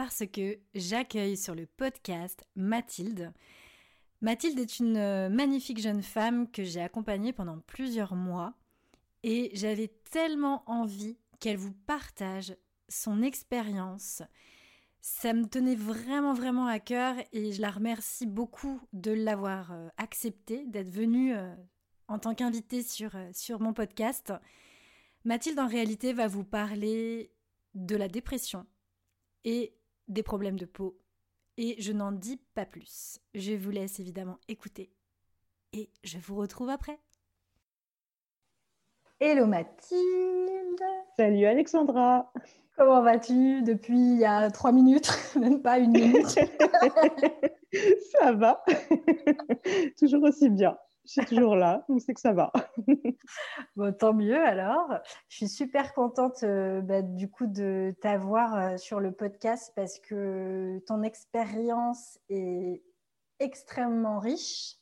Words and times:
parce 0.00 0.24
que 0.32 0.58
j'accueille 0.74 1.36
sur 1.36 1.54
le 1.54 1.66
podcast 1.66 2.46
Mathilde. 2.56 3.34
Mathilde 4.22 4.58
est 4.58 4.78
une 4.78 4.96
euh, 4.96 5.28
magnifique 5.28 5.78
jeune 5.78 6.02
femme 6.02 6.50
que 6.50 6.64
j'ai 6.64 6.80
accompagnée 6.80 7.34
pendant 7.34 7.58
plusieurs 7.58 8.14
mois 8.14 8.54
et 9.24 9.50
j'avais 9.52 9.88
tellement 10.10 10.62
envie 10.64 11.18
qu'elle 11.38 11.58
vous 11.58 11.74
partage 11.86 12.56
son 12.88 13.20
expérience. 13.20 14.22
Ça 15.02 15.34
me 15.34 15.44
tenait 15.44 15.74
vraiment 15.74 16.32
vraiment 16.32 16.66
à 16.66 16.78
cœur 16.78 17.16
et 17.34 17.52
je 17.52 17.60
la 17.60 17.70
remercie 17.70 18.26
beaucoup 18.26 18.80
de 18.94 19.10
l'avoir 19.10 19.70
euh, 19.72 19.88
accepté, 19.98 20.64
d'être 20.64 20.88
venue 20.88 21.36
euh, 21.36 21.54
en 22.08 22.18
tant 22.18 22.34
qu'invitée 22.34 22.82
sur, 22.82 23.10
sur 23.34 23.60
mon 23.60 23.74
podcast. 23.74 24.32
Mathilde 25.24 25.58
en 25.58 25.68
réalité 25.68 26.14
va 26.14 26.26
vous 26.26 26.44
parler 26.44 27.34
de 27.74 27.96
la 27.96 28.08
dépression 28.08 28.64
et 29.44 29.74
des 30.10 30.22
problèmes 30.22 30.58
de 30.58 30.66
peau. 30.66 30.98
Et 31.56 31.76
je 31.80 31.92
n'en 31.92 32.12
dis 32.12 32.38
pas 32.54 32.66
plus. 32.66 33.20
Je 33.34 33.52
vous 33.52 33.70
laisse 33.70 34.00
évidemment 34.00 34.38
écouter. 34.48 34.90
Et 35.72 35.88
je 36.04 36.18
vous 36.18 36.36
retrouve 36.36 36.68
après. 36.68 36.98
Hello 39.20 39.46
Mathilde. 39.46 40.80
Salut 41.16 41.44
Alexandra. 41.44 42.32
Comment 42.76 43.02
vas-tu 43.02 43.62
depuis 43.62 43.98
il 43.98 44.18
y 44.18 44.24
a 44.24 44.50
trois 44.50 44.72
minutes, 44.72 45.10
même 45.36 45.60
pas 45.60 45.78
une 45.78 45.92
minute 45.92 46.26
Ça 48.12 48.32
va. 48.32 48.64
Toujours 49.98 50.22
aussi 50.24 50.48
bien 50.48 50.76
je 51.04 51.12
suis 51.12 51.24
toujours 51.24 51.56
là, 51.56 51.84
on 51.88 51.98
sait 51.98 52.14
que 52.14 52.20
ça 52.20 52.32
va. 52.32 52.52
bon, 53.76 53.92
tant 53.92 54.12
mieux 54.12 54.40
alors. 54.40 54.92
Je 55.28 55.36
suis 55.36 55.48
super 55.48 55.94
contente 55.94 56.42
euh, 56.42 56.80
bah, 56.82 57.02
du 57.02 57.30
coup 57.30 57.46
de 57.46 57.94
t'avoir 58.00 58.54
euh, 58.54 58.76
sur 58.76 59.00
le 59.00 59.12
podcast 59.12 59.72
parce 59.74 59.98
que 59.98 60.78
ton 60.86 61.02
expérience 61.02 62.18
est 62.28 62.82
extrêmement 63.38 64.18
riche. 64.18 64.76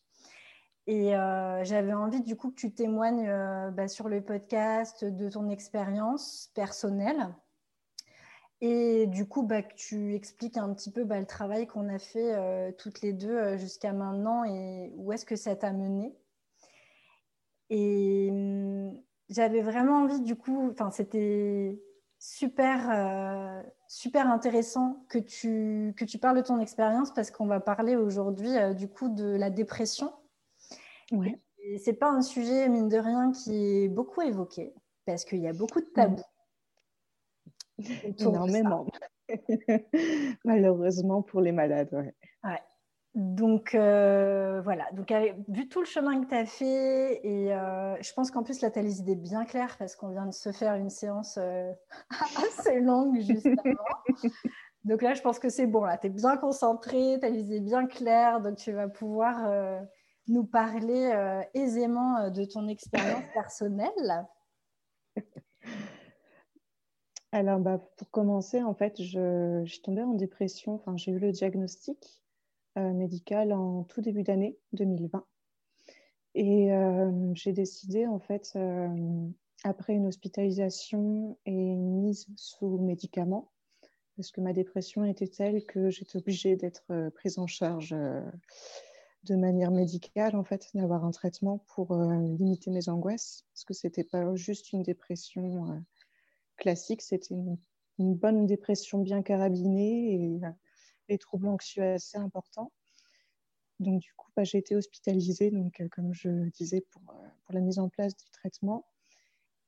Et 0.87 1.15
euh, 1.15 1.63
j'avais 1.65 1.93
envie 1.93 2.23
du 2.23 2.35
coup 2.37 2.51
que 2.51 2.57
tu 2.57 2.73
témoignes 2.73 3.31
bah, 3.73 3.89
sur 3.89 4.09
le 4.09 4.23
podcast 4.23 5.05
de 5.05 5.29
ton 5.29 5.51
expérience 5.51 6.51
personnelle. 6.55 7.29
Et 8.61 9.07
du 9.07 9.27
coup, 9.27 9.45
bah, 9.45 9.63
que 9.63 9.75
tu 9.75 10.15
expliques 10.15 10.57
un 10.57 10.73
petit 10.75 10.91
peu 10.91 11.05
bah, 11.05 11.21
le 11.21 11.27
travail 11.27 11.67
qu'on 11.67 11.89
a 11.89 11.99
fait 11.99 12.35
euh, 12.35 12.73
toutes 12.77 13.03
les 13.03 13.13
deux 13.13 13.37
euh, 13.37 13.57
jusqu'à 13.57 13.93
maintenant 13.93 14.45
et 14.45 14.93
où 14.97 15.13
est-ce 15.13 15.25
que 15.25 15.37
ça 15.37 15.55
t'a 15.55 15.73
mené. 15.73 16.13
Et 17.71 18.29
hum, 18.31 19.01
j'avais 19.29 19.61
vraiment 19.61 20.03
envie, 20.03 20.21
du 20.23 20.35
coup, 20.35 20.73
c'était 20.91 21.81
super, 22.19 22.91
euh, 22.91 23.63
super 23.87 24.29
intéressant 24.29 25.05
que 25.09 25.19
tu, 25.19 25.95
que 25.97 26.05
tu 26.05 26.19
parles 26.19 26.39
de 26.39 26.43
ton 26.43 26.59
expérience 26.59 27.15
parce 27.15 27.31
qu'on 27.31 27.47
va 27.47 27.61
parler 27.61 27.95
aujourd'hui, 27.95 28.51
du 28.75 28.89
coup, 28.89 29.09
de 29.09 29.37
la 29.37 29.51
dépression. 29.51 30.13
Ouais. 31.13 31.41
Et 31.63 31.79
c'est 31.79 31.93
pas 31.93 32.11
un 32.11 32.23
sujet, 32.23 32.69
mine 32.69 32.89
de 32.89 32.99
rien, 32.99 33.31
qui 33.31 33.85
est 33.85 33.89
beaucoup 33.89 34.23
évoqué 34.23 34.75
parce 35.07 35.25
qu'il 35.25 35.39
y 35.39 35.49
a 35.49 35.53
beaucoup 35.53 35.81
de 35.81 35.87
tabous. 35.87 36.23
Énormément. 38.03 38.87
Malheureusement 40.45 41.23
pour 41.23 41.41
les 41.41 41.53
malades. 41.53 41.93
Ouais. 41.93 42.63
Donc 43.15 43.75
euh, 43.75 44.61
voilà, 44.63 44.85
donc 44.93 45.13
vu 45.49 45.69
tout 45.69 45.81
le 45.81 45.87
chemin 45.87 46.23
que 46.23 46.29
tu 46.29 46.35
as 46.37 46.47
fait, 46.47 47.21
et 47.27 47.53
euh, 47.53 47.97
je 48.01 48.13
pense 48.13 48.31
qu'en 48.31 48.45
plus 48.45 48.61
là, 48.61 48.71
tu 48.71 48.79
as 48.79 48.83
les 48.83 49.01
idées 49.01 49.17
bien 49.17 49.45
claires 49.45 49.77
parce 49.77 49.97
qu'on 49.97 50.11
vient 50.11 50.27
de 50.27 50.33
se 50.33 50.53
faire 50.53 50.75
une 50.75 50.91
séance 50.91 51.37
euh, 51.37 51.73
assez 52.37 52.79
longue 52.79 53.19
juste 53.21 53.47
avant. 53.47 54.31
donc 54.85 55.03
là, 55.03 55.15
je 55.15 55.23
pense 55.23 55.41
que 55.41 55.49
c'est 55.49 55.67
bon, 55.67 55.85
là, 55.85 55.99
tu 55.99 56.07
es 56.07 56.11
bien 56.11 56.37
concentré, 56.37 57.17
tu 57.19 57.27
as 57.27 57.31
les 57.31 57.41
idées 57.41 57.61
bien 57.61 57.87
claires, 57.87 58.41
donc 58.41 58.57
tu 58.57 58.71
vas 58.71 58.89
pouvoir 58.89 59.51
nous 60.29 60.45
parler 60.45 61.13
aisément 61.55 62.31
de 62.31 62.45
ton 62.45 62.69
expérience 62.69 63.25
personnelle. 63.35 64.27
Alors, 67.31 67.61
bah, 67.61 67.79
pour 67.97 68.11
commencer, 68.11 68.63
en 68.63 68.75
fait, 68.75 69.03
je, 69.03 69.63
suis 69.67 69.83
tombée 69.83 70.03
en 70.03 70.15
dépression. 70.15 70.75
Enfin, 70.75 70.97
j'ai 70.97 71.13
eu 71.13 71.19
le 71.19 71.31
diagnostic 71.31 72.23
euh, 72.79 72.93
médical 72.95 73.53
en 73.53 73.85
tout 73.85 74.01
début 74.01 74.23
d'année 74.23 74.59
2020. 74.73 75.27
Et 76.35 76.73
euh, 76.73 77.11
j'ai 77.35 77.53
décidé, 77.53 78.07
en 78.07 78.19
fait, 78.19 78.53
euh, 78.57 78.89
après 79.63 79.93
une 79.93 80.07
hospitalisation 80.07 81.39
et 81.45 81.53
une 81.53 82.01
mise 82.01 82.27
sous 82.37 82.79
médicaments, 82.79 83.51
parce 84.17 84.31
que 84.31 84.41
ma 84.41 84.55
dépression 84.55 85.05
était 85.05 85.29
telle 85.29 85.67
que 85.67 85.91
j'étais 85.91 86.17
obligée 86.17 86.57
d'être 86.57 87.11
prise 87.15 87.39
en 87.39 87.47
charge 87.47 87.95
de 89.25 89.37
manière 89.37 89.71
médicale, 89.71 90.35
en 90.35 90.45
fait, 90.45 90.71
d'avoir 90.75 91.05
un 91.05 91.11
traitement 91.11 91.59
pour 91.75 91.95
limiter 91.95 92.71
mes 92.71 92.89
angoisses, 92.89 93.45
parce 93.53 93.65
que 93.65 93.75
c'était 93.75 94.05
pas 94.05 94.35
juste 94.35 94.73
une 94.73 94.83
dépression 94.83 95.83
classique, 96.59 97.03
c'était 97.03 97.35
une, 97.35 98.15
bonne 98.15 98.47
dépression 98.47 98.99
bien 99.01 99.23
carabinée 99.23 100.15
et 100.15 100.41
des 101.09 101.19
troubles 101.19 101.49
anxieux 101.49 101.83
assez 101.83 102.19
importants. 102.19 102.71
Donc, 103.81 104.01
du 104.01 104.13
coup, 104.15 104.31
bah, 104.37 104.45
j'ai 104.45 104.59
été 104.59 104.75
hospitalisée, 104.77 105.51
donc, 105.51 105.81
euh, 105.81 105.89
comme 105.89 106.13
je 106.13 106.49
disais, 106.51 106.81
pour, 106.91 107.03
euh, 107.11 107.29
pour, 107.45 107.55
la 107.55 107.61
mise 107.61 107.79
en 107.79 107.89
place 107.89 108.17
du 108.17 108.29
traitement. 108.31 108.87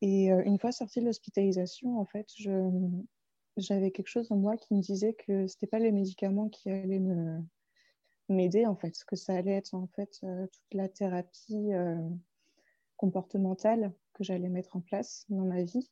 Et 0.01 0.33
euh, 0.33 0.43
une 0.45 0.59
fois 0.59 0.73
sortie 0.73 1.01
de 1.01 1.07
l'hospitalisation, 1.07 1.99
en 1.99 2.05
fait, 2.05 2.29
j'avais 3.57 3.91
quelque 3.91 4.09
chose 4.09 4.31
en 4.33 4.37
moi 4.37 4.57
qui 4.57 4.75
me 4.75 4.81
disait 4.81 5.15
que 5.15 5.47
ce 5.47 5.55
n'était 5.55 5.67
pas 5.67 5.79
les 5.79 5.93
médicaments 5.93 6.49
qui 6.49 6.71
allaient 6.71 7.03
m'aider, 8.29 8.67
en 8.67 8.77
fait, 8.77 9.05
que 9.07 9.17
ça 9.17 9.35
allait 9.35 9.57
être, 9.57 9.75
en 9.75 9.87
fait, 9.89 10.21
toute 10.21 10.73
la 10.75 10.89
thérapie 10.89 11.71
comportementale 12.97 13.93
que 14.15 14.25
j'allais 14.25 14.49
mettre 14.49 14.77
en 14.77 14.81
place 14.81 15.25
dans 15.29 15.45
ma 15.45 15.63
vie 15.63 15.91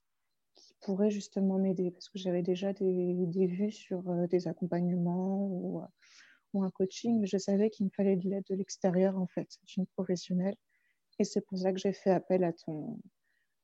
qui 0.58 0.74
pourrait 0.80 1.10
justement 1.10 1.58
m'aider 1.58 1.90
parce 1.90 2.08
que 2.08 2.18
j'avais 2.18 2.42
déjà 2.42 2.72
des, 2.72 3.26
des, 3.26 3.46
vues 3.46 3.70
sur 3.70 4.08
euh, 4.10 4.26
des 4.26 4.48
accompagnements 4.48 5.46
ou, 5.46 5.80
euh, 5.80 5.86
ou, 6.52 6.64
un 6.64 6.70
coaching, 6.70 7.20
mais 7.20 7.26
je 7.26 7.38
savais 7.38 7.70
qu'il 7.70 7.86
me 7.86 7.90
fallait 7.90 8.16
de 8.16 8.28
l'aide 8.28 8.44
de 8.50 8.54
l'extérieur 8.54 9.16
en 9.16 9.26
fait, 9.26 9.48
d'une 9.64 9.86
professionnelle. 9.86 10.56
Et 11.18 11.24
c'est 11.24 11.40
pour 11.40 11.58
ça 11.58 11.72
que 11.72 11.78
j'ai 11.78 11.92
fait 11.92 12.10
appel 12.10 12.44
à 12.44 12.52
ton, 12.52 12.98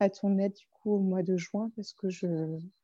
à 0.01 0.09
ton 0.09 0.39
aide 0.39 0.55
du 0.55 0.67
coup 0.69 0.93
au 0.93 1.01
mois 1.01 1.23
de 1.23 1.37
juin 1.37 1.71
parce 1.77 1.93
que 1.93 2.09
je, 2.09 2.27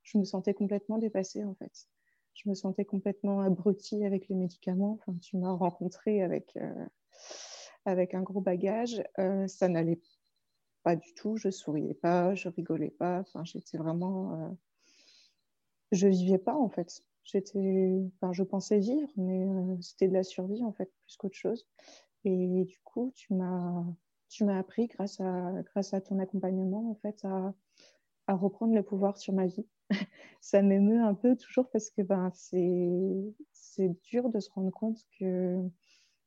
je 0.03 0.19
me 0.19 0.25
sentais 0.25 0.55
complètement 0.55 0.99
dépassée 0.99 1.45
en 1.45 1.55
fait. 1.55 1.89
Je 2.35 2.49
me 2.49 2.55
sentais 2.55 2.85
complètement 2.85 3.41
abrutie 3.41 4.05
avec 4.05 4.29
les 4.29 4.37
médicaments. 4.37 4.99
Enfin, 5.01 5.17
tu 5.21 5.37
m'as 5.37 5.53
rencontrée 5.53 6.23
avec, 6.23 6.57
euh, 6.57 6.87
avec 7.85 8.15
un 8.15 8.23
gros 8.23 8.41
bagage. 8.41 9.03
ça 9.47 9.69
n'allait 9.69 10.01
pas 10.83 10.97
du 10.97 11.15
tout. 11.15 11.37
Je 11.37 11.51
souriais 11.51 11.95
pas, 11.95 12.35
je 12.35 12.49
rigolais 12.49 12.91
pas. 12.91 13.21
Enfin, 13.21 13.45
j'étais 13.45 13.79
vraiment. 13.79 14.35
Euh... 14.35 14.49
Je 15.93 16.07
vivais 16.09 16.39
pas 16.39 16.55
en 16.55 16.69
fait. 16.69 17.03
J'étais. 17.25 18.01
Enfin, 18.17 18.33
je 18.33 18.43
pensais 18.43 18.79
vivre, 18.79 19.11
mais 19.17 19.47
euh, 19.47 19.77
c'était 19.81 20.09
de 20.09 20.15
la 20.15 20.23
survie 20.23 20.63
en 20.65 20.73
fait, 20.73 20.91
plus 21.03 21.17
qu'autre 21.17 21.37
chose. 21.37 21.67
Et 22.25 22.65
du 22.65 22.81
coup, 22.85 23.13
tu 23.15 23.35
m'as, 23.35 23.85
tu 24.29 24.45
m'as 24.45 24.59
appris 24.59 24.87
grâce 24.89 25.21
à, 25.21 25.53
grâce 25.73 25.95
à 25.95 26.01
ton 26.01 26.19
accompagnement 26.19 26.91
en 26.91 26.95
fait 26.97 27.25
à, 27.25 27.55
à 28.27 28.35
reprendre 28.35 28.75
le 28.75 28.83
pouvoir 28.83 29.19
sur 29.19 29.35
ma 29.35 29.47
vie. 29.47 29.67
Ça 30.41 30.63
m'émeut 30.63 31.03
un 31.03 31.15
peu 31.15 31.37
toujours 31.37 31.69
parce 31.71 31.91
que 31.91 32.03
ben 32.03 32.31
c'est, 32.35 33.35
c'est 33.53 33.91
dur 34.05 34.31
de 34.31 34.41
se 34.41 34.51
rendre 34.51 34.71
compte 34.71 34.99
que 35.19 35.59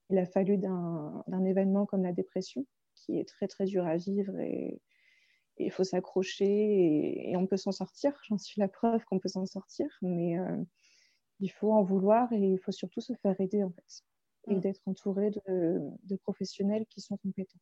il 0.10 0.18
a 0.18 0.26
fallu 0.26 0.58
d'un 0.58 1.46
événement 1.46 1.86
comme 1.86 2.04
la 2.04 2.12
dépression, 2.12 2.66
qui 3.06 3.20
est 3.20 3.28
très 3.28 3.48
très 3.48 3.66
dur 3.66 3.86
à 3.86 3.98
vivre 3.98 4.40
et 4.40 4.82
il 5.58 5.72
faut 5.72 5.84
s'accrocher 5.84 7.30
et, 7.30 7.38
on 7.38 7.46
peut 7.46 7.58
s'en 7.58 7.72
sortir. 7.72 8.14
J'en 8.28 8.38
suis 8.38 8.60
la 8.60 8.68
preuve 8.68 9.04
qu'on 9.06 9.20
peut 9.20 9.30
s'en 9.30 9.46
sortir, 9.46 9.88
mais 10.02 10.40
euh, 10.40 10.58
il 11.40 11.50
faut 11.50 11.72
en 11.72 11.84
vouloir 11.84 12.32
et 12.34 12.40
il 12.40 12.60
faut 12.60 12.72
surtout 12.72 13.02
se 13.02 13.14
faire 13.22 13.40
aider 13.40 13.64
en 13.64 13.72
fait 13.72 14.04
et 14.48 14.56
mm. 14.56 14.60
d'être 14.60 14.82
entouré 14.88 15.32
de, 15.32 15.80
de, 16.04 16.16
professionnels 16.16 16.86
qui 16.90 17.02
sont 17.02 17.18
compétents. 17.18 17.60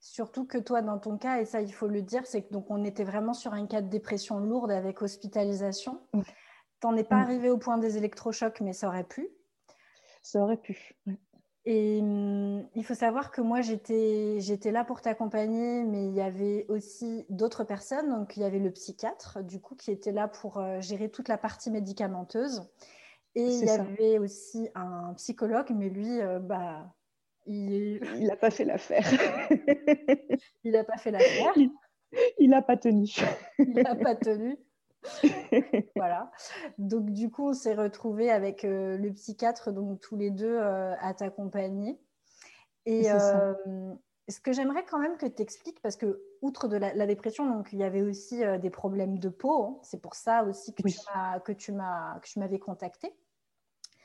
Surtout 0.00 0.44
que 0.44 0.58
toi, 0.58 0.82
dans 0.82 0.98
ton 0.98 1.16
cas, 1.16 1.40
et 1.40 1.46
ça 1.46 1.62
il 1.62 1.72
faut 1.72 1.86
le 1.86 2.02
dire, 2.02 2.26
c'est 2.26 2.42
que 2.42 2.52
donc 2.52 2.70
on 2.70 2.84
était 2.84 3.04
vraiment 3.04 3.32
sur 3.32 3.54
un 3.54 3.66
cas 3.66 3.80
de 3.80 3.88
dépression 3.88 4.38
lourde 4.38 4.70
avec 4.70 5.00
hospitalisation. 5.00 6.02
Tu 6.12 6.20
n'en 6.82 6.96
es 6.96 7.04
pas 7.04 7.16
arrivé 7.16 7.48
au 7.48 7.56
point 7.56 7.78
des 7.78 7.96
électrochocs, 7.96 8.60
mais 8.60 8.74
ça 8.74 8.88
aurait 8.88 9.04
pu. 9.04 9.28
Ça 10.22 10.40
aurait 10.40 10.58
pu. 10.58 10.94
Et 11.66 12.00
hum, 12.02 12.68
il 12.74 12.84
faut 12.84 12.94
savoir 12.94 13.30
que 13.30 13.40
moi, 13.40 13.62
j'étais, 13.62 14.36
j'étais 14.40 14.70
là 14.70 14.84
pour 14.84 15.00
t'accompagner, 15.00 15.84
mais 15.84 16.06
il 16.06 16.14
y 16.14 16.20
avait 16.20 16.66
aussi 16.68 17.24
d'autres 17.30 17.64
personnes. 17.64 18.10
Donc, 18.10 18.36
il 18.36 18.42
y 18.42 18.44
avait 18.44 18.58
le 18.58 18.70
psychiatre, 18.70 19.42
du 19.42 19.60
coup, 19.60 19.74
qui 19.74 19.90
était 19.90 20.12
là 20.12 20.28
pour 20.28 20.58
euh, 20.58 20.80
gérer 20.80 21.10
toute 21.10 21.28
la 21.28 21.38
partie 21.38 21.70
médicamenteuse. 21.70 22.68
Et 23.34 23.46
il 23.46 23.64
y 23.64 23.70
avait 23.70 24.18
aussi 24.18 24.68
un 24.74 25.14
psychologue, 25.14 25.70
mais 25.74 25.88
lui, 25.88 26.20
euh, 26.20 26.38
bah, 26.38 26.94
il 27.46 28.00
n'a 28.28 28.36
pas 28.40 28.50
fait 28.50 28.64
l'affaire. 28.64 29.06
il 30.64 30.72
n'a 30.72 30.84
pas 30.84 30.98
fait 30.98 31.10
l'affaire. 31.10 31.52
Il 32.38 32.50
n'a 32.50 32.62
pas 32.62 32.76
tenu. 32.76 33.08
il 33.58 33.72
n'a 33.72 33.96
pas 33.96 34.14
tenu. 34.14 34.56
voilà. 35.96 36.30
Donc, 36.78 37.10
du 37.10 37.30
coup, 37.30 37.48
on 37.48 37.52
s'est 37.52 37.74
retrouvés 37.74 38.30
avec 38.30 38.64
euh, 38.64 38.96
le 38.96 39.12
psychiatre, 39.12 39.72
donc 39.72 40.00
tous 40.00 40.16
les 40.16 40.30
deux 40.30 40.56
euh, 40.56 40.94
à 41.00 41.14
t'accompagner. 41.14 41.98
Et 42.86 43.10
euh, 43.10 43.54
ce 44.28 44.40
que 44.40 44.52
j'aimerais 44.52 44.84
quand 44.84 44.98
même 44.98 45.16
que 45.16 45.26
tu 45.26 45.42
expliques, 45.42 45.80
parce 45.80 45.96
que, 45.96 46.22
outre 46.42 46.68
de 46.68 46.76
la, 46.76 47.06
dépression, 47.06 47.48
donc, 47.48 47.72
il 47.72 47.78
y 47.78 47.84
avait 47.84 48.02
aussi 48.02 48.42
des 48.60 48.70
problèmes 48.70 49.18
de 49.18 49.28
peau. 49.28 49.64
Hein. 49.64 49.78
C'est 49.82 50.00
pour 50.00 50.14
ça 50.14 50.44
aussi 50.44 50.74
que, 50.74 51.52
tu 51.52 51.72
m'avais 51.72 52.58
contacté. 52.58 53.14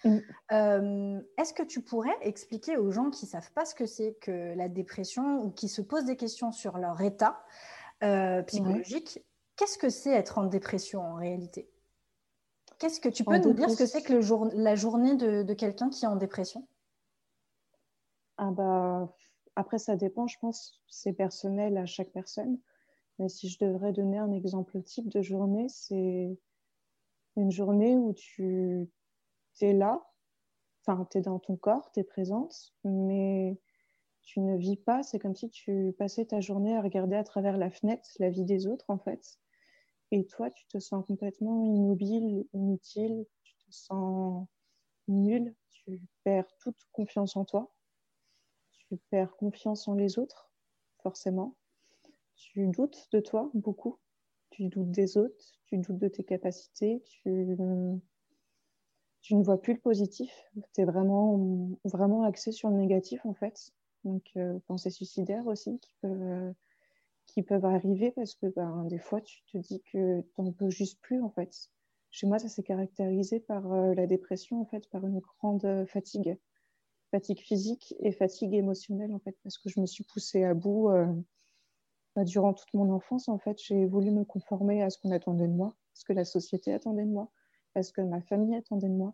Est-ce 0.06 1.54
que 1.54 1.64
tu 1.64 1.82
pourrais 1.82 2.16
expliquer 2.22 2.78
aux 2.78 2.92
gens 2.92 3.10
qui 3.10 3.26
ne 3.26 3.32
savent 3.32 3.52
pas 3.52 3.66
ce 3.66 3.76
que 3.76 3.86
c'est 3.86 4.14
que 4.22 4.56
la 4.56 4.70
dépression 4.70 5.44
ou 5.44 5.52
qui 5.52 5.68
se 5.68 5.82
posent 5.82 6.06
des 6.06 6.16
questions 6.16 6.54
sur 6.54 6.78
leur 6.78 7.02
état 7.02 7.44
psychologique, 8.48 9.22
Qu'est-ce 9.60 9.78
que 9.78 9.90
c'est 9.90 10.14
être 10.14 10.38
en 10.38 10.46
dépression 10.46 11.02
en 11.02 11.16
réalité? 11.16 11.70
Qu'est-ce 12.78 13.02
que 13.02 13.10
tu 13.10 13.26
peux 13.26 13.38
nous 13.40 13.52
dire? 13.52 13.70
Ce 13.70 13.76
que 13.76 13.86
c'est 13.86 14.02
que 14.02 14.14
le 14.14 14.56
la 14.56 14.76
journée 14.76 15.18
de, 15.18 15.54
quelqu'un 15.54 15.90
qui 15.90 16.06
est 16.06 16.08
en 16.08 16.16
dépression? 16.16 16.66
Ah 18.38 18.52
bah, 18.52 19.14
Après, 19.58 19.78
ça 19.78 19.98
dépend, 19.98 20.28
je 20.28 20.40
pense, 20.40 20.82
c'est 20.88 21.12
personnel 21.12 21.76
à 21.76 21.86
chaque 21.86 22.14
personne. 22.14 22.58
Mais 23.18 23.28
si 23.28 23.50
je 23.50 23.60
devrais 23.60 23.92
donner 23.92 24.18
un 24.18 24.32
exemple 24.32 24.82
type 24.82 25.10
de 25.10 25.22
journée, 25.22 25.68
c'est 25.68 26.40
une 27.36 27.52
journée 27.52 27.98
où 27.98 28.14
tu 28.14 28.90
es 29.60 29.74
là, 29.74 30.10
enfin, 30.86 31.06
tu 31.12 31.18
es 31.18 31.22
dans 31.22 31.40
ton 31.40 31.58
corps, 31.58 31.92
tu 31.92 32.00
es 32.00 32.04
présente, 32.06 32.74
mais 32.86 33.60
tu 34.22 34.40
ne 34.40 34.56
vis 34.56 34.78
pas. 34.78 35.04
C'est 35.04 35.20
comme 35.20 35.36
si 35.36 35.50
tu 35.50 35.94
passais 35.98 36.24
ta 36.24 36.40
journée 36.40 36.78
à 36.78 36.82
regarder 36.82 37.18
à 37.18 37.26
travers 37.26 37.58
la 37.58 37.70
fenêtre 37.70 38.10
la 38.20 38.30
vie 38.30 38.46
des 38.46 38.66
autres, 38.66 38.86
en 38.88 38.98
fait. 38.98 39.38
Et 40.12 40.26
toi, 40.26 40.50
tu 40.50 40.66
te 40.68 40.80
sens 40.80 41.06
complètement 41.06 41.66
immobile, 41.66 42.48
inutile, 42.54 43.26
tu 43.44 43.54
te 43.56 43.66
sens 43.70 44.48
nul, 45.08 45.56
tu 45.70 46.02
perds 46.24 46.52
toute 46.60 46.78
confiance 46.92 47.36
en 47.36 47.46
toi, 47.46 47.72
tu 48.72 48.98
perds 49.12 49.36
confiance 49.38 49.88
en 49.88 49.94
les 49.94 50.18
autres, 50.18 50.50
forcément. 51.04 51.56
Tu 52.36 52.68
doutes 52.68 53.08
de 53.12 53.20
toi 53.20 53.52
beaucoup, 53.54 54.00
tu 54.50 54.70
doutes 54.70 54.92
des 54.92 55.18
autres, 55.18 55.60
tu 55.66 55.78
doutes 55.78 56.00
de 56.00 56.08
tes 56.08 56.24
capacités, 56.24 57.04
tu, 57.04 57.30
ne 57.30 58.00
vois 59.44 59.62
plus 59.62 59.74
le 59.74 59.80
positif, 59.80 60.32
tu 60.74 60.82
es 60.82 60.86
vraiment, 60.86 61.70
vraiment 61.84 62.24
axé 62.24 62.52
sur 62.52 62.70
le 62.70 62.78
négatif 62.78 63.26
en 63.26 63.34
fait. 63.34 63.72
Donc, 64.06 64.24
euh, 64.38 64.58
pensées 64.66 64.90
suicidaires 64.90 65.46
aussi 65.46 65.78
qui 65.80 65.94
peuvent 66.02 66.54
qui 67.40 67.44
peuvent 67.44 67.64
arriver 67.64 68.12
parce 68.12 68.36
que 68.36 68.48
ben, 68.48 68.84
des 68.90 68.98
fois, 68.98 69.22
tu 69.22 69.42
te 69.46 69.58
dis 69.58 69.82
que 69.94 70.20
tu 70.20 70.42
n'en 70.42 70.52
peux 70.52 70.70
juste 70.70 71.00
plus, 71.00 71.22
en 71.22 71.30
fait. 71.30 71.72
Chez 72.12 72.28
moi, 72.28 72.38
ça 72.38 72.50
s'est 72.50 72.64
caractérisé 72.64 73.40
par 73.40 73.72
euh, 73.72 73.94
la 73.94 74.08
dépression, 74.08 74.60
en 74.60 74.66
fait, 74.66 74.90
par 74.90 75.06
une 75.06 75.20
grande 75.20 75.64
euh, 75.64 75.86
fatigue. 75.86 76.38
Fatigue 77.12 77.40
physique 77.40 77.96
et 78.00 78.12
fatigue 78.12 78.54
émotionnelle, 78.54 79.14
en 79.14 79.20
fait, 79.20 79.38
parce 79.44 79.58
que 79.58 79.70
je 79.70 79.80
me 79.80 79.86
suis 79.86 80.04
poussée 80.04 80.44
à 80.44 80.54
bout 80.54 80.90
euh, 80.90 81.08
bah, 82.14 82.26
durant 82.26 82.54
toute 82.54 82.74
mon 82.74 82.92
enfance, 82.92 83.30
en 83.30 83.38
fait. 83.38 83.58
J'ai 83.64 83.86
voulu 83.86 84.12
me 84.12 84.26
conformer 84.26 84.84
à 84.84 84.90
ce 84.90 84.98
qu'on 84.98 85.12
attendait 85.12 85.48
de 85.48 85.54
moi, 85.54 85.68
à 85.68 85.96
ce 85.96 86.04
que 86.04 86.14
la 86.14 86.26
société 86.26 86.74
attendait 86.74 87.06
de 87.06 87.12
moi, 87.12 87.32
à 87.74 87.84
ce 87.84 87.94
que 87.94 88.02
ma 88.02 88.20
famille 88.20 88.58
attendait 88.58 88.90
de 88.90 88.94
moi, 88.94 89.14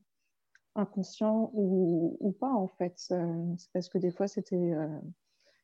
inconscient 0.73 1.51
ou, 1.53 2.35
pas, 2.39 2.51
en 2.51 2.69
fait. 2.69 3.13
Parce 3.71 3.87
que 3.87 3.99
des 3.99 4.11
fois, 4.11 4.27
c'était 4.27 4.73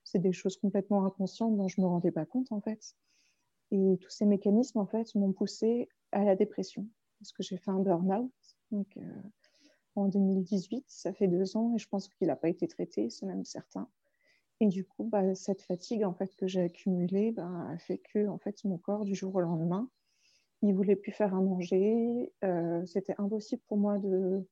c'est 0.04 0.20
des 0.20 0.34
choses 0.34 0.58
complètement 0.58 1.06
inconscientes 1.06 1.56
dont 1.56 1.68
je 1.68 1.80
ne 1.80 1.86
me 1.86 1.90
rendais 1.90 2.12
pas 2.12 2.26
compte 2.26 2.52
en 2.52 2.62
fait. 2.62 2.96
Et 3.72 3.98
tous 4.02 4.10
ces 4.10 4.26
mécanismes 4.26 4.80
en 4.80 4.86
fait 4.86 5.14
m'ont 5.16 5.32
poussé 5.32 5.90
à 6.12 6.24
la 6.24 6.36
dépression 6.36 6.88
parce 7.20 7.32
que 7.32 7.44
j'ai 7.44 7.58
fait 7.58 7.72
un 7.72 7.80
burn-out. 7.80 8.32
Donc 8.72 8.98
euh, 8.98 9.02
en 9.96 10.08
2018, 10.08 10.86
ça 10.88 11.14
fait 11.14 11.28
deux 11.28 11.56
ans 11.56 11.74
et 11.76 11.78
je 11.78 11.88
pense 11.88 12.08
qu'il 12.08 12.28
n'a 12.28 12.36
pas 12.36 12.50
été 12.50 12.68
traité, 12.68 13.10
c'est 13.10 13.26
même 13.26 13.46
certain. 13.46 13.90
Et 14.60 14.68
du 14.68 14.86
coup, 14.86 15.06
bah, 15.06 15.34
cette 15.36 15.62
fatigue 15.62 16.04
en 16.04 16.14
fait 16.14 16.36
que 16.36 16.48
j'ai 16.48 16.62
accumulée 16.62 17.32
bah, 17.32 17.68
a 17.70 17.78
fait 17.78 17.98
que 17.98 18.28
en 18.28 18.38
fait 18.38 18.64
mon 18.64 18.78
corps 18.78 19.06
du 19.06 19.16
jour 19.16 19.34
au 19.36 19.40
lendemain, 19.40 19.90
il 20.62 20.74
voulait 20.74 20.96
plus 20.96 21.12
faire 21.12 21.34
à 21.34 21.42
manger. 21.42 22.32
Euh, 22.44 22.86
c'était 22.86 23.16
impossible 23.18 23.62
pour 23.68 23.78
moi 23.78 23.98
de 23.98 24.46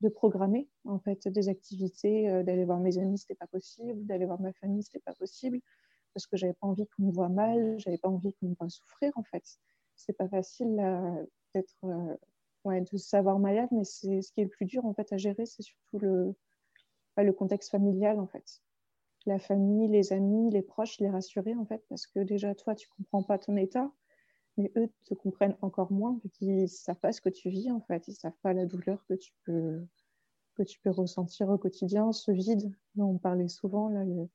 de 0.00 0.08
programmer 0.08 0.68
en 0.84 0.98
fait 0.98 1.28
des 1.28 1.48
activités, 1.48 2.30
euh, 2.30 2.42
d'aller 2.42 2.64
voir 2.64 2.80
mes 2.80 2.98
amis, 2.98 3.18
c'était 3.18 3.34
pas 3.34 3.46
possible, 3.46 4.06
d'aller 4.06 4.26
voir 4.26 4.40
ma 4.40 4.52
famille, 4.52 4.82
c'était 4.82 5.00
pas 5.00 5.14
possible 5.14 5.60
parce 6.14 6.26
que 6.26 6.36
j'avais 6.36 6.54
pas 6.54 6.66
envie 6.66 6.86
qu'on 6.88 7.04
me 7.04 7.12
voit 7.12 7.28
mal, 7.28 7.78
j'avais 7.78 7.98
pas 7.98 8.08
envie 8.08 8.34
qu'on 8.34 8.48
me 8.48 8.54
voit 8.58 8.68
souffrir 8.68 9.12
en 9.16 9.22
fait. 9.22 9.44
C'est 9.96 10.16
pas 10.16 10.28
facile 10.28 10.76
d'être, 11.54 11.76
euh, 11.84 12.16
ouais, 12.64 12.80
de 12.80 12.96
savoir 12.96 13.38
malade, 13.38 13.68
mais 13.72 13.84
c'est 13.84 14.22
ce 14.22 14.32
qui 14.32 14.40
est 14.40 14.44
le 14.44 14.50
plus 14.50 14.66
dur 14.66 14.84
en 14.84 14.94
fait 14.94 15.12
à 15.12 15.16
gérer, 15.16 15.46
c'est 15.46 15.62
surtout 15.62 15.98
le, 15.98 16.34
le 17.16 17.32
contexte 17.32 17.70
familial 17.70 18.18
en 18.20 18.26
fait. 18.26 18.62
La 19.26 19.38
famille, 19.38 19.88
les 19.88 20.12
amis, 20.12 20.50
les 20.50 20.62
proches, 20.62 20.98
les 21.00 21.10
rassurer 21.10 21.54
en 21.54 21.64
fait, 21.66 21.84
parce 21.88 22.06
que 22.06 22.20
déjà 22.20 22.54
toi 22.54 22.74
tu 22.74 22.88
comprends 22.88 23.22
pas 23.22 23.38
ton 23.38 23.56
état, 23.56 23.92
mais 24.58 24.72
eux 24.76 24.88
te 25.04 25.14
comprennent 25.14 25.56
encore 25.62 25.92
moins 25.92 26.18
vu 26.22 26.30
qu'ils 26.30 26.68
savent 26.68 26.98
pas 26.98 27.12
ce 27.12 27.20
que 27.20 27.28
tu 27.28 27.48
vis 27.48 27.70
en 27.70 27.80
fait, 27.80 28.08
ils 28.08 28.14
savent 28.14 28.36
pas 28.42 28.52
la 28.52 28.66
douleur 28.66 29.04
que 29.06 29.14
tu 29.14 29.32
peux 29.44 29.80
que 30.58 30.62
tu 30.64 30.80
peux 30.80 30.90
ressentir 30.90 31.48
au 31.48 31.56
quotidien, 31.56 32.12
ce 32.12 32.32
vide 32.32 32.72
dont 32.96 33.10
on 33.10 33.18
parlait 33.18 33.46
souvent, 33.46 33.88
là, 33.88 34.04
le, 34.04 34.28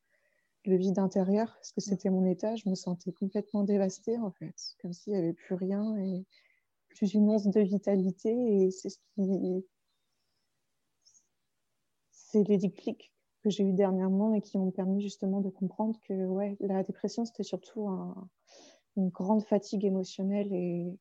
vide 0.78 0.98
intérieur, 0.98 1.54
parce 1.56 1.74
que 1.74 1.82
c'était 1.82 2.10
mon 2.10 2.26
état, 2.26 2.56
je 2.56 2.70
me 2.70 2.76
sentais 2.76 3.12
complètement 3.12 3.64
dévastée 3.66 4.18
en 4.18 4.32
fait, 4.32 4.56
comme 4.82 4.94
s'il 4.94 5.12
n'y 5.12 5.20
avait 5.20 5.34
plus 5.34 5.56
rien 5.56 5.98
et 5.98 6.26
plus 6.88 7.14
une 7.14 7.30
once 7.30 7.48
de 7.48 7.60
vitalité 7.60 8.32
et 8.32 8.72
c'est 8.72 8.90
ce 8.90 9.00
qui 9.16 9.66
c'est 12.12 12.48
les 12.48 12.58
déclics 12.58 13.12
que 13.42 13.50
j'ai 13.50 13.64
eu 13.64 13.74
dernièrement 13.74 14.34
et 14.34 14.42
qui 14.42 14.58
m'ont 14.58 14.72
permis 14.72 15.02
justement 15.02 15.42
de 15.42 15.50
comprendre 15.50 16.00
que 16.08 16.26
ouais, 16.26 16.56
la 16.62 16.84
dépression 16.84 17.26
c'était 17.26 17.44
surtout 17.44 17.90
un, 17.90 18.30
une 18.98 19.10
grande 19.10 19.44
fatigue 19.44 19.86
émotionnelle 19.86 20.54
et, 20.54 20.98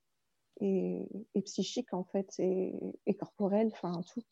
et, 0.60 1.42
psychique 1.42 1.92
en 1.92 2.04
fait 2.04 2.34
et, 2.38 3.14
corporelle, 3.18 3.70
enfin 3.72 4.00
tout, 4.12 4.22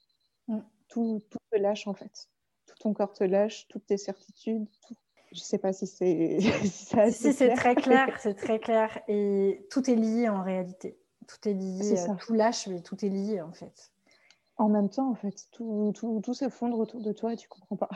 mm. 0.49 0.61
tout, 0.89 1.23
tout 1.31 1.39
te 1.51 1.59
lâche 1.59 1.87
en 1.87 1.95
fait. 1.95 2.29
Tout 2.67 2.77
ton 2.79 2.95
corps 2.95 3.13
te 3.13 3.25
lâche, 3.25 3.67
toutes 3.69 3.87
tes 3.87 3.99
certitudes, 3.99 4.67
tout. 4.87 4.95
Je 5.33 5.41
sais 5.41 5.59
pas 5.59 5.73
si 5.73 5.87
c'est 5.87 6.41
si 7.13 7.33
c'est 7.33 7.55
très 7.55 7.75
clair, 7.77 8.19
c'est 8.21 8.35
très 8.35 8.59
clair 8.59 9.01
et 9.07 9.65
tout 9.71 9.89
est 9.89 9.95
lié 9.95 10.29
en 10.29 10.43
réalité. 10.43 10.99
Tout 11.29 11.49
est 11.49 11.55
lié, 11.55 12.01
euh, 12.01 12.15
tout 12.19 12.35
lâche 12.35 12.67
mais 12.67 12.81
tout 12.81 13.05
est 13.05 13.09
lié 13.09 13.41
en 13.41 13.53
fait. 13.53 13.93
En 14.57 14.69
même 14.69 14.91
temps, 14.91 15.11
en 15.11 15.15
fait, 15.15 15.47
tout, 15.53 15.93
tout, 15.95 16.21
tout 16.23 16.35
s'effondre 16.35 16.79
autour 16.79 17.01
de 17.01 17.13
toi 17.13 17.33
et 17.33 17.37
tu 17.37 17.49
comprends 17.49 17.77
pas. 17.77 17.89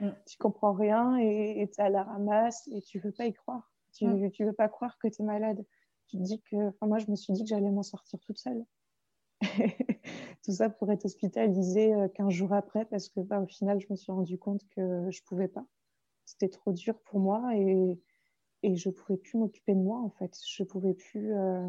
Mm. 0.00 0.10
tu 0.26 0.38
comprends 0.38 0.72
rien 0.72 1.16
et 1.16 1.68
tu 1.74 1.80
à 1.80 1.88
la 1.88 2.04
ramasse 2.04 2.68
et 2.70 2.82
tu 2.82 2.98
veux 2.98 3.12
pas 3.12 3.24
y 3.26 3.32
croire. 3.32 3.72
Tu 3.98 4.06
ne 4.06 4.28
mm. 4.28 4.30
veux 4.46 4.52
pas 4.52 4.68
croire 4.68 4.96
que 4.98 5.08
tu 5.08 5.22
es 5.22 5.24
malade. 5.24 5.64
Tu 6.06 6.18
te 6.18 6.22
dis 6.22 6.40
que, 6.42 6.56
moi, 6.86 6.98
je 6.98 7.10
me 7.10 7.16
suis 7.16 7.32
dit 7.32 7.42
que 7.42 7.48
j'allais 7.48 7.70
m'en 7.70 7.82
sortir 7.82 8.18
toute 8.20 8.38
seule. 8.38 8.64
Tout 10.44 10.52
ça 10.52 10.70
pour 10.70 10.90
être 10.90 11.04
hospitalisée 11.04 11.92
15 12.14 12.26
euh, 12.26 12.30
jours 12.30 12.52
après 12.52 12.84
parce 12.86 13.08
que, 13.08 13.20
bah, 13.20 13.40
au 13.40 13.46
final, 13.46 13.80
je 13.80 13.86
me 13.90 13.96
suis 13.96 14.12
rendu 14.12 14.38
compte 14.38 14.66
que 14.68 15.10
je 15.10 15.22
pouvais 15.24 15.48
pas. 15.48 15.66
C'était 16.24 16.48
trop 16.48 16.72
dur 16.72 16.98
pour 17.00 17.20
moi 17.20 17.56
et, 17.56 18.00
et 18.62 18.76
je 18.76 18.88
pouvais 18.90 19.18
plus 19.18 19.36
m'occuper 19.38 19.74
de 19.74 19.80
moi, 19.80 20.00
en 20.00 20.10
fait. 20.10 20.38
Je 20.46 20.62
pouvais 20.62 20.94
plus 20.94 21.34
euh, 21.34 21.68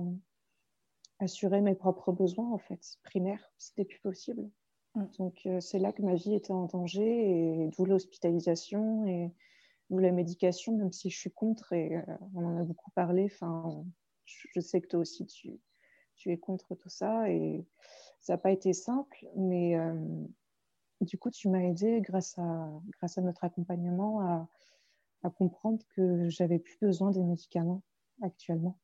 assurer 1.20 1.62
mes 1.62 1.76
propres 1.76 2.12
besoins, 2.12 2.52
en 2.52 2.60
fait, 2.60 2.98
primaires. 3.04 3.52
C'était 3.58 3.86
plus 3.86 4.00
possible. 4.00 4.50
Mm. 4.96 5.06
Donc, 5.18 5.42
euh, 5.46 5.60
c'est 5.60 5.80
là 5.80 5.92
que 5.92 6.04
ma 6.04 6.14
vie 6.14 6.36
était 6.36 6.54
en 6.54 6.66
danger, 6.66 7.64
et 7.64 7.70
d'où 7.70 7.86
l'hospitalisation 7.86 9.06
et 9.08 9.32
d'où 9.89 9.98
la 10.00 10.12
médication, 10.12 10.75
même 10.77 10.91
si 10.91 11.10
je 11.10 11.17
suis 11.17 11.31
contre, 11.31 11.74
et 11.74 11.98
euh, 11.98 12.01
on 12.36 12.46
en 12.46 12.58
a 12.58 12.63
beaucoup 12.63 12.91
parlé. 12.91 13.25
Enfin, 13.25 13.84
je, 14.25 14.60
sais 14.60 14.81
que 14.81 14.88
toi 14.88 15.00
aussi, 15.00 15.25
tu, 15.25 15.60
tu 16.15 16.31
es 16.31 16.38
contre 16.38 16.75
tout 16.75 16.89
ça, 16.89 17.29
et 17.29 17.65
ça 18.19 18.34
n'a 18.34 18.38
pas 18.38 18.51
été 18.51 18.74
simple, 18.74 19.25
mais 19.36 19.77
euh, 19.77 19.93
du 21.01 21.17
coup, 21.17 21.31
tu 21.31 21.50
m'as 21.50 21.62
aidé 21.63 22.01
grâce 22.01 22.38
à, 22.38 22.72
grâce 23.00 23.17
à 23.17 23.22
notre 23.22 23.43
accompagnement 23.43 24.22
à, 24.22 24.50
à 25.24 25.29
comprendre 25.29 25.84
que 25.96 26.29
j'avais 26.29 26.60
plus 26.60 26.77
besoin 26.79 27.12
des 27.12 27.24
médicaments 27.24 27.84
actuellement. 28.22 28.79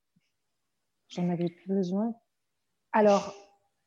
J'en 1.08 1.28
avais 1.28 1.48
plus 1.48 1.68
besoin. 1.68 2.14
Alors, 2.92 3.34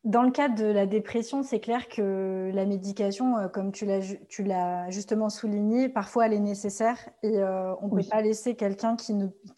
dans 0.05 0.23
le 0.23 0.31
cadre 0.31 0.55
de 0.55 0.65
la 0.65 0.85
dépression, 0.85 1.43
c'est 1.43 1.59
clair 1.59 1.89
que 1.89 2.51
la 2.53 2.65
médication, 2.65 3.37
euh, 3.37 3.47
comme 3.49 3.71
tu 3.73 3.85
l'as 3.85 4.89
justement 4.89 5.29
souligné, 5.29 5.89
parfois 5.89 6.27
elle 6.27 6.33
est 6.33 6.39
nécessaire 6.39 6.97
et 7.21 7.39
euh, 7.39 7.75
on 7.81 7.89
ne 7.89 8.01
peut 8.01 8.07
pas 8.09 8.21
laisser 8.21 8.55
quelqu'un 8.55 8.95
qui 8.95 9.13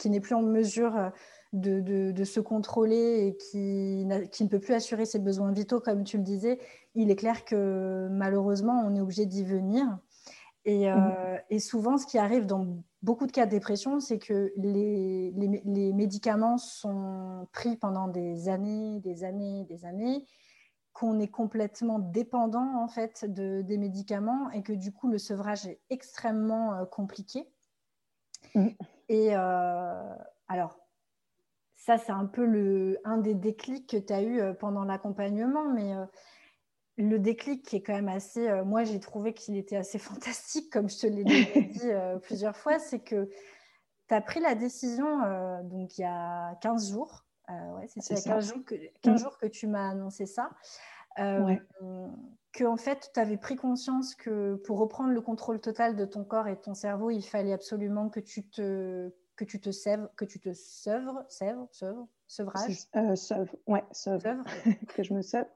n'est 0.10 0.19
plus 0.19 0.33
en 0.33 0.41
mesure 0.41 0.98
euh, 0.98 1.10
de, 1.53 2.24
se 2.24 2.39
contrôler 2.39 3.27
et 3.27 3.38
qui, 3.38 4.07
qui, 4.31 4.43
ne 4.43 4.50
peut 4.50 4.60
plus 4.60 4.74
assurer 4.74 5.05
ses 5.05 5.19
besoins 5.19 5.51
vitaux, 5.51 5.79
comme 5.79 6.03
tu 6.03 6.17
le 6.17 6.24
disais. 6.24 6.60
Il 6.95 7.12
est 7.12 7.15
clair 7.15 7.45
que 7.45 8.07
malheureusement, 8.10 8.83
on 8.86 8.95
est 8.95 9.01
obligé 9.01 9.27
d'y 9.27 9.43
venir. 9.43 9.86
Et, 10.65 10.91
mmh. 10.91 11.39
et, 11.49 11.59
souvent, 11.59 11.97
ce 11.97 12.05
qui 12.05 12.19
arrive 12.19 12.45
dans 12.45 12.83
beaucoup 13.01 13.25
de 13.25 13.31
cas 13.31 13.45
de 13.45 13.51
dépression, 13.51 13.99
c'est 13.99 14.19
que 14.19 14.53
les, 14.57 15.31
les, 15.65 15.93
médicaments 15.93 16.57
sont 16.57 17.47
pris 17.51 17.77
pendant 17.77 18.07
des 18.07 18.47
années, 18.47 18.99
des 18.99 19.23
années, 19.23 19.65
des 19.65 19.85
années, 19.85 20.25
qu'on 20.93 21.19
est 21.19 21.29
complètement 21.29 21.99
dépendant 21.99 22.81
en 22.81 22.87
fait 22.87 23.25
de, 23.25 23.61
des 23.61 23.77
médicaments 23.77 24.49
et 24.51 24.61
que 24.61 24.73
du 24.73 24.91
coup 24.91 25.09
le 25.09 25.17
sevrage 25.17 25.65
est 25.65 25.79
extrêmement 25.89 26.75
euh, 26.75 26.85
compliqué. 26.85 27.47
Mm. 28.55 28.67
Et 29.09 29.35
euh, 29.35 30.15
alors, 30.47 30.79
ça 31.75 31.97
c'est 31.97 32.11
un 32.11 32.25
peu 32.25 32.45
le, 32.45 32.99
un 33.03 33.17
des 33.17 33.35
déclics 33.35 33.89
que 33.89 33.97
tu 33.97 34.13
as 34.13 34.21
eu 34.21 34.41
euh, 34.41 34.53
pendant 34.53 34.83
l'accompagnement, 34.83 35.69
mais 35.73 35.93
le 37.01 37.20
déclic 37.20 37.63
qui 37.63 37.77
est 37.77 37.81
quand 37.81 37.93
même 37.93 38.10
assez, 38.10 38.48
euh, 38.48 38.63
moi 38.63 38.84
j'ai 38.84 39.00
trouvé 39.00 39.34
qu'il 39.34 39.58
était 39.58 39.75
assez 39.75 40.00
fantastique, 40.00 40.72
comme 40.72 40.89
je 40.89 41.00
te 41.00 41.08
l'ai 41.08 41.24
dit 41.70 41.91
euh, 41.91 42.17
plusieurs 42.17 42.55
fois, 42.55 42.79
c'est 42.79 43.00
que 43.00 43.29
tu 44.08 44.13
as 44.13 44.22
pris 44.22 44.39
la 44.39 44.55
décision, 44.55 45.24
euh, 45.24 45.62
donc 45.63 45.98
il 45.98 46.01
y 46.01 46.05
a 46.05 46.55
15 46.62 46.91
jours, 46.91 47.25
ouais, 47.50 47.88
c'est 47.88 48.10
il 48.10 48.15
y 48.15 48.20
a 48.20 48.36
15 48.36 48.53
jours, 48.53 48.65
que, 48.65 48.75
15 49.01 49.13
mm. 49.13 49.24
jours 49.24 49.38
que 49.38 49.48
tu 49.48 49.67
m'as 49.67 49.89
annoncé 49.89 50.25
ça, 50.25 50.50
que 51.17 52.65
en 52.65 52.77
fait 52.77 53.12
tu 53.13 53.20
avais 53.20 53.38
pris 53.38 53.55
conscience 53.55 54.15
que 54.15 54.55
pour 54.65 54.79
reprendre 54.79 55.12
le 55.12 55.22
contrôle 55.22 55.60
total 55.62 55.96
de 55.96 56.05
ton 56.05 56.24
corps 56.24 56.48
et 56.48 56.55
de 56.55 56.62
ton 56.62 56.74
cerveau, 56.74 57.10
il 57.10 57.22
fallait 57.22 57.53
absolument 57.53 58.10
que 58.10 58.20
tu 58.20 58.48
te 58.50 59.12
que 59.41 59.46
tu 59.46 59.60
te 59.60 59.72
sèvres, 59.72 60.08
que 60.15 60.25
tu 60.25 60.39
te 60.39 60.53
sevres, 60.53 61.24
sèvres, 61.27 61.67
sevres, 61.72 62.08
sevrage. 62.27 62.88
Euh, 62.96 63.15
ouais, 63.67 63.84
sevre. 63.91 64.43
que 64.96 65.03
je 65.03 65.13
me 65.13 65.22
sèvre. 65.22 65.50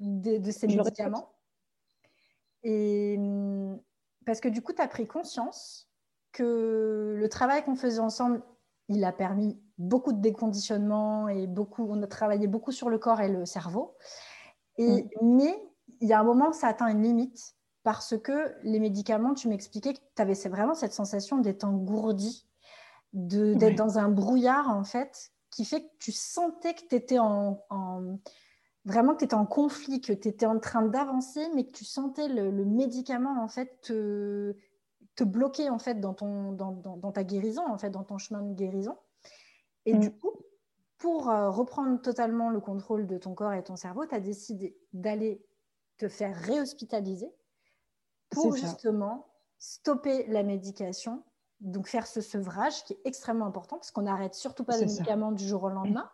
De, 0.00 0.50
ces 0.50 0.66
médicaments. 0.66 1.32
Et 2.62 3.16
hum, 3.18 3.80
parce 4.26 4.40
que 4.40 4.48
du 4.48 4.62
coup, 4.62 4.72
tu 4.72 4.82
as 4.82 4.88
pris 4.88 5.06
conscience 5.06 5.88
que 6.32 7.14
le 7.16 7.28
travail 7.28 7.64
qu'on 7.64 7.76
faisait 7.76 8.00
ensemble, 8.00 8.42
il 8.88 9.04
a 9.04 9.12
permis 9.12 9.58
beaucoup 9.76 10.12
de 10.12 10.20
déconditionnement 10.20 11.28
et 11.28 11.46
beaucoup, 11.46 11.86
on 11.88 12.02
a 12.02 12.06
travaillé 12.06 12.46
beaucoup 12.46 12.72
sur 12.72 12.90
le 12.90 12.98
corps 12.98 13.20
et 13.20 13.28
le 13.28 13.46
cerveau. 13.46 13.96
Et, 14.76 15.02
mm. 15.02 15.08
Mais 15.22 15.62
il 16.00 16.08
y 16.08 16.12
a 16.12 16.20
un 16.20 16.24
moment, 16.24 16.52
ça 16.52 16.68
atteint 16.68 16.88
une 16.88 17.02
limite 17.02 17.54
parce 17.82 18.18
que 18.18 18.54
les 18.62 18.80
médicaments, 18.80 19.34
tu 19.34 19.48
m'expliquais 19.48 19.94
que 19.94 20.00
tu 20.14 20.22
avais 20.22 20.34
vraiment 20.48 20.74
cette 20.74 20.92
sensation 20.92 21.38
d'être 21.38 21.64
engourdi, 21.64 22.46
d'être 23.12 23.76
dans 23.76 23.98
un 23.98 24.08
brouillard 24.08 24.68
en 24.68 24.84
fait, 24.84 25.32
qui 25.50 25.64
fait 25.64 25.82
que 25.82 25.90
tu 25.98 26.12
sentais 26.12 26.74
que 26.74 26.86
tu 26.88 26.94
étais 26.94 27.18
en, 27.18 27.64
vraiment 28.88 29.12
que 29.12 29.18
tu 29.18 29.24
étais 29.26 29.34
en 29.34 29.46
conflit, 29.46 30.00
que 30.00 30.12
tu 30.12 30.28
étais 30.28 30.46
en 30.46 30.58
train 30.58 30.82
d'avancer, 30.82 31.46
mais 31.54 31.64
que 31.66 31.72
tu 31.72 31.84
sentais 31.84 32.26
le, 32.28 32.64
médicament 32.64 33.42
en 33.42 33.48
fait 33.48 33.80
te, 33.82 34.56
te, 35.14 35.24
bloquer 35.24 35.68
en 35.68 35.78
fait 35.78 36.00
dans, 36.00 36.14
ton, 36.14 36.52
dans, 36.52 36.72
dans, 36.72 37.12
ta 37.12 37.22
guérison, 37.22 37.62
en 37.66 37.76
fait, 37.76 37.90
dans 37.90 38.02
ton 38.02 38.18
chemin 38.18 38.42
de 38.42 38.54
guérison. 38.54 38.96
Et 39.84 39.94
mm. 39.94 40.00
du 40.00 40.10
coup, 40.10 40.32
pour 40.96 41.28
euh, 41.28 41.50
reprendre 41.50 42.00
totalement 42.00 42.50
le 42.50 42.60
contrôle 42.60 43.06
de 43.06 43.18
ton 43.18 43.34
corps 43.34 43.52
et 43.52 43.62
ton 43.62 43.76
cerveau, 43.76 44.06
tu 44.06 44.14
as 44.14 44.20
décidé 44.20 44.76
d'aller 44.94 45.44
te 45.98 46.08
faire 46.08 46.34
réhospitaliser 46.34 47.30
pour 48.30 48.56
justement 48.56 49.26
stopper 49.58 50.26
la 50.28 50.42
médication, 50.42 51.22
donc 51.60 51.88
faire 51.88 52.06
ce 52.06 52.20
sevrage 52.20 52.84
qui 52.84 52.94
est 52.94 53.00
extrêmement 53.04 53.46
important 53.46 53.76
parce 53.76 53.90
qu'on 53.90 54.02
n'arrête 54.02 54.34
surtout 54.34 54.64
pas 54.64 54.78
les 54.78 54.86
médicaments 54.86 55.32
du 55.32 55.46
jour 55.46 55.64
au 55.64 55.68
lendemain. 55.68 56.08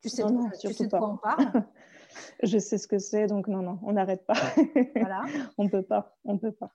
Tu 0.00 0.08
sais, 0.08 0.22
tu 0.60 0.72
sais 0.72 0.86
de 0.86 0.90
quoi 0.90 1.10
on 1.10 1.16
parle. 1.16 1.64
je 2.42 2.58
sais 2.58 2.78
ce 2.78 2.86
que 2.86 2.98
c'est, 2.98 3.26
donc 3.26 3.48
non, 3.48 3.62
non, 3.62 3.78
on 3.82 3.92
n'arrête 3.92 4.24
pas. 4.26 4.34
voilà. 4.96 5.24
on 5.58 5.68
peut 5.68 5.82
pas, 5.82 6.16
on 6.24 6.38
peut 6.38 6.52
pas. 6.52 6.74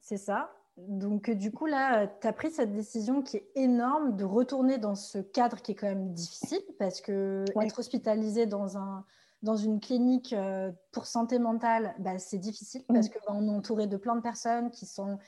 C'est 0.00 0.16
ça. 0.16 0.50
Donc 0.76 1.30
du 1.30 1.52
coup, 1.52 1.66
là, 1.66 2.06
tu 2.06 2.26
as 2.26 2.32
pris 2.32 2.50
cette 2.50 2.72
décision 2.72 3.22
qui 3.22 3.36
est 3.36 3.50
énorme 3.54 4.16
de 4.16 4.24
retourner 4.24 4.78
dans 4.78 4.94
ce 4.94 5.18
cadre 5.18 5.60
qui 5.60 5.72
est 5.72 5.74
quand 5.74 5.88
même 5.88 6.12
difficile 6.14 6.62
parce 6.78 7.00
que 7.00 7.44
être 7.60 7.78
hospitalisé 7.78 8.46
dans, 8.46 8.78
un, 8.78 9.04
dans 9.42 9.56
une 9.56 9.80
clinique 9.80 10.32
euh, 10.32 10.72
pour 10.90 11.06
santé 11.06 11.38
mentale, 11.38 11.94
bah, 11.98 12.18
c'est 12.18 12.38
difficile 12.38 12.84
parce 12.88 13.10
qu'on 13.10 13.40
bah, 13.40 13.46
est 13.46 13.56
entouré 13.56 13.86
de 13.86 13.98
plein 13.98 14.16
de 14.16 14.22
personnes 14.22 14.70
qui 14.70 14.86
sont 14.86 15.18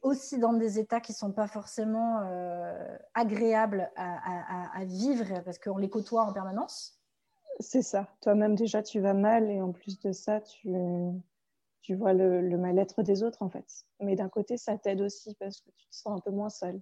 aussi 0.00 0.38
dans 0.38 0.54
des 0.54 0.78
états 0.78 1.00
qui 1.00 1.12
ne 1.12 1.16
sont 1.16 1.32
pas 1.32 1.46
forcément 1.46 2.22
euh, 2.24 2.96
agréables 3.14 3.90
à, 3.96 4.78
à, 4.78 4.84
vivre 4.84 5.42
parce 5.44 5.58
qu'on 5.58 5.78
les 5.78 5.88
côtoie 5.90 6.24
en 6.24 6.32
permanence. 6.32 6.98
C'est 7.60 7.82
ça. 7.82 8.08
Toi-même, 8.20 8.54
déjà, 8.54 8.82
tu 8.82 9.00
vas 9.00 9.14
mal 9.14 9.50
et 9.50 9.60
en 9.60 9.72
plus 9.72 9.98
de 10.00 10.12
ça, 10.12 10.40
tu, 10.40 10.70
tu 11.80 11.94
vois 11.94 12.12
le, 12.12 12.56
mal-être 12.56 13.02
des 13.02 13.22
autres, 13.22 13.42
en 13.42 13.50
fait. 13.50 13.86
Mais 14.00 14.16
d'un 14.16 14.28
côté, 14.28 14.56
ça 14.56 14.78
t'aide 14.78 15.00
aussi 15.00 15.34
parce 15.36 15.60
que 15.60 15.70
tu 15.76 15.88
te 15.88 15.94
sens 15.94 16.18
un 16.18 16.20
peu 16.20 16.30
moins 16.30 16.50
seul, 16.50 16.80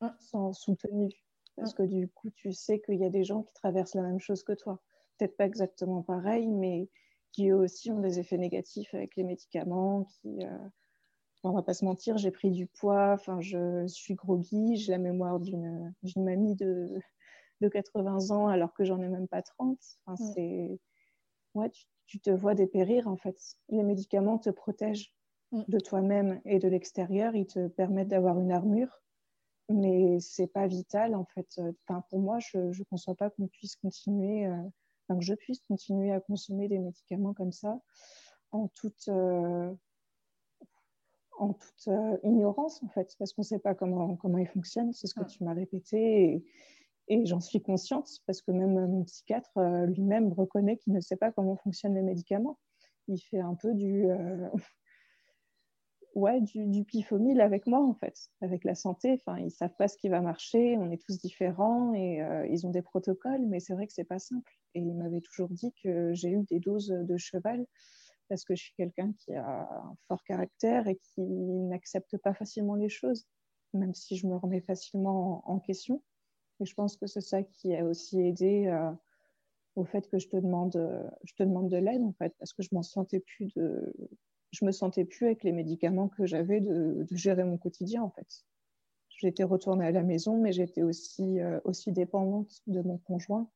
mm. 0.00 0.08
sans 0.18 0.52
soutenu. 0.52 1.10
Parce 1.56 1.72
mm. 1.72 1.76
que 1.76 1.82
du 1.82 2.08
coup, 2.08 2.30
tu 2.30 2.52
sais 2.52 2.80
qu'il 2.80 2.98
y 2.98 3.04
a 3.04 3.10
des 3.10 3.24
gens 3.24 3.42
qui 3.42 3.52
traversent 3.54 3.94
la 3.94 4.02
même 4.02 4.20
chose 4.20 4.42
que 4.42 4.52
toi. 4.52 4.80
Peut-être 5.18 5.36
pas 5.36 5.46
exactement 5.46 6.02
pareil, 6.02 6.48
mais 6.48 6.88
qui 7.32 7.48
eux 7.48 7.56
aussi 7.56 7.90
ont 7.90 8.00
des 8.00 8.18
effets 8.18 8.38
négatifs 8.38 8.94
avec 8.94 9.16
les 9.16 9.24
médicaments, 9.24 10.04
qui... 10.04 10.44
Euh... 10.44 10.58
on 11.44 11.52
va 11.52 11.62
pas 11.62 11.74
se 11.74 11.84
mentir, 11.84 12.18
j'ai 12.18 12.30
pris 12.30 12.50
du 12.50 12.66
poids, 12.66 13.12
enfin, 13.12 13.40
je 13.40 13.86
suis 13.86 14.14
groggy, 14.14 14.76
j'ai 14.76 14.92
la 14.92 14.98
mémoire 14.98 15.40
d'une 15.40 15.94
mamie 16.16 16.54
de, 16.56 17.00
de 17.62 17.68
80 17.68 18.30
ans 18.30 18.48
alors 18.48 18.74
que 18.74 18.84
j'en 18.84 19.00
ai 19.00 19.08
même 19.08 19.28
pas 19.28 19.42
30. 19.42 19.78
Enfin, 20.04 20.22
mm. 20.22 20.32
c'est... 20.34 20.80
Ouais, 21.54 21.70
tu, 22.06 22.20
te 22.20 22.30
vois 22.30 22.54
dépérir 22.54 23.08
en 23.08 23.16
fait. 23.16 23.38
Les 23.68 23.82
médicaments 23.82 24.38
te 24.38 24.50
protègent 24.50 25.14
de 25.52 25.78
toi-même 25.78 26.40
et 26.44 26.58
de 26.58 26.68
l'extérieur. 26.68 27.34
Ils 27.34 27.46
te 27.46 27.68
permettent 27.68 28.08
d'avoir 28.08 28.38
une 28.38 28.52
armure, 28.52 29.02
mais 29.68 30.18
c'est 30.20 30.46
pas 30.46 30.66
vital 30.66 31.14
en 31.14 31.24
fait. 31.26 31.60
Enfin, 31.86 32.04
pour 32.10 32.20
moi, 32.20 32.38
je 32.38 32.58
ne 32.58 32.84
conçois 32.84 33.14
pas 33.14 33.30
qu'on 33.30 33.48
puisse 33.48 33.76
continuer, 33.76 34.46
euh, 34.46 34.56
enfin, 35.08 35.18
que 35.18 35.24
je 35.24 35.34
puisse 35.34 35.60
continuer 35.68 36.12
à 36.12 36.20
consommer 36.20 36.68
des 36.68 36.78
médicaments 36.78 37.34
comme 37.34 37.52
ça 37.52 37.78
en 38.50 38.68
toute. 38.68 39.08
Euh, 39.08 39.74
en 41.38 41.54
toute 41.54 41.88
euh, 41.88 42.16
ignorance 42.22 42.82
en 42.82 42.88
fait, 42.88 43.14
parce 43.18 43.32
qu'on 43.32 43.42
ne 43.42 43.46
sait 43.46 43.58
pas 43.58 43.74
comment, 43.74 44.16
comment 44.16 44.38
ils 44.38 44.46
fonctionnent, 44.46 44.92
c'est 44.92 45.06
ce 45.06 45.14
que 45.14 45.24
tu 45.24 45.42
m'as 45.44 45.54
répété. 45.54 46.24
Et, 46.24 46.44
et 47.08 47.26
j'en 47.26 47.40
suis 47.40 47.60
consciente 47.60 48.08
parce 48.26 48.42
que 48.42 48.52
même 48.52 48.74
mon 48.86 49.04
psychiatre 49.04 49.56
euh, 49.58 49.86
lui-même 49.86 50.32
reconnaît 50.32 50.76
qu'il 50.76 50.92
ne 50.92 51.00
sait 51.00 51.16
pas 51.16 51.32
comment 51.32 51.56
fonctionnent 51.56 51.94
les 51.94 52.02
médicaments. 52.02 52.58
Il 53.08 53.18
fait 53.18 53.40
un 53.40 53.54
peu 53.54 53.74
du, 53.74 54.06
euh, 54.10 54.48
ouais, 56.14 56.40
du, 56.40 56.66
du 56.66 56.84
pifomil 56.84 57.40
avec 57.40 57.66
moi, 57.66 57.84
en 57.84 57.94
fait, 57.94 58.14
avec 58.40 58.64
la 58.64 58.74
santé. 58.74 59.12
Enfin, 59.14 59.38
ils 59.38 59.46
ne 59.46 59.50
savent 59.50 59.74
pas 59.76 59.88
ce 59.88 59.96
qui 59.96 60.08
va 60.08 60.20
marcher, 60.20 60.76
on 60.78 60.90
est 60.90 61.02
tous 61.02 61.18
différents 61.18 61.92
et 61.94 62.22
euh, 62.22 62.46
ils 62.48 62.66
ont 62.66 62.70
des 62.70 62.82
protocoles, 62.82 63.44
mais 63.46 63.60
c'est 63.60 63.74
vrai 63.74 63.86
que 63.86 63.92
ce 63.92 64.00
n'est 64.00 64.06
pas 64.06 64.18
simple. 64.18 64.52
Et 64.74 64.80
il 64.80 64.94
m'avait 64.94 65.20
toujours 65.20 65.48
dit 65.48 65.72
que 65.82 66.12
j'ai 66.14 66.30
eu 66.30 66.44
des 66.44 66.60
doses 66.60 66.88
de 66.88 67.16
cheval 67.16 67.66
parce 68.28 68.44
que 68.44 68.54
je 68.54 68.62
suis 68.62 68.74
quelqu'un 68.74 69.12
qui 69.18 69.34
a 69.34 69.44
un 69.44 69.96
fort 70.08 70.22
caractère 70.24 70.86
et 70.88 70.96
qui 70.96 71.20
n'accepte 71.20 72.16
pas 72.18 72.32
facilement 72.32 72.76
les 72.76 72.88
choses, 72.88 73.26
même 73.74 73.92
si 73.92 74.16
je 74.16 74.26
me 74.26 74.36
remets 74.36 74.62
facilement 74.62 75.42
en 75.50 75.58
question. 75.58 76.02
Et 76.60 76.64
je 76.64 76.74
pense 76.74 76.96
que 76.96 77.06
c'est 77.06 77.20
ça 77.20 77.42
qui 77.42 77.74
a 77.74 77.84
aussi 77.84 78.20
aidé 78.20 78.66
euh, 78.66 78.90
au 79.76 79.84
fait 79.84 80.08
que 80.08 80.18
je 80.18 80.28
te 80.28 80.36
demande, 80.36 80.76
je 81.24 81.34
te 81.34 81.42
demande 81.42 81.68
de 81.68 81.76
l'aide, 81.76 82.02
en 82.02 82.12
fait, 82.12 82.34
parce 82.38 82.52
que 82.52 82.62
je 82.62 82.68
m'en 82.72 82.82
sentais 82.82 83.20
plus 83.20 83.52
de, 83.54 83.92
je 84.52 84.64
me 84.64 84.72
sentais 84.72 85.04
plus 85.04 85.26
avec 85.26 85.44
les 85.44 85.52
médicaments 85.52 86.08
que 86.08 86.26
j'avais 86.26 86.60
de, 86.60 87.06
gérer 87.10 87.44
mon 87.44 87.56
quotidien, 87.58 88.02
en 88.02 88.10
fait. 88.10 88.44
J'étais 89.08 89.44
retournée 89.44 89.86
à 89.86 89.92
la 89.92 90.02
maison, 90.02 90.40
mais 90.40 90.52
j'étais 90.52 90.82
aussi, 90.82 91.40
euh, 91.40 91.60
aussi 91.64 91.92
dépendante 91.92 92.60
de 92.66 92.82
mon 92.82 92.98
conjoint, 92.98 93.48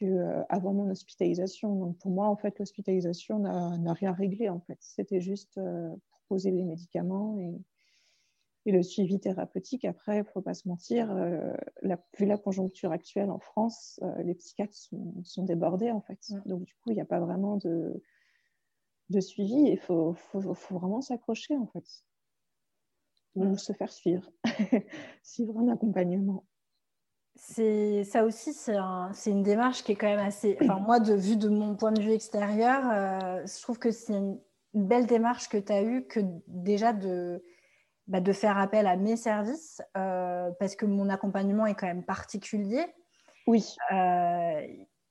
vécu 0.00 0.18
avant 0.48 0.72
mon 0.72 0.90
hospitalisation. 0.90 1.74
Donc 1.76 1.98
pour 1.98 2.10
moi, 2.10 2.28
en 2.28 2.36
fait, 2.36 2.58
l'hospitalisation 2.58 3.38
n'a 3.38 3.92
rien 3.94 4.12
réglé. 4.12 4.48
En 4.48 4.60
fait, 4.60 4.78
c'était 4.80 5.20
juste 5.20 5.54
pour 5.54 6.20
poser 6.28 6.50
les 6.50 6.64
médicaments 6.64 7.38
et, 7.38 7.58
et 8.68 8.72
le 8.72 8.82
suivi 8.82 9.18
thérapeutique. 9.18 9.84
Après, 9.84 10.16
il 10.16 10.20
ne 10.20 10.24
faut 10.24 10.42
pas 10.42 10.54
se 10.54 10.68
mentir, 10.68 11.14
la, 11.82 11.98
vu 12.18 12.26
la 12.26 12.36
conjoncture 12.36 12.92
actuelle 12.92 13.30
en 13.30 13.38
France, 13.38 13.98
les 14.22 14.34
psychiatres 14.34 14.76
sont, 14.76 15.14
sont, 15.24 15.44
débordés 15.44 15.90
en 15.90 16.02
fait. 16.02 16.18
Donc 16.44 16.64
du 16.64 16.74
coup, 16.74 16.90
il 16.90 16.94
n'y 16.94 17.00
a 17.00 17.06
pas 17.06 17.20
vraiment 17.20 17.56
de, 17.56 18.02
de 19.08 19.20
suivi. 19.20 19.70
Il 19.70 19.78
faut, 19.78 20.12
faut, 20.12 20.54
faut 20.54 20.78
vraiment 20.78 21.00
s'accrocher 21.00 21.56
en 21.56 21.66
fait 21.66 21.84
ou 23.34 23.56
se 23.56 23.72
faire 23.72 23.92
suivre, 23.92 24.30
suivre 25.22 25.58
un 25.58 25.68
accompagnement. 25.68 26.44
C'est 27.36 28.02
ça 28.02 28.24
aussi, 28.24 28.52
c'est 28.52 28.76
un, 28.76 29.12
une 29.26 29.44
démarche 29.44 29.84
qui 29.84 29.92
est 29.92 29.96
quand 29.96 30.08
même 30.08 30.18
assez. 30.18 30.58
Enfin, 30.60 30.80
moi, 30.80 30.98
de 30.98 31.14
vue 31.14 31.36
de 31.36 31.48
mon 31.48 31.76
point 31.76 31.92
de 31.92 32.00
vue 32.00 32.10
extérieur, 32.10 32.82
euh, 32.90 33.46
je 33.46 33.62
trouve 33.62 33.78
que 33.78 33.92
c'est 33.92 34.14
une, 34.14 34.40
belle 34.74 35.06
démarche 35.06 35.48
que 35.48 35.56
tu 35.56 35.72
as 35.72 35.82
eue, 35.82 36.06
que 36.06 36.20
déjà 36.46 36.92
de, 36.92 37.42
bah, 38.08 38.20
de 38.20 38.32
faire 38.32 38.58
appel 38.58 38.86
à 38.86 38.96
mes 38.96 39.16
services, 39.16 39.82
euh, 39.96 40.50
parce 40.58 40.76
que 40.76 40.86
mon 40.86 41.08
accompagnement 41.08 41.66
est 41.66 41.74
quand 41.74 41.86
même 41.86 42.04
particulier. 42.04 42.84
Oui. 43.46 43.76
Euh, 43.92 44.60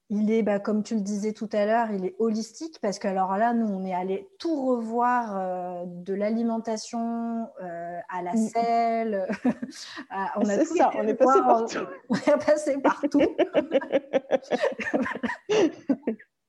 il 0.10 0.32
est, 0.32 0.42
bah, 0.42 0.60
comme 0.60 0.84
tu 0.84 0.96
le 0.96 1.02
disais 1.02 1.34
tout 1.34 1.50
à 1.52 1.66
l'heure, 1.66 1.92
il 1.92 2.06
est 2.06 2.16
holistique 2.18 2.80
parce 2.82 2.98
que 2.98 3.08
alors 3.10 3.36
là, 3.38 3.54
nous, 3.54 3.68
on 3.68 3.84
est 3.84 3.94
allé 3.94 4.30
tout 4.40 4.66
revoir 4.66 5.38
euh, 5.38 5.84
de 5.86 6.14
l'alimentation 6.14 7.48
euh, 7.62 8.00
à 8.08 8.22
la 8.22 8.34
mm. 8.34 8.48
selle. 8.48 9.28
on 10.38 10.48
a 10.48 10.58
tout 10.58 10.78
ça, 10.78 10.92
on 10.96 11.08
est 11.08 11.14
passé 11.14 11.40
partout. 11.42 11.86
on 12.10 12.16
est 12.16 12.46
passé 12.46 12.78
partout. 12.82 13.22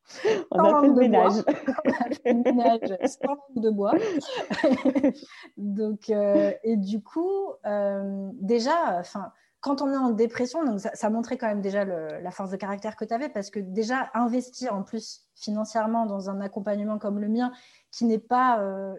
on 0.50 0.58
a 0.58 0.80
fait 0.80 0.88
le 0.88 0.94
ménage. 0.94 1.32
on 1.84 1.90
a 1.90 2.14
fait 2.14 2.32
le 2.32 2.42
ménage 2.42 2.98
sans 3.06 3.28
langue 3.28 3.62
de 3.62 3.70
bois. 3.70 3.94
Donc, 5.56 6.10
euh, 6.10 6.52
et 6.62 6.76
du 6.76 7.02
coup, 7.02 7.52
déjà, 8.40 8.98
enfin 8.98 9.32
quand 9.60 9.82
on 9.82 9.92
est 9.92 9.96
en 9.96 10.10
dépression, 10.10 10.64
donc 10.64 10.80
ça, 10.80 11.10
montrait 11.10 11.36
quand 11.36 11.48
même 11.48 11.60
déjà 11.60 11.84
la 11.84 12.30
force 12.30 12.50
de 12.50 12.56
caractère 12.56 12.96
que 12.96 13.04
tu 13.04 13.12
avais, 13.12 13.28
parce 13.28 13.50
que 13.50 13.58
déjà 13.58 14.10
investir 14.14 14.74
en 14.74 14.82
plus 14.82 15.28
financièrement 15.34 16.06
dans 16.06 16.30
un 16.30 16.40
accompagnement 16.40 16.98
comme 16.98 17.18
le 17.18 17.28
mien, 17.28 17.52
qui 17.90 18.04
n'est 18.04 18.20
pas 18.20 18.60
euh, 18.60 18.94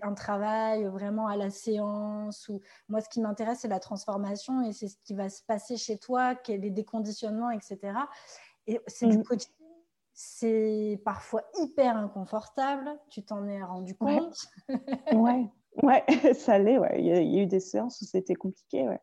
un 0.00 0.14
travail 0.14 0.84
vraiment 0.86 1.26
à 1.26 1.36
la 1.36 1.50
séance, 1.50 2.48
ou 2.48 2.62
moi 2.88 3.00
ce 3.02 3.08
qui 3.10 3.20
m'intéresse 3.20 3.60
c'est 3.60 3.68
la 3.68 3.80
transformation 3.80 4.62
et 4.62 4.72
c'est 4.72 4.88
ce 4.88 4.96
qui 5.04 5.14
va 5.14 5.28
se 5.28 5.42
passer 5.42 5.76
chez 5.76 5.98
toi, 5.98 6.34
les 6.48 6.70
déconditionnements, 6.70 7.50
etc. 7.50 7.78
Et 8.66 8.80
c'est 8.86 9.06
du 9.06 9.22
quotidien. 9.22 9.57
C'est 10.20 11.00
parfois 11.04 11.44
hyper 11.60 11.96
inconfortable, 11.96 12.90
tu 13.08 13.24
t'en 13.24 13.46
es 13.46 13.62
rendu 13.62 13.94
compte. 13.94 14.48
Ouais, 15.12 15.48
ouais. 15.82 16.04
ça 16.34 16.58
l'est, 16.58 16.76
ouais. 16.76 16.96
Il 16.98 17.06
y, 17.06 17.12
a, 17.12 17.20
il 17.20 17.30
y, 17.30 17.38
a, 17.38 17.42
eu 17.44 17.46
des 17.46 17.60
séances 17.60 18.00
où 18.00 18.04
c'était 18.04 18.34
compliqué, 18.34 18.88
ouais 18.88 19.00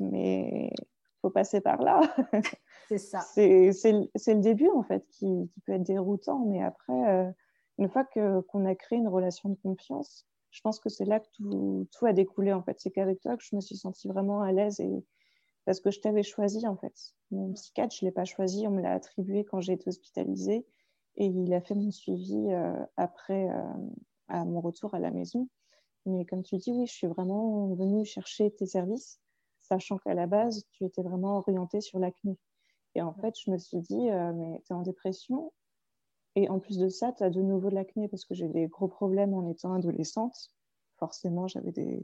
mais 0.00 0.70
il 0.72 0.86
faut 1.20 1.30
passer 1.30 1.60
par 1.60 1.82
là. 1.82 2.00
C'est 2.88 2.98
ça. 2.98 3.20
c'est 3.20 3.54
le 3.54 4.40
début, 4.40 4.68
en 4.68 4.82
fait, 4.82 5.06
qui, 5.08 5.48
qui, 5.54 5.60
peut 5.62 5.72
être 5.72 5.82
déroutant, 5.82 6.40
mais 6.40 6.62
après, 6.62 7.08
euh, 7.08 7.30
une 7.78 7.88
fois 7.88 8.04
qu'on 8.04 8.66
a 8.66 8.74
créé 8.74 8.98
une 8.98 9.08
relation 9.08 9.48
de 9.48 9.54
confiance, 9.54 10.26
je 10.50 10.60
pense 10.60 10.78
que 10.78 10.90
c'est 10.90 11.06
là 11.06 11.18
que 11.18 11.26
tout, 11.32 11.88
tout, 11.90 12.04
a 12.04 12.12
découlé, 12.12 12.52
en 12.52 12.62
fait. 12.62 12.78
C'est 12.78 12.90
qu'avec 12.90 13.20
toi 13.20 13.38
que 13.38 13.42
je 13.42 13.56
me 13.56 13.62
suis 13.62 13.76
sentie 13.76 14.06
vraiment 14.06 14.42
à 14.42 14.52
l'aise 14.52 14.80
et 14.80 15.02
parce 15.64 15.80
que 15.80 15.90
je 15.90 16.00
t'avais 16.00 16.22
choisi, 16.22 16.66
en 16.66 16.76
fait. 16.76 17.14
Mon 17.30 17.52
psychiatre, 17.52 17.94
je 17.94 18.04
ne 18.04 18.08
l'ai 18.08 18.12
pas 18.12 18.24
choisi, 18.24 18.66
on 18.66 18.72
me 18.72 18.82
l'a 18.82 18.92
attribué 18.92 19.44
quand 19.44 19.60
j'ai 19.60 19.72
été 19.72 19.88
hospitalisée 19.88 20.66
et 21.16 21.26
il 21.26 21.52
a 21.54 21.60
fait 21.60 21.74
mon 21.74 21.90
suivi 21.90 22.50
euh, 22.50 22.74
après 22.96 23.48
euh, 23.50 23.62
à 24.28 24.44
mon 24.44 24.60
retour 24.60 24.94
à 24.94 24.98
la 24.98 25.10
maison. 25.10 25.48
Mais 26.06 26.24
comme 26.26 26.42
tu 26.42 26.56
dis, 26.56 26.72
oui, 26.72 26.86
je 26.86 26.92
suis 26.92 27.06
vraiment 27.06 27.74
venue 27.74 28.04
chercher 28.04 28.50
tes 28.50 28.66
services 28.66 29.20
sachant 29.60 29.98
qu'à 29.98 30.14
la 30.14 30.26
base, 30.26 30.64
tu 30.72 30.84
étais 30.84 31.02
vraiment 31.02 31.38
orientée 31.38 31.80
sur 31.80 31.98
l'acné. 31.98 32.36
Et 32.94 33.02
en 33.02 33.14
fait, 33.14 33.34
je 33.38 33.50
me 33.50 33.58
suis 33.58 33.80
dit, 33.80 34.10
euh, 34.10 34.32
mais 34.34 34.60
tu 34.66 34.72
es 34.72 34.76
en 34.76 34.82
dépression. 34.82 35.52
Et 36.36 36.48
en 36.48 36.58
plus 36.58 36.78
de 36.78 36.88
ça, 36.88 37.12
tu 37.12 37.22
as 37.22 37.30
de 37.30 37.40
nouveau 37.40 37.70
de 37.70 37.74
l'acné 37.74 38.08
parce 38.08 38.24
que 38.24 38.34
j'ai 38.34 38.48
des 38.48 38.66
gros 38.66 38.88
problèmes 38.88 39.34
en 39.34 39.48
étant 39.48 39.72
adolescente. 39.72 40.50
Forcément, 40.98 41.48
j'avais 41.48 41.72
des, 41.72 42.02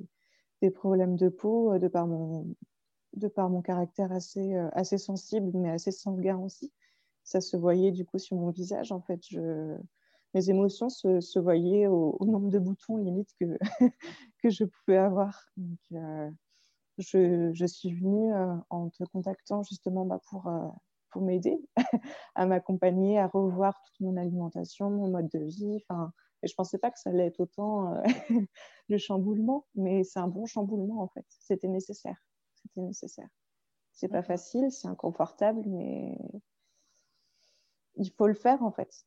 des, 0.63 0.71
problèmes 0.71 1.17
de 1.17 1.29
peau 1.29 1.79
de 1.79 1.89
par 1.89 2.07
mon, 2.07 2.47
de 3.15 3.29
par 3.29 3.51
mon 3.51 3.63
caractère 3.63 4.13
assez, 4.13 4.55
euh, 4.55 4.69
assez 4.73 4.99
sensible, 4.99 5.51
mais 5.55 5.71
assez 5.71 5.93
sanguin 5.93 6.39
aussi. 6.39 6.73
Ça 7.25 7.41
se 7.41 7.57
voyait 7.57 7.93
du 7.93 8.05
coup 8.05 8.19
sur 8.19 8.37
mon 8.37 8.51
visage. 8.51 8.93
En 8.93 9.01
fait, 9.01 9.21
je, 9.29 9.77
mes 10.35 10.51
émotions 10.51 10.89
se, 10.89 11.21
se 11.21 11.39
voyaient 11.39 11.87
au, 11.87 12.17
nombre 12.25 12.51
de 12.51 12.59
boutons 12.59 12.97
limite 12.97 13.31
que, 13.41 13.59
que 14.43 14.51
je 14.51 14.65
pouvais 14.65 14.99
avoir. 14.99 15.51
Donc, 15.57 15.79
je, 17.01 17.67
suis 17.67 17.95
venue 17.95 18.33
euh, 18.33 18.55
en 18.71 18.91
te 18.91 19.05
contactant 19.05 19.63
justement 19.63 20.05
bah, 20.05 20.21
pour, 20.29 20.47
euh, 20.47 20.69
pour 21.11 21.23
m'aider 21.23 21.59
à 22.35 22.47
m'accompagner, 22.47 23.19
à 23.19 23.27
revoir 23.27 23.81
toute 23.85 24.01
mon 24.01 24.17
alimentation, 24.17 24.91
mon 24.91 25.09
mode 25.09 25.29
de 25.29 25.41
vie. 25.41 25.85
Et 26.43 26.47
je 26.47 26.53
ne 26.53 26.57
pensais 26.57 26.79
pas 26.79 26.91
que 26.91 26.99
ça 26.99 27.11
allait 27.11 27.27
être 27.27 27.41
autant 27.41 27.95
euh, 27.95 28.03
le 28.89 28.99
chamboulement, 28.99 29.67
mais 29.75 30.05
c'est 30.05 30.21
un 30.21 30.29
bon 30.29 30.47
chamboulement 30.47 31.03
en 31.03 31.09
fait. 31.09 31.27
C'était 31.29 31.69
nécessaire. 31.69 32.17
C'était 32.63 32.81
nécessaire. 32.83 33.29
C'est 33.93 34.09
pas 34.09 34.23
facile, 34.23 34.71
c'est 34.71 34.89
inconfortable, 34.89 35.63
mais 35.67 36.17
il 37.97 38.11
faut 38.13 38.27
le 38.27 38.35
faire 38.35 38.63
en 38.63 38.71
fait. 38.71 39.07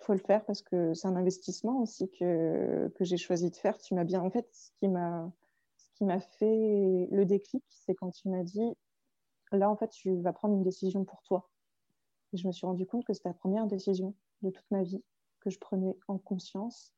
Il 0.00 0.04
faut 0.04 0.12
le 0.14 0.18
faire 0.18 0.44
parce 0.46 0.62
que 0.62 0.94
c'est 0.94 1.08
un 1.08 1.16
investissement 1.16 1.80
aussi 1.82 2.10
que, 2.10 2.88
que 2.96 3.04
j'ai 3.04 3.18
choisi 3.18 3.50
de 3.50 3.56
faire. 3.56 3.76
Tu 3.78 3.94
m'as 3.94 4.04
bien, 4.04 4.22
en 4.22 4.30
fait, 4.30 4.48
ce 4.52 4.70
qui 4.78 4.88
m'a 4.88 5.30
qui 5.94 6.04
m'a 6.04 6.20
fait 6.20 7.08
le 7.10 7.24
déclic, 7.26 7.62
c'est 7.68 7.94
quand 7.94 8.10
tu 8.10 8.30
m'as 8.30 8.42
dit 8.42 8.74
là, 9.52 9.68
en 9.70 9.76
fait, 9.76 9.88
tu 9.90 10.20
vas 10.20 10.32
prendre 10.32 10.54
une 10.54 10.62
décision 10.62 11.04
pour 11.04 11.22
toi. 11.22 11.50
Et 12.32 12.36
je 12.36 12.46
me 12.46 12.52
suis 12.52 12.66
rendu 12.66 12.86
compte 12.86 13.04
que 13.04 13.12
c'était 13.12 13.28
la 13.28 13.34
première 13.34 13.66
décision 13.66 14.14
de 14.42 14.50
toute 14.50 14.70
ma 14.70 14.82
vie 14.82 15.02
que 15.40 15.50
je 15.50 15.58
prenais 15.58 15.96
en 16.08 16.18
conscience 16.18 16.94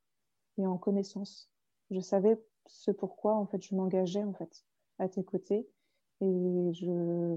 et 0.58 0.66
en 0.66 0.78
connaissance. 0.78 1.50
Je 1.90 2.00
savais 2.00 2.40
ce 2.66 2.90
pourquoi, 2.90 3.34
en 3.34 3.46
fait, 3.46 3.62
je 3.62 3.74
m'engageais, 3.74 4.24
en 4.24 4.34
fait, 4.34 4.64
à 4.98 5.08
tes 5.08 5.24
côtés. 5.24 5.68
Et 6.22 6.72
je 6.72 7.36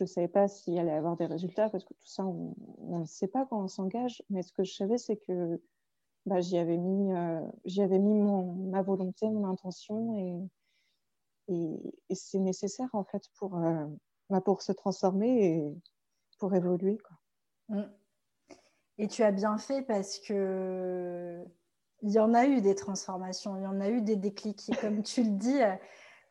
ne 0.00 0.06
savais 0.06 0.28
pas 0.28 0.46
s'il 0.46 0.78
allait 0.78 0.92
avoir 0.92 1.16
des 1.16 1.26
résultats 1.26 1.70
parce 1.70 1.84
que 1.84 1.94
tout 1.94 2.06
ça, 2.06 2.24
on 2.24 2.54
ne 2.98 3.04
sait 3.06 3.28
pas 3.28 3.46
quand 3.46 3.62
on 3.62 3.68
s'engage. 3.68 4.22
Mais 4.28 4.42
ce 4.42 4.52
que 4.52 4.64
je 4.64 4.74
savais, 4.74 4.98
c'est 4.98 5.16
que 5.16 5.60
bah, 6.26 6.40
j'y 6.40 6.58
avais 6.58 6.76
mis, 6.76 7.12
euh, 7.12 7.40
j'y 7.64 7.82
avais 7.82 7.98
mis 7.98 8.20
mon, 8.20 8.52
ma 8.52 8.82
volonté, 8.82 9.28
mon 9.28 9.48
intention 9.48 10.48
et, 11.48 11.54
et, 12.08 12.14
c'est 12.14 12.38
nécessaire 12.38 12.88
en 12.92 13.04
fait 13.04 13.24
pour, 13.38 13.56
euh, 13.58 13.86
bah, 14.30 14.40
pour 14.40 14.62
se 14.62 14.72
transformer 14.72 15.46
et 15.46 15.74
pour 16.38 16.54
évoluer. 16.54 16.98
Quoi. 16.98 17.16
Mm. 17.76 17.90
Et 18.98 19.08
tu 19.08 19.22
as 19.22 19.32
bien 19.32 19.56
fait 19.56 19.82
parce 19.82 20.18
que 20.18 21.44
il 22.02 22.10
y 22.10 22.18
en 22.18 22.34
a 22.34 22.46
eu 22.46 22.60
des 22.60 22.74
transformations, 22.74 23.56
il 23.56 23.62
y 23.62 23.66
en 23.66 23.80
a 23.80 23.88
eu 23.88 24.02
des 24.02 24.16
déclics. 24.16 24.68
Et 24.68 24.76
comme 24.76 25.02
tu 25.02 25.22
le 25.22 25.30
dis, 25.30 25.60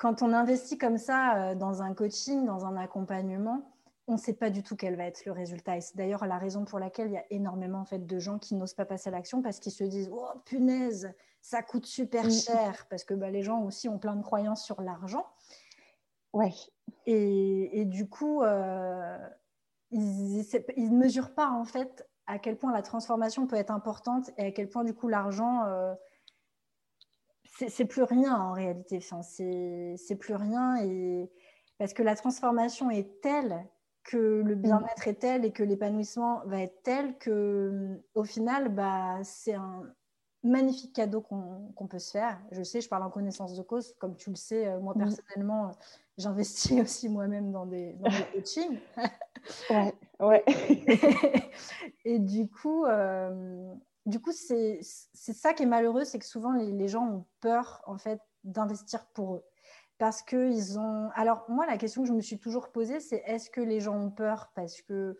quand 0.01 0.23
on 0.23 0.33
investit 0.33 0.79
comme 0.79 0.97
ça 0.97 1.35
euh, 1.35 1.55
dans 1.55 1.83
un 1.83 1.93
coaching, 1.93 2.43
dans 2.43 2.65
un 2.65 2.75
accompagnement, 2.75 3.71
on 4.07 4.13
ne 4.13 4.17
sait 4.17 4.33
pas 4.33 4.49
du 4.49 4.63
tout 4.63 4.75
quel 4.75 4.95
va 4.95 5.03
être 5.03 5.25
le 5.25 5.31
résultat. 5.31 5.77
Et 5.77 5.81
c'est 5.81 5.95
d'ailleurs 5.95 6.25
la 6.25 6.39
raison 6.39 6.65
pour 6.65 6.79
laquelle 6.79 7.09
il 7.09 7.13
y 7.13 7.17
a 7.17 7.25
énormément 7.29 7.81
en 7.81 7.85
fait, 7.85 8.07
de 8.07 8.17
gens 8.17 8.39
qui 8.39 8.55
n'osent 8.55 8.73
pas 8.73 8.85
passer 8.85 9.09
à 9.09 9.11
l'action 9.11 9.43
parce 9.43 9.59
qu'ils 9.59 9.71
se 9.71 9.83
disent 9.83 10.09
Oh 10.11 10.25
punaise, 10.43 11.13
ça 11.43 11.61
coûte 11.61 11.85
super 11.85 12.25
mm. 12.25 12.31
cher. 12.31 12.87
Parce 12.89 13.03
que 13.03 13.13
bah, 13.13 13.29
les 13.29 13.43
gens 13.43 13.61
aussi 13.61 13.87
ont 13.89 13.99
plein 13.99 14.15
de 14.15 14.23
croyances 14.23 14.65
sur 14.65 14.81
l'argent. 14.81 15.27
Ouais. 16.33 16.53
Et, 17.05 17.85
du 17.85 18.09
coup, 18.09 18.41
euh, 18.41 19.19
ils 19.91 20.47
ne 20.77 20.97
mesurent 20.97 21.35
pas 21.35 21.51
en 21.51 21.63
fait 21.63 22.09
à 22.25 22.39
quel 22.39 22.57
point 22.57 22.73
la 22.73 22.81
transformation 22.81 23.45
peut 23.45 23.55
être 23.55 23.71
importante 23.71 24.31
et 24.39 24.47
à 24.47 24.51
quel 24.51 24.67
point 24.67 24.83
du 24.83 24.95
coup 24.95 25.09
l'argent. 25.09 25.63
Euh, 25.65 25.93
c'est 27.69 27.85
plus 27.85 28.03
rien 28.03 28.35
en 28.35 28.53
réalité. 28.53 28.97
Enfin, 28.97 29.21
c'est 29.21 30.15
plus 30.19 30.35
rien. 30.35 30.77
Et... 30.83 31.29
Parce 31.77 31.93
que 31.93 32.03
la 32.03 32.15
transformation 32.15 32.89
est 32.89 33.21
telle 33.21 33.65
que 34.03 34.17
le 34.17 34.55
mm. 34.55 34.61
bien-être 34.61 35.07
est 35.07 35.19
tel 35.19 35.45
et 35.45 35.51
que 35.51 35.63
l'épanouissement 35.63 36.41
va 36.45 36.61
être 36.61 36.81
tel 36.83 37.17
que 37.17 38.01
au 38.15 38.23
final 38.23 38.69
bah, 38.69 39.19
c'est 39.23 39.53
un 39.53 39.83
magnifique 40.43 40.93
cadeau 40.93 41.21
qu'on 41.21 41.87
peut 41.87 41.99
se 41.99 42.11
faire. 42.11 42.39
Je 42.51 42.63
sais, 42.63 42.81
je 42.81 42.89
parle 42.89 43.03
en 43.03 43.09
connaissance 43.09 43.55
de 43.55 43.61
cause, 43.61 43.93
comme 43.99 44.15
tu 44.15 44.31
le 44.31 44.35
sais, 44.35 44.67
euh, 44.67 44.79
moi 44.79 44.93
mm. 44.95 44.99
personnellement, 44.99 45.67
euh, 45.67 45.71
j'investis 46.17 46.81
aussi 46.81 47.09
moi-même 47.09 47.51
dans 47.51 47.65
des, 47.65 47.93
dans 47.93 48.09
des 48.09 48.23
coachings. 48.33 48.79
ouais, 49.69 49.93
ouais. 50.19 50.43
et 52.05 52.19
du 52.19 52.49
coup, 52.49 52.85
euh, 52.85 53.73
du 54.05 54.19
coup 54.19 54.31
c'est 54.31 54.79
ça 54.81 55.53
qui 55.53 55.63
est 55.63 55.67
malheureux, 55.67 56.03
c'est 56.03 56.19
que 56.19 56.25
souvent 56.25 56.53
les, 56.53 56.71
les, 56.71 56.87
gens 56.87 57.07
ont 57.07 57.25
peur 57.39 57.81
en 57.85 57.97
fait 57.97 58.19
d'investir 58.43 59.05
pour 59.07 59.35
eux 59.35 59.43
parce 60.01 60.23
qu'ils 60.23 60.79
ont. 60.79 61.11
Alors, 61.13 61.45
moi, 61.47 61.67
la 61.67 61.77
question 61.77 62.01
que 62.01 62.07
je 62.07 62.13
me 62.13 62.21
suis 62.21 62.39
toujours 62.39 62.71
posée, 62.71 62.99
c'est 62.99 63.21
est-ce 63.27 63.51
que 63.51 63.61
les 63.61 63.79
gens 63.79 63.95
ont 63.95 64.09
peur 64.09 64.51
parce 64.55 64.81
que 64.81 65.15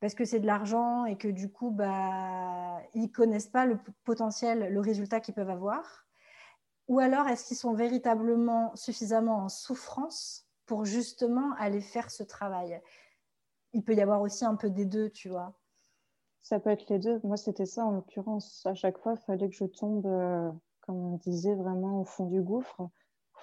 parce 0.00 0.12
que 0.16 0.24
c'est 0.24 0.40
de 0.40 0.46
l'argent 0.46 1.04
et 1.04 1.16
que 1.16 1.28
du 1.28 1.52
coup, 1.52 1.70
bah, 1.70 2.80
ils 2.94 3.12
connaissent 3.12 3.46
pas 3.46 3.64
le 3.64 3.78
potentiel, 4.02 4.72
le 4.72 4.80
résultat 4.80 5.20
qu'ils 5.20 5.34
peuvent 5.34 5.50
avoir? 5.50 6.04
Ou 6.88 6.98
alors, 6.98 7.28
est-ce 7.28 7.44
qu'ils 7.44 7.56
sont 7.56 7.74
véritablement 7.74 8.74
suffisamment 8.74 9.36
en 9.44 9.48
souffrance 9.48 10.48
pour 10.66 10.84
justement 10.84 11.54
aller 11.54 11.80
faire 11.80 12.10
ce 12.10 12.24
travail? 12.24 12.82
Il 13.72 13.84
peut 13.84 13.94
y 13.94 14.00
avoir 14.00 14.20
aussi 14.20 14.44
un 14.44 14.56
peu 14.56 14.68
des 14.68 14.84
deux, 14.84 15.10
tu 15.10 15.28
vois. 15.28 15.56
Ça 16.46 16.60
peut 16.60 16.70
être 16.70 16.88
les 16.88 17.00
deux. 17.00 17.18
Moi, 17.24 17.36
c'était 17.36 17.66
ça 17.66 17.84
en 17.84 17.90
l'occurrence. 17.90 18.64
À 18.66 18.74
chaque 18.74 18.98
fois, 18.98 19.14
il 19.14 19.24
fallait 19.24 19.48
que 19.48 19.56
je 19.56 19.64
tombe, 19.64 20.06
euh, 20.06 20.48
comme 20.82 20.94
on 20.94 21.16
disait, 21.16 21.56
vraiment 21.56 22.02
au 22.02 22.04
fond 22.04 22.26
du 22.26 22.40
gouffre, 22.40 22.82
au 22.82 22.90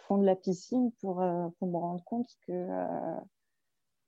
fond 0.07 0.17
de 0.17 0.25
la 0.25 0.37
piscine 0.37 0.89
pour, 1.01 1.19
euh, 1.19 1.49
pour 1.59 1.67
me 1.67 1.75
rendre 1.75 2.01
compte 2.05 2.29
que, 2.47 2.53
euh, 2.53 3.19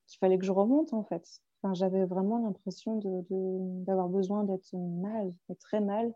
qu'il 0.08 0.17
fallait 0.19 0.38
que 0.38 0.45
je 0.45 0.53
remonte 0.53 0.93
en 0.93 1.03
fait 1.03 1.41
j'avais 1.73 2.05
vraiment 2.05 2.38
l'impression 2.38 2.99
d'avoir 2.99 4.08
de, 4.08 4.13
besoin 4.13 4.43
d'être 4.43 4.71
mal, 4.75 5.34
très 5.60 5.81
mal, 5.81 6.13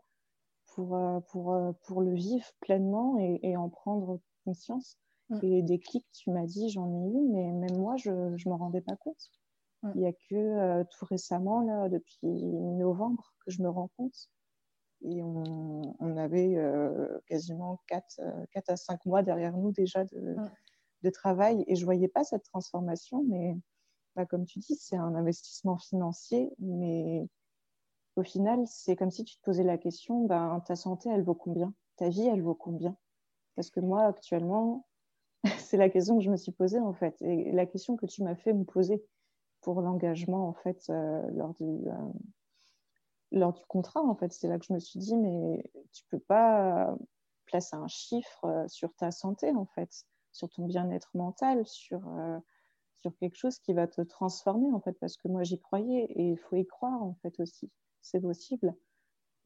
pour, 0.68 0.96
pour, 1.32 1.58
pour 1.82 2.00
le 2.02 2.14
vivre 2.14 2.46
pleinement 2.60 3.18
et, 3.18 3.56
en 3.56 3.68
prendre 3.68 4.20
conscience. 4.44 4.96
Mm. 5.28 5.38
Et 5.42 5.62
des 5.62 5.80
clics, 5.80 6.06
tu 6.12 6.30
m'as 6.30 6.46
dit, 6.46 6.68
j'en 6.68 6.88
ai 6.88 7.08
eu, 7.08 7.20
mais 7.32 7.50
même 7.50 7.76
moi, 7.76 7.96
je 7.96 8.12
ne 8.12 8.48
me 8.48 8.54
rendais 8.54 8.80
pas 8.80 8.94
compte. 8.94 9.32
Il 9.94 10.00
n'y 10.00 10.06
a 10.06 10.12
que 10.12 10.34
euh, 10.34 10.84
tout 10.84 11.06
récemment, 11.06 11.62
là, 11.62 11.88
depuis 11.88 12.26
novembre, 12.26 13.32
que 13.44 13.50
je 13.50 13.62
me 13.62 13.68
rends 13.68 13.90
compte. 13.96 14.28
Et 15.02 15.22
on, 15.22 15.80
on 15.98 16.16
avait 16.18 16.56
quasiment 17.26 17.80
4, 17.86 18.20
4, 18.52 18.70
à 18.70 18.76
5 18.76 19.06
mois 19.06 19.22
derrière 19.22 19.56
nous 19.56 19.72
déjà 19.72 20.04
de, 20.04 20.36
de 21.02 21.10
travail. 21.10 21.64
Et 21.66 21.74
je 21.74 21.80
ne 21.80 21.86
voyais 21.86 22.08
pas 22.08 22.24
cette 22.24 22.44
transformation, 22.44 23.24
mais 23.26 23.56
bah, 24.16 24.26
comme 24.26 24.44
tu 24.44 24.58
dis, 24.58 24.76
c'est 24.76 24.96
un 24.96 25.14
investissement 25.14 25.78
financier, 25.78 26.52
mais 26.58 27.26
au 28.16 28.22
final, 28.22 28.66
c'est 28.66 28.96
comme 28.96 29.10
si 29.10 29.24
tu 29.24 29.36
te 29.36 29.42
posais 29.42 29.62
la 29.62 29.78
question, 29.78 30.24
ben, 30.26 30.60
ta 30.66 30.76
santé, 30.76 31.08
elle 31.08 31.22
vaut 31.22 31.34
combien? 31.34 31.72
Ta 31.96 32.08
vie, 32.08 32.26
elle 32.26 32.42
vaut 32.42 32.54
combien? 32.54 32.96
Parce 33.54 33.70
que 33.70 33.80
moi, 33.80 34.04
actuellement, 34.04 34.86
c'est 35.58 35.76
la 35.76 35.88
question 35.88 36.18
que 36.18 36.24
je 36.24 36.30
me 36.30 36.36
suis 36.36 36.52
posée, 36.52 36.80
en 36.80 36.92
fait. 36.92 37.16
Et 37.22 37.52
la 37.52 37.66
question 37.66 37.96
que 37.96 38.06
tu 38.06 38.22
m'as 38.22 38.34
fait 38.34 38.52
me 38.52 38.64
poser 38.64 39.02
pour 39.60 39.80
l'engagement, 39.80 40.48
en 40.48 40.54
fait, 40.54 40.84
euh, 40.90 41.22
lors, 41.32 41.54
du, 41.54 41.64
euh, 41.64 42.12
lors 43.32 43.52
du 43.52 43.64
contrat, 43.66 44.02
en 44.02 44.14
fait, 44.14 44.32
c'est 44.32 44.48
là 44.48 44.58
que 44.58 44.64
je 44.64 44.72
me 44.72 44.78
suis 44.78 44.98
dit, 44.98 45.16
mais 45.16 45.62
tu 45.92 46.04
peux 46.10 46.18
pas 46.18 46.96
placer 47.46 47.76
un 47.76 47.88
chiffre 47.88 48.44
euh, 48.44 48.68
sur 48.68 48.94
ta 48.94 49.10
santé, 49.10 49.50
en 49.54 49.66
fait, 49.66 50.04
sur 50.32 50.48
ton 50.48 50.66
bien-être 50.66 51.10
mental, 51.14 51.66
sur 51.66 52.02
sur 53.00 53.16
quelque 53.16 53.36
chose 53.36 53.58
qui 53.58 53.72
va 53.72 53.86
te 53.86 54.02
transformer 54.02 54.70
en 54.72 54.80
fait 54.80 54.92
parce 55.00 55.16
que 55.16 55.28
moi 55.28 55.42
j'y 55.42 55.58
croyais 55.58 56.04
et 56.10 56.30
il 56.30 56.38
faut 56.38 56.56
y 56.56 56.66
croire 56.66 57.02
en 57.02 57.14
fait 57.22 57.40
aussi. 57.40 57.70
C'est 58.02 58.20
possible. 58.20 58.74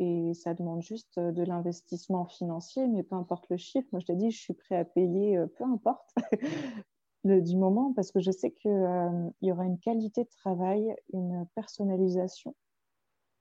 Et 0.00 0.34
ça 0.34 0.54
demande 0.54 0.82
juste 0.82 1.20
de 1.20 1.42
l'investissement 1.44 2.26
financier 2.26 2.86
mais 2.88 3.02
peu 3.02 3.14
importe 3.14 3.48
le 3.48 3.56
chiffre. 3.56 3.86
Moi 3.92 4.00
je 4.00 4.06
t'ai 4.06 4.16
dit 4.16 4.30
je 4.30 4.40
suis 4.40 4.54
prêt 4.54 4.76
à 4.76 4.84
payer 4.84 5.38
euh, 5.38 5.46
peu 5.46 5.64
importe 5.64 6.12
le, 7.24 7.42
du 7.42 7.56
moment 7.56 7.92
parce 7.94 8.12
que 8.12 8.20
je 8.20 8.30
sais 8.30 8.50
qu'il 8.52 8.70
euh, 8.70 9.30
y 9.42 9.50
aura 9.50 9.64
une 9.64 9.78
qualité 9.78 10.24
de 10.24 10.28
travail 10.28 10.94
une 11.12 11.46
personnalisation 11.54 12.54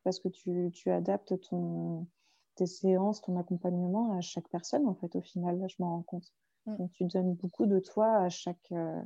parce 0.04 0.19
que 0.19 0.28
tu, 0.30 0.72
tu 0.74 0.91
adaptes 0.91 1.39
ton, 1.50 2.08
tes 2.56 2.65
séances 2.65 3.22
ton 3.22 3.38
accompagnement 3.38 4.17
à 4.17 4.22
chaque 4.22 4.50
personne 4.50 4.88
en 4.88 4.96
fait 4.96 5.15
au 5.15 5.22
final 5.22 5.60
là 5.60 5.67
je 5.67 5.76
m'en 5.80 5.89
rends 5.89 6.04
compte 6.04 6.34
mm. 6.65 6.78
donc 6.78 6.91
tu 6.91 7.06
donnes 7.06 7.34
beaucoup 7.36 7.65
de 7.65 7.80
toi 7.80 8.17
à 8.17 8.30
chaque 8.30 8.72
euh, 8.72 9.02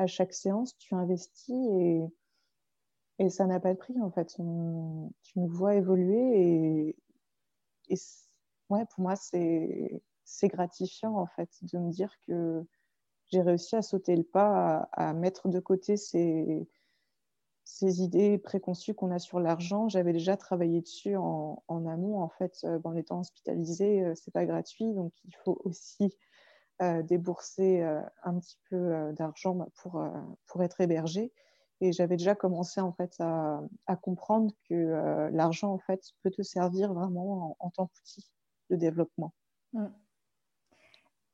à 0.00 0.06
chaque 0.06 0.32
séance, 0.32 0.76
tu 0.78 0.94
investis 0.94 1.68
et, 1.78 2.06
et 3.18 3.28
ça 3.28 3.44
n'a 3.46 3.60
pas 3.60 3.74
de 3.74 3.78
prix 3.78 4.00
en 4.00 4.10
fait. 4.10 4.34
tu 4.34 4.42
me 4.42 5.46
vois 5.46 5.74
évoluer 5.74 6.88
et, 6.88 6.96
et 7.90 7.98
ouais, 8.70 8.86
pour 8.86 9.02
moi, 9.02 9.14
c'est 9.16 10.02
gratifiant 10.44 11.16
en 11.16 11.26
fait 11.26 11.50
de 11.62 11.78
me 11.78 11.90
dire 11.90 12.14
que 12.26 12.66
j'ai 13.30 13.42
réussi 13.42 13.76
à 13.76 13.82
sauter 13.82 14.16
le 14.16 14.24
pas, 14.24 14.88
à, 14.92 15.12
mettre 15.12 15.48
de 15.48 15.60
côté 15.60 15.96
ces, 15.96 16.66
idées 17.82 18.38
préconçues 18.38 18.94
qu'on 18.94 19.10
a 19.10 19.18
sur 19.18 19.40
l'argent. 19.40 19.88
J'avais 19.88 20.12
déjà 20.12 20.36
travaillé 20.36 20.80
dessus 20.80 21.16
en, 21.16 21.62
amont 21.68 22.20
en 22.20 22.28
fait. 22.28 22.58
Euh, 22.64 22.78
en 22.84 22.96
étant 22.96 23.20
hospitalisée, 23.20 24.04
euh, 24.04 24.14
c'est 24.14 24.32
pas 24.32 24.46
gratuit, 24.46 24.92
donc 24.92 25.12
il 25.24 25.34
faut 25.44 25.60
aussi 25.64 26.12
euh, 26.82 27.02
débourser 27.02 27.82
euh, 27.82 28.00
un 28.22 28.38
petit 28.38 28.56
peu 28.70 28.76
euh, 28.76 29.12
d'argent 29.12 29.54
bah, 29.54 29.68
pour, 29.82 30.02
pour 30.46 30.62
être 30.62 30.80
hébergé. 30.80 31.30
Et 31.82 31.92
j'avais 31.92 32.16
déjà 32.16 32.34
commencé 32.34 32.80
en 32.80 32.92
fait 32.92 33.14
à, 33.18 33.60
à 33.86 33.96
comprendre 33.96 34.50
que 34.68 35.30
l'argent 35.30 35.72
en 35.72 35.78
fait 35.78 36.02
peut 36.22 36.30
te 36.30 36.42
servir 36.42 36.94
vraiment 36.94 37.56
en, 37.58 37.70
tant 37.70 37.86
qu'outil 37.86 38.26
de 38.70 38.76
développement. 38.76 39.34
Mm. 39.74 39.86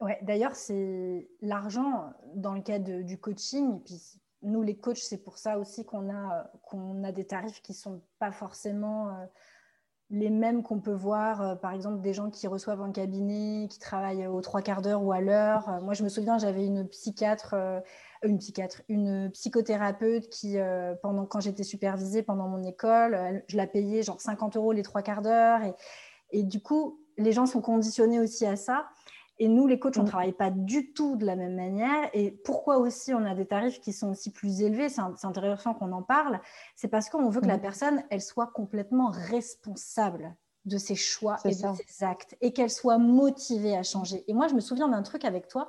Ouais, 0.01 0.19
d'ailleurs, 0.23 0.55
c'est 0.55 1.29
l'argent 1.41 2.13
dans 2.35 2.55
le 2.55 2.61
cas 2.61 2.79
du 2.79 3.19
coaching. 3.19 3.77
Et 3.77 3.81
puis 3.81 4.21
nous, 4.43 4.63
les 4.63 4.77
coachs, 4.77 4.99
c'est 4.99 5.23
pour 5.23 5.39
ça 5.39 5.59
aussi 5.59 5.85
qu'on 5.85 6.11
a, 6.15 6.51
qu'on 6.63 7.03
a 7.03 7.13
des 7.13 7.27
tarifs 7.27 7.63
qui 7.63 7.73
ne 7.73 7.77
sont 7.77 8.03
pas 8.19 8.33
forcément 8.33 9.27
les 10.11 10.31
mêmes 10.31 10.63
qu'on 10.63 10.81
peut 10.81 10.95
voir, 10.95 11.43
euh, 11.43 11.55
par 11.57 11.73
exemple, 11.73 12.01
des 12.01 12.13
gens 12.13 12.31
qui 12.31 12.47
reçoivent 12.47 12.81
un 12.81 12.93
cabinet, 12.93 13.67
qui 13.69 13.79
travaillent 13.79 14.27
aux 14.27 14.41
trois 14.41 14.63
quarts 14.63 14.83
d'heure 14.83 15.03
ou 15.03 15.11
à 15.13 15.21
l'heure. 15.21 15.69
Euh, 15.69 15.81
moi, 15.81 15.95
je 15.95 16.05
me 16.05 16.09
souviens, 16.09 16.39
j'avais 16.39 16.65
une 16.65 16.87
psychiatre, 16.89 17.55
euh, 17.55 17.81
une 18.23 19.31
psychothérapeute 19.33 20.29
qui, 20.29 20.57
pendant, 21.03 21.27
quand 21.27 21.41
j'étais 21.41 21.65
supervisée 21.65 22.23
pendant 22.23 22.49
mon 22.49 22.63
école, 22.65 23.45
je 23.47 23.57
la 23.57 23.67
payais 23.67 24.03
genre 24.03 24.21
50 24.21 24.57
euros 24.57 24.73
les 24.73 24.83
trois 24.83 25.03
quarts 25.03 25.23
d'heure. 25.23 25.61
Et, 26.33 26.43
du 26.43 26.61
coup, 26.61 26.99
les 27.19 27.33
gens 27.33 27.47
sont 27.47 27.61
conditionnés 27.61 28.19
aussi 28.19 28.47
à 28.47 28.57
ça. 28.57 28.87
Et 29.39 29.49
nous, 29.49 29.67
les 29.67 29.79
coachs, 29.79 29.97
on 29.97 30.01
ne 30.01 30.07
mm. 30.07 30.11
travaille 30.11 30.33
pas 30.33 30.51
du 30.51 30.93
tout 30.93 31.17
de 31.17 31.27
la 31.27 31.37
même 31.37 31.55
manière. 31.55 32.09
Et 32.15 32.31
pourquoi 32.31 32.79
aussi 32.79 33.13
on 33.13 33.25
a 33.25 33.35
des 33.35 33.47
tarifs 33.47 33.81
qui 33.81 33.93
sont 33.93 34.11
aussi 34.11 34.31
plus 34.31 34.63
élevés? 34.63 34.89
C'est 34.89 35.03
intéressant 35.25 35.75
qu'on 35.75 35.93
en 35.93 36.03
parle. 36.03 36.41
C'est 36.75 36.89
parce 36.89 37.11
qu'on 37.11 37.29
veut 37.29 37.41
que 37.41 37.47
la 37.47 37.59
mm. 37.59 37.63
personne, 37.63 38.03
elle 38.11 38.23
soit 38.23 38.49
complètement 38.49 39.11
responsable 39.11 40.35
de 40.65 40.79
ses 40.79 40.97
choix 40.97 41.37
et 41.45 41.51
de 41.51 41.55
ses 41.55 42.05
actes 42.05 42.37
et 42.41 42.53
qu'elle 42.53 42.71
soit 42.71 42.99
motivée 42.99 43.77
à 43.77 43.83
changer. 43.83 44.25
Et 44.27 44.35
moi, 44.35 44.49
je 44.49 44.55
me 44.55 44.61
souviens 44.61 44.89
d'un 44.89 45.03
truc 45.03 45.25
avec 45.25 45.49
toi 45.49 45.69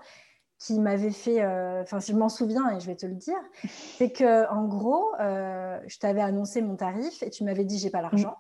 qui 0.58 0.80
m'avait 0.80 1.12
fait, 1.12 1.42
euh, 1.42 1.84
enfin, 1.84 2.00
je 2.00 2.14
m'en 2.14 2.30
souviens 2.30 2.76
et 2.76 2.80
je 2.80 2.88
vais 2.88 2.96
te 2.96 3.06
le 3.06 3.14
dire, 3.14 3.38
c'est 3.98 4.12
que 4.12 4.50
en 4.52 4.66
gros, 4.66 5.12
euh, 5.20 5.80
je 5.86 6.00
t'avais 6.00 6.22
annoncé 6.22 6.62
mon 6.62 6.76
tarif 6.76 7.22
et 7.22 7.30
tu 7.30 7.44
m'avais 7.44 7.64
dit 7.64 7.78
j'ai 7.78 7.92
pas 7.92 8.02
l'argent 8.02 8.36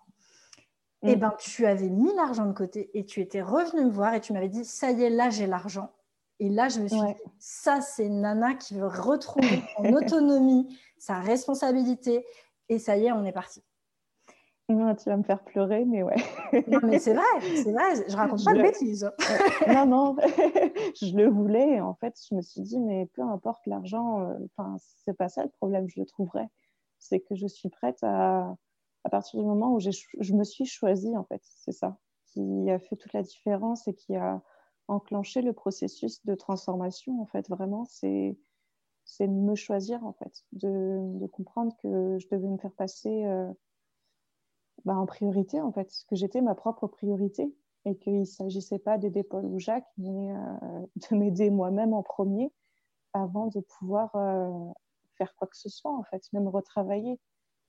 et 1.03 1.11
eh 1.11 1.15
mm. 1.15 1.19
ben, 1.19 1.33
tu 1.37 1.65
avais 1.65 1.89
mis 1.89 2.13
l'argent 2.15 2.45
de 2.45 2.53
côté 2.53 2.89
et 2.93 3.05
tu 3.05 3.21
étais 3.21 3.41
revenu 3.41 3.85
me 3.85 3.91
voir 3.91 4.13
et 4.15 4.21
tu 4.21 4.33
m'avais 4.33 4.49
dit 4.49 4.65
ça 4.65 4.91
y 4.91 5.03
est, 5.03 5.09
là 5.09 5.29
j'ai 5.29 5.47
l'argent. 5.47 5.91
Et 6.39 6.49
là, 6.49 6.69
je 6.69 6.79
me 6.79 6.87
suis 6.87 6.99
dit 6.99 7.13
ça, 7.39 7.81
c'est 7.81 8.09
Nana 8.09 8.53
qui 8.53 8.75
veut 8.75 8.87
retrouver 8.87 9.63
son 9.75 9.83
autonomie, 9.93 10.77
sa 10.97 11.19
responsabilité. 11.19 12.25
Et 12.69 12.79
ça 12.79 12.97
y 12.97 13.05
est, 13.05 13.11
on 13.11 13.25
est 13.25 13.31
parti. 13.31 13.63
Non, 14.69 14.93
tu 14.95 15.09
vas 15.09 15.15
me 15.15 15.23
faire 15.23 15.41
pleurer, 15.43 15.85
mais 15.85 16.03
ouais. 16.03 16.17
non, 16.67 16.79
mais 16.83 16.99
c'est 16.99 17.13
vrai, 17.13 17.23
c'est 17.63 17.71
vrai, 17.71 18.05
je 18.07 18.15
raconte 18.15 18.43
pas 18.43 18.53
de 18.53 18.61
bêtises. 18.61 19.09
non, 19.67 19.85
non, 19.85 20.15
je 21.01 21.15
le 21.15 21.29
voulais. 21.29 21.79
En 21.79 21.95
fait, 21.95 22.19
je 22.29 22.35
me 22.35 22.41
suis 22.41 22.61
dit, 22.61 22.77
mais 22.77 23.05
peu 23.13 23.21
importe 23.21 23.65
l'argent, 23.65 24.21
euh, 24.21 24.33
enfin, 24.57 24.75
c'est 25.05 25.15
pas 25.15 25.29
ça 25.29 25.43
le 25.43 25.49
problème, 25.49 25.87
je 25.87 26.01
le 26.01 26.05
trouverai. 26.05 26.43
C'est 26.99 27.21
que 27.21 27.35
je 27.35 27.47
suis 27.47 27.69
prête 27.69 28.03
à, 28.03 28.57
à 29.07 29.09
partir 29.09 29.39
du 29.39 29.45
moment 29.45 29.73
où 29.73 29.79
je 29.79 30.33
me 30.33 30.43
suis 30.43 30.65
choisie, 30.65 31.15
en 31.15 31.23
fait, 31.23 31.41
c'est 31.41 31.71
ça, 31.71 31.97
qui 32.25 32.69
a 32.69 32.77
fait 32.77 32.97
toute 32.97 33.13
la 33.13 33.23
différence 33.23 33.87
et 33.87 33.93
qui 33.93 34.17
a 34.17 34.41
enclenché 34.89 35.41
le 35.41 35.53
processus 35.53 36.25
de 36.25 36.35
transformation, 36.35 37.21
en 37.21 37.25
fait, 37.25 37.47
vraiment, 37.47 37.85
c'est 37.85 38.37
me 39.21 39.55
choisir, 39.55 40.05
en 40.05 40.11
fait, 40.11 40.43
de, 40.51 41.25
comprendre 41.27 41.73
que 41.81 42.17
je 42.19 42.27
devais 42.29 42.49
me 42.49 42.57
faire 42.57 42.73
passer 42.73 43.23
euh, 43.23 43.49
bah, 44.83 44.97
en 44.97 45.05
priorité, 45.05 45.61
en 45.61 45.71
fait, 45.71 45.89
que 46.09 46.17
j'étais 46.17 46.41
ma 46.41 46.53
propre 46.53 46.87
priorité 46.87 47.55
et 47.85 47.95
qu'il 47.95 48.19
ne 48.19 48.25
s'agissait 48.25 48.79
pas 48.79 48.97
d'aider 48.97 49.23
Paul 49.23 49.45
ou 49.45 49.57
Jacques, 49.57 49.87
mais 49.97 50.33
euh, 50.33 50.85
de 51.09 51.15
m'aider 51.15 51.49
moi-même 51.49 51.93
en 51.93 52.03
premier 52.03 52.51
avant 53.13 53.47
de 53.47 53.61
pouvoir 53.61 54.13
euh, 54.17 54.51
faire 55.17 55.33
quoi 55.37 55.47
que 55.47 55.55
ce 55.55 55.69
soit, 55.69 55.97
en 55.97 56.03
fait, 56.03 56.23
même 56.33 56.49
retravailler. 56.49 57.17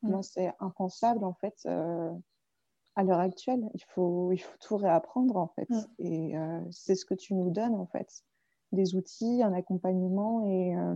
Mm. 0.02 0.10
Moi, 0.10 0.22
c'est 0.22 0.52
impensable, 0.60 1.24
en 1.24 1.34
fait, 1.34 1.56
euh, 1.66 2.12
à 2.96 3.02
l'heure 3.02 3.20
actuelle. 3.20 3.68
Il 3.74 3.82
faut, 3.84 4.32
il 4.32 4.38
faut 4.38 4.56
tout 4.60 4.76
réapprendre, 4.76 5.36
en 5.36 5.48
fait. 5.48 5.68
Mm. 5.70 5.86
Et 5.98 6.38
euh, 6.38 6.60
c'est 6.70 6.94
ce 6.94 7.04
que 7.04 7.14
tu 7.14 7.34
nous 7.34 7.50
donnes, 7.50 7.74
en 7.74 7.86
fait. 7.86 8.24
Des 8.72 8.94
outils, 8.94 9.42
un 9.42 9.52
accompagnement 9.52 10.46
et 10.46 10.76
euh, 10.76 10.94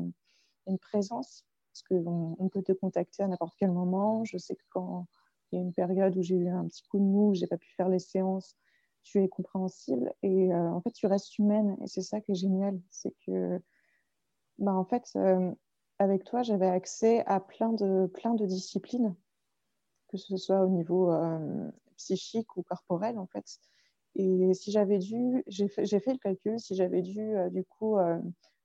une 0.66 0.78
présence. 0.78 1.46
Parce 1.72 1.82
qu'on 1.88 2.36
on 2.38 2.48
peut 2.48 2.62
te 2.62 2.72
contacter 2.72 3.22
à 3.22 3.28
n'importe 3.28 3.54
quel 3.58 3.70
moment. 3.70 4.24
Je 4.24 4.36
sais 4.36 4.54
que 4.54 4.64
quand 4.70 5.06
il 5.50 5.56
y 5.56 5.58
a 5.58 5.62
une 5.62 5.72
période 5.72 6.16
où 6.16 6.22
j'ai 6.22 6.36
eu 6.36 6.48
un 6.48 6.66
petit 6.66 6.82
coup 6.88 6.98
de 6.98 7.04
mou, 7.04 7.34
j'ai 7.34 7.46
pas 7.46 7.56
pu 7.56 7.72
faire 7.74 7.88
les 7.88 7.98
séances, 7.98 8.56
tu 9.02 9.22
es 9.22 9.28
compréhensible. 9.28 10.12
Et 10.22 10.54
en 10.54 10.82
fait, 10.82 10.90
tu 10.90 11.06
restes 11.06 11.38
humaine. 11.38 11.78
Et 11.82 11.86
c'est 11.86 12.02
ça 12.02 12.20
qui 12.20 12.32
est 12.32 12.34
génial. 12.34 12.78
C'est 12.90 13.14
que, 13.26 13.58
bah, 14.58 14.74
en 14.74 14.84
fait, 14.84 15.16
avec 16.02 16.24
toi, 16.24 16.42
j'avais 16.42 16.68
accès 16.68 17.24
à 17.26 17.40
plein 17.40 17.72
de, 17.72 18.06
plein 18.06 18.34
de 18.34 18.46
disciplines 18.46 19.14
que 20.12 20.18
ce 20.18 20.36
soit 20.36 20.62
au 20.62 20.68
niveau 20.68 21.10
psychique 21.96 22.56
ou 22.56 22.62
corporel, 22.62 23.18
en 23.18 23.26
fait. 23.26 23.58
Et 24.14 24.52
si 24.52 24.70
j'avais 24.70 24.98
dû, 24.98 25.42
j'ai 25.46 25.68
fait, 25.68 25.82
le 25.86 26.18
calcul, 26.18 26.60
si 26.60 26.76
j'avais 26.76 27.00
dû, 27.00 27.34
du 27.50 27.64
coup, 27.64 27.96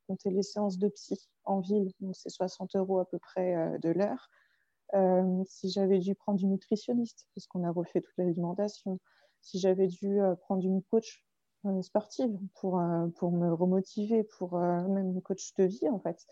compter 0.07 0.29
les 0.29 0.43
séances 0.43 0.77
de 0.77 0.89
psy 0.89 1.29
en 1.45 1.61
ville, 1.61 1.91
donc 2.01 2.15
c'est 2.15 2.29
60 2.29 2.75
euros 2.75 2.99
à 2.99 3.05
peu 3.09 3.17
près 3.17 3.79
de 3.79 3.89
l'heure, 3.89 4.29
si 5.45 5.69
j'avais 5.69 5.99
dû 5.99 6.15
prendre 6.15 6.41
une 6.41 6.51
nutritionniste, 6.51 7.25
parce 7.33 7.47
qu'on 7.47 7.63
a 7.63 7.71
refait 7.71 8.01
toute 8.01 8.17
l'alimentation, 8.17 8.99
si 9.39 9.57
j'avais 9.57 9.87
dû 9.87 10.19
prendre 10.41 10.65
une 10.65 10.83
coach 10.83 11.25
sportive 11.81 12.37
pour, 12.55 12.81
pour 13.15 13.31
me 13.31 13.53
remotiver, 13.53 14.25
pour 14.25 14.57
même 14.57 15.11
une 15.11 15.21
coach 15.21 15.53
de 15.53 15.63
vie, 15.63 15.87
en 15.87 15.99
fait, 15.99 16.27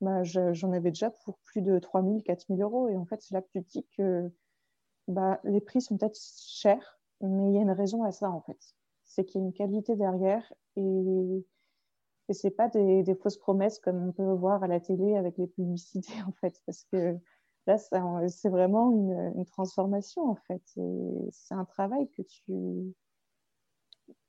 bah, 0.00 0.22
j'en 0.24 0.72
avais 0.72 0.90
déjà 0.90 1.10
pour 1.10 1.38
plus 1.38 1.62
de 1.62 1.78
3 1.78 2.02
000, 2.02 2.20
4 2.20 2.46
000 2.48 2.60
euros. 2.60 2.88
Et 2.88 2.96
en 2.96 3.04
fait, 3.04 3.20
c'est 3.22 3.34
là 3.34 3.42
que 3.42 3.48
tu 3.50 3.62
te 3.62 3.68
dis 3.68 3.86
que 3.96 4.30
bah, 5.08 5.40
les 5.44 5.60
prix 5.60 5.80
sont 5.80 5.96
peut-être 5.96 6.18
chers, 6.18 6.98
mais 7.20 7.50
il 7.50 7.54
y 7.54 7.58
a 7.58 7.62
une 7.62 7.70
raison 7.70 8.02
à 8.04 8.12
ça, 8.12 8.30
en 8.30 8.40
fait. 8.40 8.58
C'est 9.04 9.24
qu'il 9.24 9.40
y 9.40 9.44
a 9.44 9.46
une 9.46 9.52
qualité 9.52 9.96
derrière 9.96 10.52
et, 10.76 11.44
et 12.28 12.34
ce 12.34 12.46
n'est 12.46 12.50
pas 12.50 12.68
des, 12.68 13.02
des, 13.02 13.14
fausses 13.14 13.38
promesses 13.38 13.78
comme 13.78 14.08
on 14.08 14.12
peut 14.12 14.32
voir 14.32 14.62
à 14.64 14.66
la 14.66 14.80
télé 14.80 15.16
avec 15.16 15.38
les 15.38 15.46
publicités, 15.46 16.22
en 16.26 16.32
fait. 16.32 16.60
Parce 16.66 16.84
que 16.84 17.16
là, 17.66 17.78
c'est 18.28 18.48
vraiment 18.48 18.90
une, 18.90 19.32
une, 19.36 19.46
transformation, 19.46 20.28
en 20.28 20.36
fait. 20.36 20.62
C'est 21.30 21.54
un 21.54 21.64
travail 21.64 22.10
que 22.10 22.22
tu, 22.22 22.94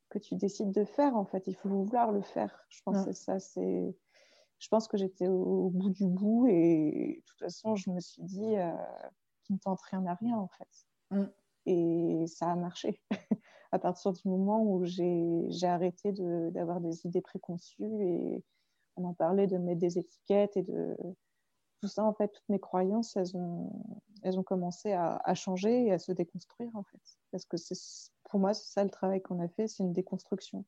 que 0.08 0.18
tu 0.18 0.36
décides 0.36 0.70
de 0.70 0.84
faire, 0.84 1.16
en 1.16 1.24
fait. 1.24 1.46
Il 1.46 1.56
faut 1.56 1.68
vouloir 1.68 2.12
le 2.12 2.22
faire. 2.22 2.64
Je 2.68 2.80
pense 2.84 3.04
que 3.04 3.12
ça, 3.12 3.38
c'est 3.38 3.94
je 4.58 4.68
pense 4.68 4.88
que 4.88 4.96
j'étais 4.96 5.28
au, 5.28 5.70
bout 5.70 5.90
du 5.90 6.06
bout 6.06 6.46
et 6.48 7.20
de 7.20 7.24
toute 7.26 7.38
façon, 7.38 7.76
je 7.76 7.90
me 7.90 8.00
suis 8.00 8.22
dit 8.22 8.56
euh, 8.56 8.72
qu'il 9.44 9.56
ne 9.56 9.60
tente 9.60 9.80
rien 9.82 10.04
à 10.06 10.14
rien 10.14 10.36
en 10.36 10.48
fait. 10.48 10.86
Mm. 11.10 11.24
Et 11.66 12.26
ça 12.26 12.50
a 12.50 12.56
marché. 12.56 13.00
à 13.72 13.78
partir 13.78 14.12
du 14.12 14.26
moment 14.26 14.62
où 14.62 14.84
j'ai 14.84 15.66
arrêté 15.66 16.12
d'avoir 16.12 16.80
des 16.80 17.06
idées 17.06 17.20
préconçues 17.20 18.02
et 18.02 18.44
on 18.96 19.04
en 19.04 19.14
parlait 19.14 19.46
de 19.46 19.58
mettre 19.58 19.80
des 19.80 19.98
étiquettes 19.98 20.56
et 20.56 20.62
de 20.62 20.96
tout 21.80 21.88
ça, 21.88 22.02
en 22.02 22.12
fait, 22.12 22.28
toutes 22.28 22.48
mes 22.48 22.58
croyances, 22.58 23.16
elles 23.16 23.36
ont, 23.36 23.70
elles 24.22 24.36
ont 24.38 24.42
commencé 24.42 24.92
à, 24.92 25.20
à 25.24 25.34
changer 25.34 25.86
et 25.86 25.92
à 25.92 25.98
se 25.98 26.10
déconstruire 26.10 26.74
en 26.74 26.82
fait. 26.82 27.00
Parce 27.30 27.44
que 27.44 27.56
pour 28.24 28.40
moi, 28.40 28.54
c'est 28.54 28.72
ça 28.72 28.82
le 28.82 28.90
travail 28.90 29.22
qu'on 29.22 29.40
a 29.40 29.48
fait, 29.48 29.68
c'est 29.68 29.84
une 29.84 29.92
déconstruction 29.92 30.64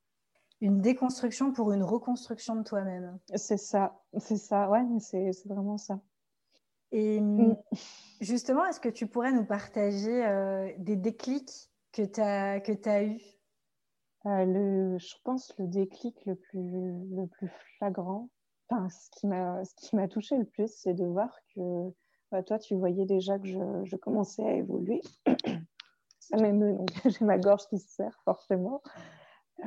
une 0.60 0.80
déconstruction 0.80 1.52
pour 1.52 1.72
une 1.72 1.82
reconstruction 1.82 2.56
de 2.56 2.62
toi-même. 2.62 3.18
C'est 3.34 3.56
ça, 3.56 4.02
c'est 4.18 4.36
ça, 4.36 4.68
ouais, 4.68 4.84
c'est 5.00 5.46
vraiment 5.46 5.78
ça. 5.78 6.00
Et 6.92 7.20
mm. 7.20 7.56
justement, 8.20 8.64
est-ce 8.66 8.80
que 8.80 8.88
tu 8.88 9.06
pourrais 9.06 9.32
nous 9.32 9.44
partager 9.44 10.24
euh, 10.26 10.70
des 10.78 10.96
déclics 10.96 11.70
que 11.92 12.02
tu 12.02 12.20
as, 12.20 12.60
que 12.60 12.72
as 12.88 13.04
eus? 13.04 13.22
Euh, 14.26 14.44
le, 14.44 14.98
Je 14.98 15.14
pense 15.24 15.54
le 15.58 15.66
déclic 15.66 16.26
le 16.26 16.34
plus, 16.34 16.60
le 16.60 17.26
plus 17.26 17.48
flagrant, 17.78 18.28
enfin, 18.68 18.88
ce 18.90 19.08
qui 19.10 19.96
m'a 19.96 20.08
touché 20.08 20.36
le 20.36 20.44
plus, 20.44 20.68
c'est 20.68 20.94
de 20.94 21.04
voir 21.04 21.34
que 21.54 21.60
bah, 22.30 22.42
toi, 22.42 22.58
tu 22.58 22.74
voyais 22.74 23.06
déjà 23.06 23.38
que 23.38 23.46
je, 23.46 23.84
je 23.84 23.96
commençais 23.96 24.44
à 24.44 24.52
évoluer. 24.52 25.00
ça 26.20 26.36
m'émeut, 26.36 26.74
donc 26.74 26.90
j'ai 27.06 27.24
ma 27.24 27.38
gorge 27.38 27.66
qui 27.68 27.78
se 27.78 27.88
serre 27.88 28.20
forcément. 28.24 28.82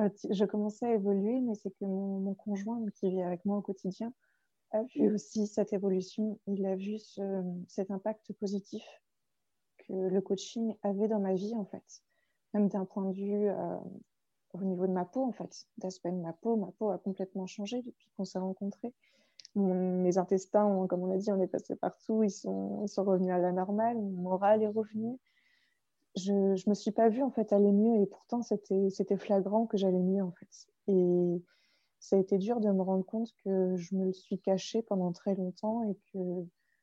Euh, 0.00 0.08
je 0.30 0.44
commençais 0.44 0.86
à 0.86 0.94
évoluer, 0.94 1.40
mais 1.40 1.54
c'est 1.54 1.70
que 1.70 1.84
mon, 1.84 2.34
conjoint 2.34 2.84
qui 2.94 3.10
vit 3.10 3.22
avec 3.22 3.44
moi 3.44 3.58
au 3.58 3.62
quotidien 3.62 4.12
a 4.72 4.82
vu 4.82 5.12
aussi 5.12 5.46
cette 5.46 5.72
évolution. 5.72 6.38
Il 6.46 6.66
a 6.66 6.74
vu 6.74 6.98
cet 7.68 7.90
impact 7.90 8.32
positif 8.34 8.82
que 9.78 9.92
le 9.92 10.20
coaching 10.20 10.74
avait 10.82 11.08
dans 11.08 11.20
ma 11.20 11.34
vie, 11.34 11.54
en 11.54 11.64
fait. 11.64 12.02
Même 12.54 12.68
d'un 12.68 12.84
point 12.84 13.04
de 13.04 13.14
vue 13.14 13.48
euh, 13.48 13.76
au 14.52 14.64
niveau 14.64 14.86
de 14.86 14.92
ma 14.92 15.04
peau, 15.04 15.24
en 15.24 15.32
fait, 15.32 15.66
d'aspect 15.78 16.10
de 16.10 16.20
ma 16.20 16.32
peau. 16.32 16.56
Ma 16.56 16.72
peau 16.72 16.90
a 16.90 16.98
complètement 16.98 17.46
changé 17.46 17.82
depuis 17.82 18.10
qu'on 18.16 18.24
s'est 18.24 18.38
rencontrés. 18.38 18.92
mes 19.54 20.18
intestins, 20.18 20.86
comme 20.88 21.02
on 21.02 21.06
l'a 21.06 21.18
dit, 21.18 21.30
on 21.30 21.40
est 21.40 21.46
passé 21.46 21.76
partout, 21.76 22.24
ils 22.24 22.30
sont, 22.30 22.82
ils 22.84 22.88
sont 22.88 23.04
revenus 23.04 23.32
à 23.32 23.38
la 23.38 23.52
normale, 23.52 23.96
mon 23.96 24.22
moral 24.22 24.62
est 24.62 24.68
revenu 24.68 25.18
je 26.16 26.32
ne 26.32 26.70
me 26.70 26.74
suis 26.74 26.92
pas 26.92 27.08
vue 27.08 27.22
en 27.22 27.30
fait 27.30 27.52
aller 27.52 27.72
mieux 27.72 28.00
et 28.00 28.06
pourtant 28.06 28.42
c'était 28.42 29.16
flagrant 29.16 29.66
que 29.66 29.76
j'allais 29.76 30.02
mieux 30.02 30.22
en 30.22 30.32
fait. 30.32 30.68
Et 30.86 31.42
ça 31.98 32.16
a 32.16 32.18
été 32.18 32.38
dur 32.38 32.60
de 32.60 32.70
me 32.70 32.82
rendre 32.82 33.04
compte 33.04 33.32
que 33.44 33.76
je 33.76 33.96
me 33.96 34.12
suis 34.12 34.38
cachée 34.38 34.82
pendant 34.82 35.12
très 35.12 35.34
longtemps 35.34 35.82
et 35.82 35.96
que 36.12 36.18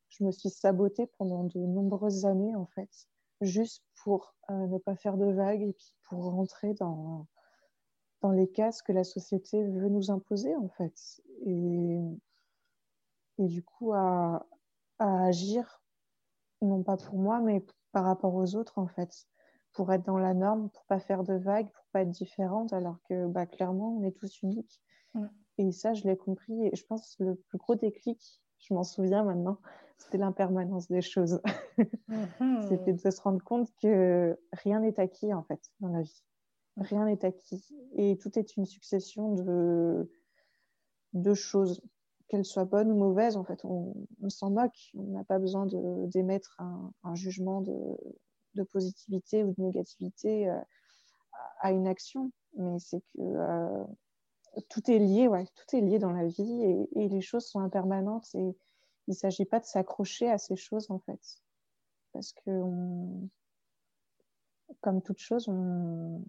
je 0.10 0.24
me 0.24 0.32
suis 0.32 0.50
sabotée 0.50 1.08
pendant 1.18 1.46
de 1.46 1.60
nombreuses 1.60 2.26
années 2.26 2.56
en 2.56 2.66
fait, 2.66 2.90
juste 3.40 3.84
pour 4.04 4.36
euh, 4.50 4.68
ne 4.68 4.78
pas 4.78 4.96
faire 4.96 5.18
de 5.18 5.32
vagues 5.32 5.62
et 5.62 5.74
puis 5.74 5.94
pour 6.10 6.24
rentrer 6.24 6.74
dans, 6.74 7.28
dans 8.22 8.32
les 8.32 8.50
cases 8.50 8.82
que 8.82 8.92
la 8.92 9.04
société 9.04 9.64
veut 9.64 9.90
nous 9.90 10.12
imposer 10.12 10.56
en 10.56 10.68
fait. 10.68 11.22
Et, 11.46 12.00
et 13.38 13.46
du 13.46 13.64
coup 13.64 13.94
à, 13.94 14.46
à 15.00 15.26
agir, 15.26 15.82
non 16.62 16.84
pas 16.84 16.98
pour 16.98 17.18
moi, 17.18 17.40
mais 17.40 17.64
par 17.92 18.06
rapport 18.06 18.34
aux 18.36 18.56
autres, 18.56 18.78
en 18.78 18.88
fait, 18.88 19.28
pour 19.74 19.92
être 19.94 20.06
dans 20.06 20.18
la 20.18 20.34
norme, 20.34 20.70
pour 20.70 20.86
pas 20.86 21.00
faire 21.00 21.24
de 21.24 21.34
vagues, 21.34 21.70
pour 21.72 21.86
pas 21.92 22.02
être 22.02 22.10
différente, 22.10 22.74
alors 22.74 22.98
que 23.08 23.28
bah, 23.28 23.46
clairement, 23.46 23.98
on 23.98 24.04
est 24.04 24.12
tous 24.12 24.42
uniques. 24.42 24.82
Mm. 25.14 25.28
Et 25.58 25.72
ça, 25.72 25.94
je 25.94 26.04
l'ai 26.08 26.18
compris. 26.18 26.68
Et 26.68 26.76
je 26.76 26.86
pense 26.86 27.16
que 27.16 27.24
le 27.24 27.36
plus 27.36 27.58
gros 27.58 27.76
déclic, 27.76 28.42
je 28.60 28.74
m'en 28.74 28.84
souviens 28.84 29.24
maintenant, 29.24 29.58
c'était 29.98 30.18
l'impermanence 30.18 30.88
des 30.88 31.02
choses. 31.02 31.42
Mm-hmm. 32.10 32.68
c'était 32.70 32.94
de 32.94 33.10
se 33.10 33.22
rendre 33.22 33.44
compte 33.44 33.70
que 33.82 34.38
rien 34.54 34.80
n'est 34.80 35.00
acquis, 35.00 35.34
en 35.34 35.44
fait, 35.44 35.62
dans 35.80 35.90
la 35.90 36.02
vie. 36.02 36.24
Rien 36.78 37.06
n'est 37.06 37.24
acquis. 37.26 37.64
Et 37.96 38.18
tout 38.18 38.38
est 38.40 38.56
une 38.58 38.66
succession 38.66 39.34
de, 39.34 40.12
de 41.14 41.34
choses 41.34 41.82
qu'elle 42.32 42.46
soit 42.46 42.64
bonne 42.64 42.90
ou 42.90 42.96
mauvaise, 42.96 43.36
en 43.36 43.44
fait, 43.44 43.60
on, 43.66 43.94
s'en 44.30 44.52
moque. 44.52 44.92
On 44.96 45.04
n'a 45.12 45.26
pas 45.26 45.38
besoin 45.38 45.68
d'émettre 46.08 46.56
un, 47.04 47.14
jugement 47.14 47.60
de, 47.62 48.64
positivité 48.72 49.44
ou 49.44 49.54
de 49.54 49.62
négativité 49.62 50.50
euh, 50.50 50.58
à 51.60 51.74
une 51.74 51.88
action. 51.88 52.32
Mais 52.56 52.80
c'est 52.80 53.02
que 53.02 53.20
euh, 53.20 53.84
tout 54.70 54.90
est 54.90 55.00
lié, 55.00 55.28
ouais, 55.28 55.46
tout 55.56 55.76
est 55.76 55.82
lié 55.82 56.00
dans 56.00 56.14
la 56.14 56.26
vie 56.26 56.88
et, 56.96 57.10
les 57.10 57.22
choses 57.22 57.46
sont 57.46 57.60
impermanentes. 57.60 58.34
Et 58.34 58.56
il 59.08 59.12
ne 59.12 59.14
s'agit 59.14 59.46
pas 59.46 59.60
de 59.60 59.66
s'accrocher 59.66 60.30
à 60.30 60.38
ces 60.38 60.56
choses, 60.56 60.90
en 60.90 61.00
fait. 61.00 61.20
Parce 62.14 62.32
que, 62.32 62.62
comme 64.80 65.02
toute 65.02 65.20
chose, 65.20 65.50
on, 65.50 66.24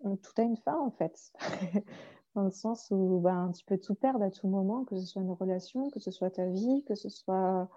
tout 0.00 0.32
a 0.36 0.42
une 0.42 0.58
fin, 0.58 0.78
en 0.78 0.90
fait. 0.90 1.32
dans 2.38 2.44
le 2.44 2.50
sens 2.52 2.88
où 2.92 3.18
ben, 3.18 3.50
tu 3.50 3.64
peux 3.64 3.78
tout 3.78 3.96
perdre 3.96 4.22
à 4.22 4.30
tout 4.30 4.46
moment, 4.46 4.84
que 4.84 4.96
ce 4.96 5.04
soit 5.04 5.22
une 5.22 5.32
relation, 5.32 5.90
que 5.90 5.98
ce 5.98 6.12
soit 6.12 6.30
ta 6.30 6.46
vie, 6.46 6.84
que 6.86 6.94
ce 6.94 7.08
soit, 7.08 7.68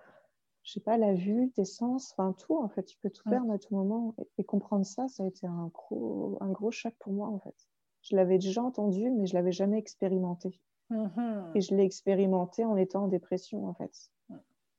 je 0.62 0.74
sais 0.74 0.80
pas, 0.80 0.98
la 0.98 1.16
vue, 1.16 1.50
tes 1.50 1.66
sens, 1.66 2.12
enfin 2.12 2.34
tout, 2.34 2.56
en 2.56 2.70
fait, 2.70 2.84
tu 2.84 2.96
peux 3.00 3.10
tout 3.10 3.28
perdre 3.28 3.52
à 3.52 3.58
tout 3.58 3.74
moment. 3.74 4.14
Et, 4.38 4.44
comprendre 4.44 4.86
ça, 4.86 5.08
ça 5.08 5.24
a 5.24 5.26
été 5.26 5.48
un 5.48 5.72
gros, 5.74 6.38
un 6.42 6.52
gros 6.52 6.70
choc 6.70 6.94
pour 7.00 7.12
moi, 7.12 7.28
en 7.28 7.40
fait. 7.40 7.56
Je 8.04 8.16
l'avais 8.16 8.38
déjà 8.38 8.62
entendu, 8.62 9.10
mais 9.10 9.26
je 9.26 9.34
l'avais 9.34 9.52
jamais 9.52 9.80
expérimenté. 9.80 10.62
Mm-hmm. 10.92 11.52
Et 11.56 11.62
je 11.62 11.74
l'ai 11.74 11.84
expérimenté 11.84 12.64
en 12.64 12.78
étant 12.78 13.06
en 13.06 13.08
dépression, 13.08 13.66
en 13.66 13.74
fait. 13.74 14.12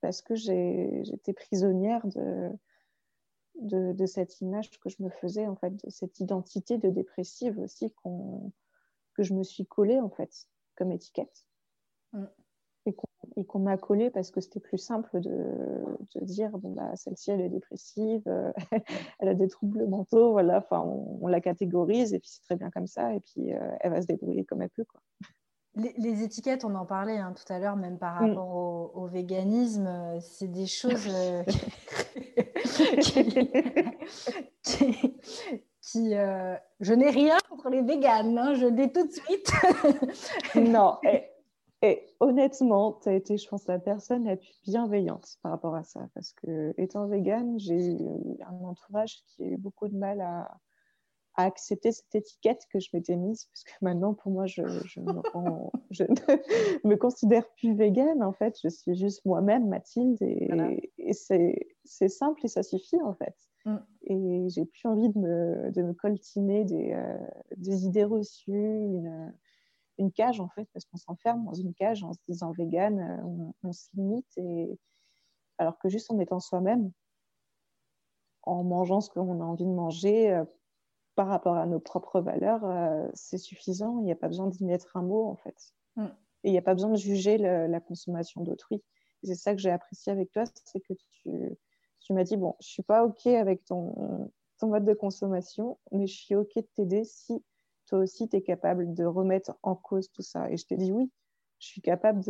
Parce 0.01 0.23
que 0.23 0.37
j'étais 0.37 1.33
prisonnière 1.33 2.07
de, 2.07 2.51
de, 3.61 3.93
de, 3.93 4.07
cette 4.07 4.41
image 4.41 4.71
que 4.79 4.89
je 4.89 5.03
me 5.03 5.09
faisais, 5.09 5.49
en 5.49 5.57
fait, 5.57 5.75
de 5.85 5.91
cette 5.91 6.21
identité 6.21 6.79
de 6.79 6.89
dépressive 6.89 7.59
aussi 7.59 7.91
qu'on 7.95 8.53
que 9.15 9.23
je 9.23 9.35
me 9.35 9.43
suis 9.43 9.67
collée 9.67 10.01
en 10.01 10.11
fait 10.11 10.49
comme 10.77 10.93
étiquette. 10.93 11.47
Mm. 12.13 12.25
Et 13.37 13.45
qu'on 13.45 13.61
m'a 13.61 13.77
collée 13.77 14.11
parce 14.11 14.33
que 14.33 14.41
c'était 14.41 14.59
plus 14.59 14.77
simple 14.77 15.21
de, 15.21 15.85
de 16.17 16.25
dire 16.25 16.51
bon 16.59 16.73
bah 16.73 16.97
celle-ci 16.97 17.31
elle 17.31 17.41
est 17.41 17.49
dépressive, 17.49 18.23
euh, 18.27 18.53
elle 19.21 19.29
a 19.29 19.35
des 19.35 19.47
troubles 19.47 19.87
mentaux, 19.87 20.33
voilà, 20.33 20.59
enfin 20.59 20.81
on, 20.81 21.29
la 21.29 21.41
catégorise 21.41 22.13
et 22.13 22.19
puis 22.19 22.29
c'est 22.29 22.43
très 22.43 22.57
bien 22.57 22.71
comme 22.71 22.89
ça 22.89 23.15
et 23.15 23.21
puis 23.21 23.55
euh, 23.55 23.77
elle 23.81 23.93
va 23.93 24.03
se 24.03 24.09
débrouiller 24.09 24.45
comme 24.45 24.63
elle 24.63 24.71
peut 24.71 24.85
quoi. 24.85 25.01
Les, 25.75 26.23
étiquettes, 26.23 26.67
on 26.67 26.75
en 26.75 26.85
parlait 26.85 27.17
hein, 27.17 27.33
tout 27.33 27.51
à 27.51 27.59
l'heure, 27.59 27.77
même 27.77 27.99
par 27.99 28.21
mm. 28.21 28.29
rapport 28.29 28.97
au, 28.97 29.07
véganisme, 29.07 29.87
euh, 29.87 30.21
c'est 30.21 30.49
des 30.49 30.67
choses 30.67 31.09
qui, 33.01 33.25
qui, 34.63 35.23
euh, 35.97 36.57
je 36.81 36.95
n'ai 36.95 37.11
rien 37.11 37.37
contre 37.49 37.69
les 37.69 37.83
véganes, 37.83 38.37
hein, 38.39 38.55
je 38.55 38.67
dis 38.67 38.93
tout 38.93 39.07
de 39.07 39.13
suite. 39.13 39.53
non, 40.55 40.99
et, 41.83 42.07
honnêtement, 42.21 42.99
tu 43.03 43.09
as 43.09 43.15
été, 43.15 43.37
je 43.37 43.49
pense, 43.49 43.67
la 43.67 43.79
personne 43.79 44.25
la 44.25 44.37
plus 44.37 44.61
bienveillante 44.65 45.37
par 45.43 45.53
rapport 45.53 45.75
à 45.75 45.83
ça. 45.83 46.09
Parce 46.15 46.33
que, 46.33 46.73
étant 46.79 47.09
végane, 47.09 47.59
j'ai 47.59 47.93
eu 47.93 47.99
un 48.47 48.65
entourage 48.65 49.23
qui 49.27 49.43
a 49.45 49.47
eu 49.49 49.57
beaucoup 49.57 49.89
de 49.89 49.97
mal 49.97 50.21
à, 50.21 50.49
à 51.35 51.45
accepter 51.45 51.91
cette 51.91 52.15
étiquette 52.15 52.63
que 52.73 52.79
je 52.79 52.91
m'étais 52.93 53.17
mise, 53.17 53.47
parce 53.47 53.65
que 53.65 53.73
maintenant, 53.85 54.15
pour 54.15 54.31
moi, 54.31 54.47
je, 54.47 54.63
je, 54.85 55.01
me, 55.01 55.23
je 55.91 56.05
ne 56.05 56.89
me 56.89 56.95
considère 56.97 57.49
plus 57.57 57.75
végane, 57.75 58.23
en 58.23 58.33
fait. 58.33 58.57
Je 58.63 58.69
suis 58.69 58.95
juste 58.95 59.25
moi-même, 59.25 59.69
Mathilde, 59.69 60.23
et, 60.23 60.93
et 60.99 61.13
c'est 61.15 62.09
simple 62.09 62.41
et 62.45 62.49
ça 62.49 62.63
suffit, 62.63 63.01
en 63.03 63.15
fait. 63.15 63.35
Mm. 63.65 63.77
Et 64.05 64.49
j'ai 64.49 64.65
plus 64.65 64.89
envie 64.89 65.09
de 65.09 65.19
me, 65.19 65.71
de 65.71 65.83
me 65.83 65.93
coltiner 65.93 66.65
des, 66.65 66.93
euh, 66.93 67.19
des, 67.57 67.85
idées 67.87 68.05
reçues, 68.05 68.53
une, 68.53 69.33
une, 69.99 70.13
cage, 70.13 70.41
en 70.41 70.49
fait, 70.49 70.69
parce 70.73 70.85
qu'on 70.87 70.97
s'enferme 70.97 71.45
dans 71.45 71.55
une 71.55 71.75
cage 71.75 72.03
en 72.03 72.13
se 72.13 72.19
disant 72.29 72.53
végane, 72.53 73.01
euh, 73.01 73.25
on, 73.25 73.55
on 73.63 73.73
se 73.73 73.89
limite, 73.95 74.27
et... 74.37 74.79
alors 75.59 75.79
que 75.79 75.89
juste 75.89 76.11
en 76.11 76.19
étant 76.19 76.41
soi-même, 76.41 76.91
en 78.43 78.65
mangeant 78.65 79.01
ce 79.01 79.11
qu'on 79.11 79.41
a 79.41 79.45
envie 79.45 79.67
de 79.67 79.71
manger, 79.71 80.33
euh, 80.33 80.45
par 81.15 81.29
rapport 81.29 81.57
à 81.57 81.67
nos 81.67 81.79
propres 81.79 82.21
valeurs, 82.21 82.65
euh, 82.65 83.07
c'est 83.15 83.39
suffisant. 83.39 83.99
Il 84.01 84.05
n'y 84.05 84.13
a 84.13 84.17
pas 84.17 84.29
besoin 84.29 84.49
d'y 84.49 84.65
mettre 84.65 84.97
un 84.97 85.03
mot, 85.03 85.27
en 85.27 85.37
fait. 85.37 85.75
Mm. 85.97 86.07
Et 86.45 86.49
il 86.49 86.53
n'y 86.53 86.59
a 86.59 86.63
pas 86.63 86.75
besoin 86.75 86.91
de 86.91 86.97
juger 86.97 87.39
la 87.39 87.81
consommation 87.81 88.41
d'autrui. 88.41 88.83
C'est 89.23 89.37
ça 89.37 89.55
que 89.55 89.61
j'ai 89.61 89.71
apprécié 89.71 90.11
avec 90.11 90.33
toi, 90.33 90.43
c'est 90.65 90.81
que 90.81 90.95
tu, 90.95 91.31
tu 92.03 92.13
m'as 92.13 92.25
dit, 92.25 92.37
bon, 92.37 92.55
je 92.61 92.67
ne 92.67 92.71
suis 92.71 92.83
pas 92.83 93.05
OK 93.05 93.27
avec 93.27 93.65
ton, 93.65 94.31
ton 94.59 94.69
mode 94.69 94.85
de 94.85 94.95
consommation, 94.95 95.79
mais 95.91 96.07
je 96.07 96.15
suis 96.15 96.35
OK 96.35 96.55
de 96.57 96.67
t'aider 96.75 97.05
si 97.05 97.43
toi 97.87 97.99
aussi, 97.99 98.29
tu 98.29 98.37
es 98.37 98.43
capable 98.43 98.95
de 98.95 99.05
remettre 99.05 99.57
en 99.63 99.75
cause 99.75 100.11
tout 100.11 100.23
ça. 100.23 100.51
Et 100.51 100.57
je 100.57 100.67
t'ai 100.67 100.77
dit, 100.77 100.93
oui, 100.93 101.11
je 101.59 101.67
suis 101.67 101.81
capable 101.81 102.21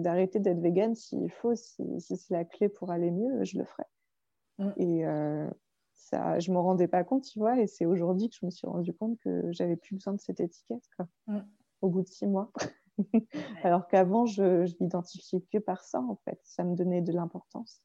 d'arrêter 0.00 0.38
de, 0.38 0.44
d'être 0.44 0.60
végane 0.60 0.94
s'il 0.94 1.30
faut, 1.30 1.54
si, 1.54 1.82
si 2.00 2.16
c'est 2.16 2.34
la 2.34 2.44
clé 2.44 2.68
pour 2.68 2.90
aller 2.90 3.10
mieux, 3.10 3.44
je 3.44 3.58
le 3.58 3.64
ferai. 3.64 3.84
Mm. 4.58 4.70
Et 4.76 5.06
euh, 5.06 5.50
ça, 5.94 6.38
je 6.38 6.50
ne 6.50 6.54
m'en 6.54 6.62
rendais 6.62 6.88
pas 6.88 7.04
compte, 7.04 7.24
tu 7.24 7.38
vois, 7.38 7.58
et 7.60 7.66
c'est 7.66 7.86
aujourd'hui 7.86 8.28
que 8.28 8.36
je 8.40 8.46
me 8.46 8.50
suis 8.50 8.66
rendu 8.66 8.92
compte 8.92 9.18
que 9.18 9.50
j'avais 9.50 9.76
plus 9.76 9.94
besoin 9.94 10.14
de 10.14 10.20
cette 10.20 10.40
étiquette, 10.40 10.84
quoi, 10.96 11.08
mm. 11.26 11.40
au 11.82 11.88
bout 11.88 12.02
de 12.02 12.08
six 12.08 12.26
mois. 12.26 12.52
Alors 13.64 13.88
qu'avant, 13.88 14.26
je, 14.26 14.66
je 14.66 14.74
l'identifiais 14.80 15.42
que 15.52 15.58
par 15.58 15.82
ça, 15.82 16.00
en 16.00 16.16
fait. 16.24 16.38
Ça 16.44 16.64
me 16.64 16.74
donnait 16.74 17.02
de 17.02 17.12
l'importance. 17.12 17.82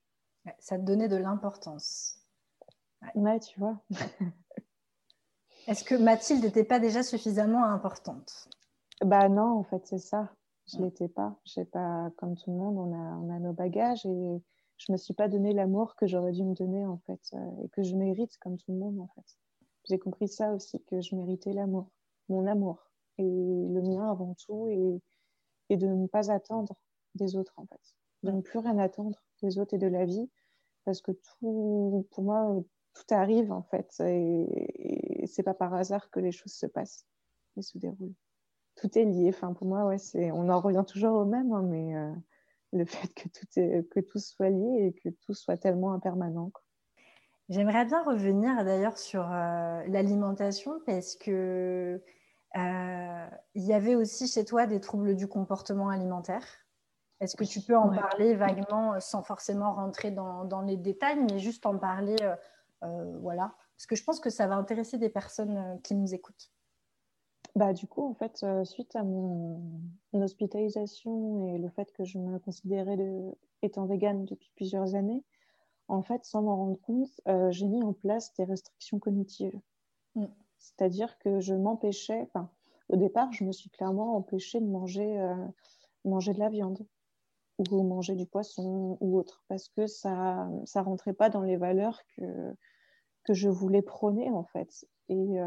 Ça 0.59 0.77
te 0.77 0.83
donnait 0.83 1.07
de 1.07 1.15
l'importance. 1.15 2.19
Ouais. 3.15 3.39
tu 3.39 3.59
vois. 3.59 3.79
Est-ce 5.67 5.83
que 5.83 5.95
Mathilde 5.95 6.43
n'était 6.43 6.63
pas 6.63 6.79
déjà 6.79 7.01
suffisamment 7.03 7.65
importante? 7.65 8.47
Bah 9.03 9.29
non, 9.29 9.57
en 9.57 9.63
fait, 9.63 9.85
c'est 9.85 9.99
ça. 9.99 10.31
Je 10.67 10.77
ne 10.77 10.85
l'étais 10.85 11.07
pas. 11.07 11.35
J'ai 11.43 11.65
pas, 11.65 12.11
comme 12.17 12.35
tout 12.35 12.51
le 12.51 12.57
monde, 12.57 12.77
on 12.77 12.93
a, 12.93 13.17
on 13.17 13.29
a 13.29 13.39
nos 13.39 13.53
bagages 13.53 14.05
et 14.05 14.41
je 14.77 14.91
me 14.91 14.97
suis 14.97 15.13
pas 15.13 15.27
donné 15.27 15.53
l'amour 15.53 15.95
que 15.95 16.07
j'aurais 16.07 16.31
dû 16.31 16.43
me 16.43 16.53
donner 16.53 16.85
en 16.85 16.97
fait 17.05 17.21
euh, 17.33 17.63
et 17.63 17.69
que 17.69 17.83
je 17.83 17.95
mérite 17.95 18.37
comme 18.39 18.57
tout 18.57 18.71
le 18.71 18.77
monde 18.77 18.99
en 18.99 19.07
fait. 19.07 19.37
J'ai 19.87 19.99
compris 19.99 20.27
ça 20.27 20.53
aussi 20.53 20.83
que 20.83 21.01
je 21.01 21.15
méritais 21.15 21.53
l'amour, 21.53 21.89
mon 22.29 22.47
amour 22.47 22.89
et 23.17 23.23
le 23.23 23.81
mien 23.81 24.09
avant 24.09 24.35
tout 24.45 24.67
et, 24.69 25.01
et 25.69 25.77
de 25.77 25.87
ne 25.87 26.07
pas 26.07 26.31
attendre 26.31 26.75
des 27.13 27.35
autres 27.35 27.53
en 27.57 27.65
fait, 27.65 27.95
de 28.23 28.31
ne 28.31 28.41
plus 28.41 28.59
rien 28.59 28.77
attendre 28.79 29.23
des 29.45 29.59
autres 29.59 29.73
et 29.73 29.77
de 29.77 29.87
la 29.87 30.05
vie 30.05 30.29
parce 30.85 31.01
que 31.01 31.11
tout 31.11 32.07
pour 32.11 32.23
moi 32.23 32.63
tout 32.93 33.13
arrive 33.13 33.51
en 33.51 33.63
fait 33.63 33.93
et, 34.01 35.23
et 35.23 35.27
c'est 35.27 35.43
pas 35.43 35.53
par 35.53 35.73
hasard 35.73 36.09
que 36.09 36.19
les 36.19 36.31
choses 36.31 36.53
se 36.53 36.65
passent 36.65 37.05
et 37.57 37.61
se 37.61 37.77
déroulent. 37.77 38.15
Tout 38.75 38.97
est 38.97 39.05
lié. 39.05 39.29
Enfin 39.29 39.53
pour 39.53 39.67
moi 39.67 39.85
ouais 39.85 39.97
c'est 39.97 40.31
on 40.31 40.49
en 40.49 40.59
revient 40.59 40.83
toujours 40.87 41.15
au 41.15 41.25
même 41.25 41.51
hein, 41.51 41.63
mais 41.63 41.95
euh, 41.95 42.13
le 42.73 42.85
fait 42.85 43.13
que 43.13 43.29
tout, 43.29 43.47
est, 43.57 43.89
que 43.89 43.99
tout 43.99 44.19
soit 44.19 44.49
lié 44.49 44.87
et 44.87 44.93
que 44.93 45.09
tout 45.25 45.33
soit 45.33 45.57
tellement 45.57 45.93
impermanent. 45.93 46.51
J'aimerais 47.49 47.85
bien 47.85 48.03
revenir 48.03 48.65
d'ailleurs 48.65 48.97
sur 48.97 49.31
euh, 49.31 49.83
l'alimentation 49.87 50.79
parce 50.85 51.15
que 51.15 52.01
euh, 52.57 53.27
il 53.53 53.63
y 53.63 53.73
avait 53.73 53.95
aussi 53.95 54.27
chez 54.27 54.45
toi 54.45 54.65
des 54.65 54.79
troubles 54.79 55.15
du 55.15 55.27
comportement 55.27 55.89
alimentaire. 55.89 56.64
Est-ce 57.21 57.35
que 57.35 57.43
tu 57.43 57.61
peux 57.61 57.77
en 57.77 57.89
parler 57.89 58.35
vaguement 58.35 58.99
sans 58.99 59.23
forcément 59.23 59.73
rentrer 59.73 60.11
dans, 60.11 60.43
dans, 60.43 60.61
les 60.61 60.75
détails, 60.75 61.19
mais 61.23 61.39
juste 61.39 61.65
en 61.65 61.77
parler, 61.77 62.17
euh, 62.83 63.17
voilà, 63.21 63.55
parce 63.75 63.87
que 63.87 63.95
je 63.95 64.03
pense 64.03 64.19
que 64.19 64.29
ça 64.29 64.47
va 64.47 64.55
intéresser 64.55 64.97
des 64.97 65.09
personnes 65.09 65.79
qui 65.83 65.95
nous 65.95 66.13
écoutent. 66.13 66.51
Bah, 67.55 67.71
du 67.71 67.87
coup, 67.87 68.05
en 68.05 68.13
fait, 68.13 68.41
euh, 68.43 68.65
suite 68.65 68.95
à 68.97 69.03
mon, 69.03 69.61
hospitalisation 70.13 71.47
et 71.47 71.57
le 71.57 71.69
fait 71.69 71.91
que 71.93 72.03
je 72.03 72.17
me 72.17 72.37
considérais 72.39 72.97
de, 72.97 73.31
étant 73.61 73.85
végane 73.85 74.25
depuis 74.25 74.51
plusieurs 74.55 74.95
années, 74.95 75.23
en 75.87 76.01
fait, 76.01 76.25
sans 76.25 76.41
m'en 76.41 76.57
rendre 76.57 76.79
compte, 76.81 77.21
euh, 77.27 77.51
j'ai 77.51 77.67
mis 77.67 77.81
en 77.81 77.93
place 77.93 78.33
des 78.35 78.43
restrictions 78.43 78.99
cognitives. 78.99 79.57
Mm. 80.15 80.25
C'est-à-dire 80.57 81.17
que 81.19 81.39
je 81.39 81.53
m'empêchais, 81.53 82.29
au 82.89 82.97
départ, 82.97 83.31
je 83.31 83.45
me 83.45 83.51
suis 83.53 83.69
clairement 83.69 84.17
empêchée 84.17 84.59
de 84.59 84.67
manger, 84.67 85.19
euh, 85.19 85.35
manger 86.03 86.33
de 86.33 86.39
la 86.39 86.49
viande 86.49 86.85
ou 87.57 87.83
manger 87.83 88.15
du 88.15 88.25
poisson 88.25 88.97
ou 88.99 89.17
autre, 89.17 89.43
parce 89.47 89.69
que 89.69 89.87
ça 89.87 90.47
ne 90.49 90.81
rentrait 90.81 91.13
pas 91.13 91.29
dans 91.29 91.41
les 91.41 91.57
valeurs 91.57 92.01
que, 92.15 92.53
que 93.23 93.33
je 93.33 93.49
voulais 93.49 93.81
prôner, 93.81 94.29
en 94.29 94.43
fait. 94.43 94.85
Et 95.09 95.37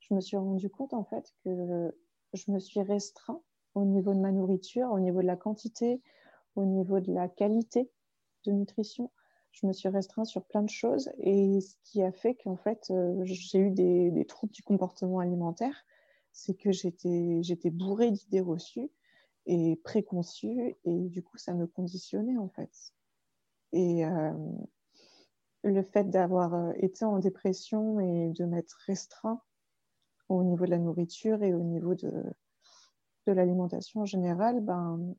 je 0.00 0.14
me 0.14 0.20
suis 0.20 0.36
rendu 0.36 0.68
compte 0.68 0.92
en 0.92 1.04
fait 1.04 1.32
que 1.44 1.94
je 2.32 2.50
me 2.50 2.58
suis 2.58 2.82
restreint 2.82 3.40
au 3.74 3.84
niveau 3.84 4.12
de 4.14 4.18
ma 4.18 4.32
nourriture, 4.32 4.90
au 4.90 4.98
niveau 4.98 5.22
de 5.22 5.26
la 5.26 5.36
quantité, 5.36 6.02
au 6.56 6.64
niveau 6.64 7.00
de 7.00 7.12
la 7.12 7.28
qualité 7.28 7.90
de 8.44 8.52
nutrition. 8.52 9.10
Je 9.52 9.66
me 9.66 9.72
suis 9.72 9.88
restreint 9.88 10.24
sur 10.24 10.44
plein 10.44 10.62
de 10.62 10.70
choses 10.70 11.10
et 11.18 11.60
ce 11.60 11.74
qui 11.84 12.02
a 12.02 12.12
fait 12.12 12.34
qu'en 12.34 12.56
fait 12.56 12.90
euh, 12.90 13.20
j'ai 13.24 13.58
eu 13.58 13.70
des, 13.70 14.24
troubles 14.26 14.52
du 14.52 14.62
comportement 14.62 15.18
alimentaire, 15.18 15.84
c'est 16.32 16.54
que 16.54 16.70
j'étais 16.70 17.70
bourrée 17.70 18.10
d'idées 18.10 18.40
reçues 18.40 18.90
et 19.50 19.76
préconçues 19.82 20.76
et 20.84 21.08
du 21.08 21.22
coup 21.22 21.36
ça 21.36 21.54
me 21.54 21.66
conditionnait 21.66 22.38
en 22.38 22.48
fait. 22.48 22.70
Et 23.72 24.06
euh, 24.06 24.32
le 25.64 25.82
fait 25.82 26.08
d'avoir 26.08 26.54
euh, 26.54 26.72
été 26.76 27.04
en 27.04 27.18
dépression 27.18 27.98
et 27.98 28.30
de 28.30 28.44
m'être 28.44 28.78
restreint 28.86 29.42
au 30.28 30.44
niveau 30.44 30.66
de 30.66 30.70
la 30.70 30.78
nourriture 30.78 31.42
et 31.42 31.52
au 31.52 31.62
niveau 31.64 31.96
de, 31.96 32.12
de 33.26 33.32
l'alimentation 33.32 34.02
en 34.02 34.06
général, 34.06 34.60
ben, 34.60 35.16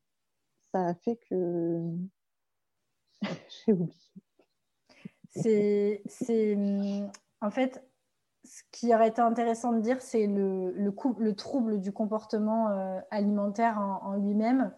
ça 0.72 0.86
a 0.86 0.94
fait 0.94 1.16
que 1.28 1.82
j'ai 3.66 3.72
oublié. 3.74 3.92
C'est, 5.34 6.02
en 7.40 7.50
fait, 7.50 7.84
ce 8.52 8.62
qui 8.70 8.94
aurait 8.94 9.08
été 9.08 9.22
intéressant 9.22 9.72
de 9.72 9.80
dire, 9.80 10.02
c'est 10.02 10.26
le, 10.26 10.72
le, 10.72 10.94
le 11.18 11.34
trouble 11.34 11.80
du 11.80 11.90
comportement 11.90 12.68
euh, 12.68 13.00
alimentaire 13.10 13.78
en, 13.78 14.14
lui-même. 14.16 14.72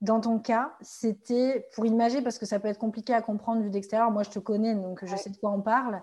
Dans 0.00 0.20
ton 0.20 0.38
cas, 0.38 0.74
c'était 0.80 1.66
pour 1.74 1.86
imager, 1.86 2.22
parce 2.22 2.38
que 2.38 2.46
ça 2.46 2.60
peut 2.60 2.68
être 2.68 2.78
compliqué 2.78 3.12
à 3.12 3.20
comprendre 3.20 3.62
vu 3.62 3.70
d'extérieur. 3.70 4.12
Moi, 4.12 4.22
je 4.22 4.30
te 4.30 4.38
connais, 4.38 4.76
donc 4.76 5.04
je 5.04 5.16
sais 5.16 5.28
de 5.28 5.36
quoi 5.36 5.50
on 5.50 5.60
parle. 5.60 6.00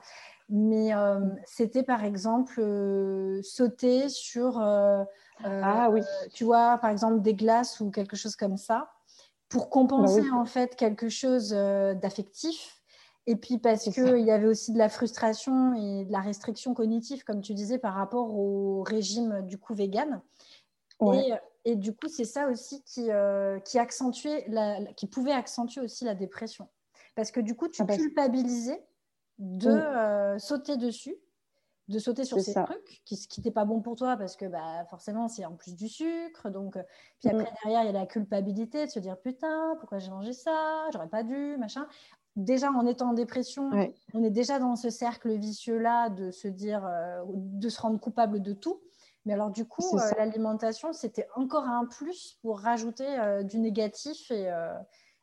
Mais 0.49 0.93
euh, 0.93 1.21
c'était 1.45 1.83
par 1.83 2.03
exemple 2.03 2.59
euh, 2.59 3.41
sauter 3.41 4.09
sur, 4.09 4.59
ah, 4.59 5.89
oui. 5.89 6.01
tu 6.33 6.43
vois, 6.43 6.77
par 6.77 6.89
exemple 6.89 7.21
des 7.21 7.35
glaces 7.35 7.79
ou 7.79 7.89
quelque 7.89 8.17
chose 8.17 8.35
comme 8.35 8.57
ça, 8.57 8.91
pour 9.47 9.69
compenser 9.69 10.23
bah 10.23 10.35
en 10.35 10.45
fait 10.45 10.75
quelque 10.75 11.07
chose 11.07 11.51
d'affectif. 11.51 12.76
Et 13.27 13.35
puis 13.35 13.57
parce 13.57 13.89
qu'il 13.89 14.25
y 14.25 14.31
avait 14.31 14.47
aussi 14.47 14.71
de 14.71 14.77
la 14.77 14.89
frustration 14.89 15.73
et 15.73 16.05
de 16.05 16.11
la 16.11 16.21
restriction 16.21 16.73
cognitive, 16.73 17.23
comme 17.23 17.41
tu 17.41 17.53
disais, 17.53 17.77
par 17.77 17.93
rapport 17.93 18.33
au 18.33 18.83
régime 18.83 19.41
du 19.43 19.57
coup 19.57 19.75
vegan. 19.75 20.21
Et, 21.13 21.33
et, 21.65 21.75
du 21.75 21.93
coup, 21.93 22.07
c'est 22.07 22.25
ça 22.25 22.47
aussi 22.47 22.81
qui, 22.83 23.09
qui, 23.65 23.77
accentuait 23.77 24.45
la, 24.47 24.83
qui 24.93 25.05
pouvait 25.05 25.33
accentuer 25.33 25.81
aussi 25.81 26.05
la 26.05 26.15
dépression. 26.15 26.69
Parce 27.15 27.31
que 27.31 27.39
du 27.39 27.55
coup, 27.55 27.67
tu 27.67 27.81
ah 27.81 27.85
culpabilisais 27.85 28.81
de 29.39 29.69
euh, 29.69 30.39
sauter 30.39 30.77
dessus, 30.77 31.15
de 31.87 31.99
sauter 31.99 32.25
sur 32.25 32.39
ces 32.39 32.53
trucs, 32.53 33.01
qui, 33.05 33.17
qui 33.27 33.39
n'était 33.39 33.51
pas 33.51 33.65
bon 33.65 33.81
pour 33.81 33.95
toi 33.95 34.17
parce 34.17 34.35
que 34.35 34.45
bah, 34.45 34.85
forcément 34.89 35.27
c'est 35.27 35.45
en 35.45 35.55
plus 35.55 35.75
du 35.75 35.87
sucre. 35.87 36.49
Donc, 36.49 36.77
euh, 36.77 36.83
puis 37.19 37.29
après, 37.29 37.43
mm. 37.43 37.55
derrière, 37.63 37.83
il 37.83 37.85
y 37.85 37.89
a 37.89 37.99
la 37.99 38.05
culpabilité 38.05 38.85
de 38.85 38.91
se 38.91 38.99
dire 38.99 39.17
putain, 39.19 39.75
pourquoi 39.79 39.99
j'ai 39.99 40.09
mangé 40.09 40.33
ça? 40.33 40.87
J'aurais 40.91 41.09
pas 41.09 41.23
dû, 41.23 41.57
machin. 41.57 41.87
Déjà, 42.37 42.71
en 42.71 42.85
étant 42.85 43.09
en 43.09 43.13
dépression, 43.13 43.69
on 44.13 44.23
est 44.23 44.29
déjà 44.31 44.59
dans 44.59 44.75
ce 44.75 44.89
cercle 44.89 45.35
vicieux-là 45.35 46.09
de 46.09 46.31
se 46.31 46.47
dire, 46.47 46.85
euh, 46.85 47.23
de 47.35 47.67
se 47.67 47.81
rendre 47.81 47.99
coupable 47.99 48.41
de 48.41 48.53
tout. 48.53 48.81
Mais 49.25 49.33
alors, 49.33 49.51
du 49.51 49.65
coup, 49.65 49.97
l'alimentation, 50.17 50.93
c'était 50.93 51.27
encore 51.35 51.65
un 51.65 51.85
plus 51.85 52.37
pour 52.41 52.59
rajouter 52.59 53.43
du 53.43 53.59
négatif 53.59 54.31
et, 54.31 54.49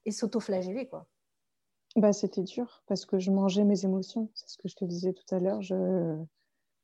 et 0.04 0.10
s'auto-flageller, 0.10 0.88
quoi. 0.88 1.06
Bah, 1.96 2.12
c'était 2.12 2.42
dur 2.42 2.82
parce 2.86 3.06
que 3.06 3.18
je 3.18 3.30
mangeais 3.30 3.64
mes 3.64 3.84
émotions. 3.84 4.28
C'est 4.34 4.48
ce 4.48 4.58
que 4.58 4.68
je 4.68 4.74
te 4.74 4.84
disais 4.84 5.12
tout 5.12 5.32
à 5.34 5.38
l'heure. 5.38 5.62
Je, 5.62 6.16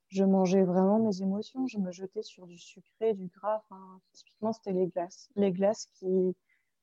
je 0.09 0.25
mangeais 0.25 0.63
vraiment 0.63 1.01
mes 1.01 1.21
émotions. 1.23 1.67
Je 1.67 1.79
me 1.79 1.91
jetais 1.91 2.23
sur 2.23 2.47
du 2.47 2.59
sucré, 2.59 3.15
du 3.15 3.27
gras. 3.27 3.65
typiquement, 4.13 4.53
c'était 4.53 4.73
les 4.73 4.87
glaces. 4.87 5.29
Les 5.35 5.51
glaces 5.51 5.87
qui, 5.95 6.37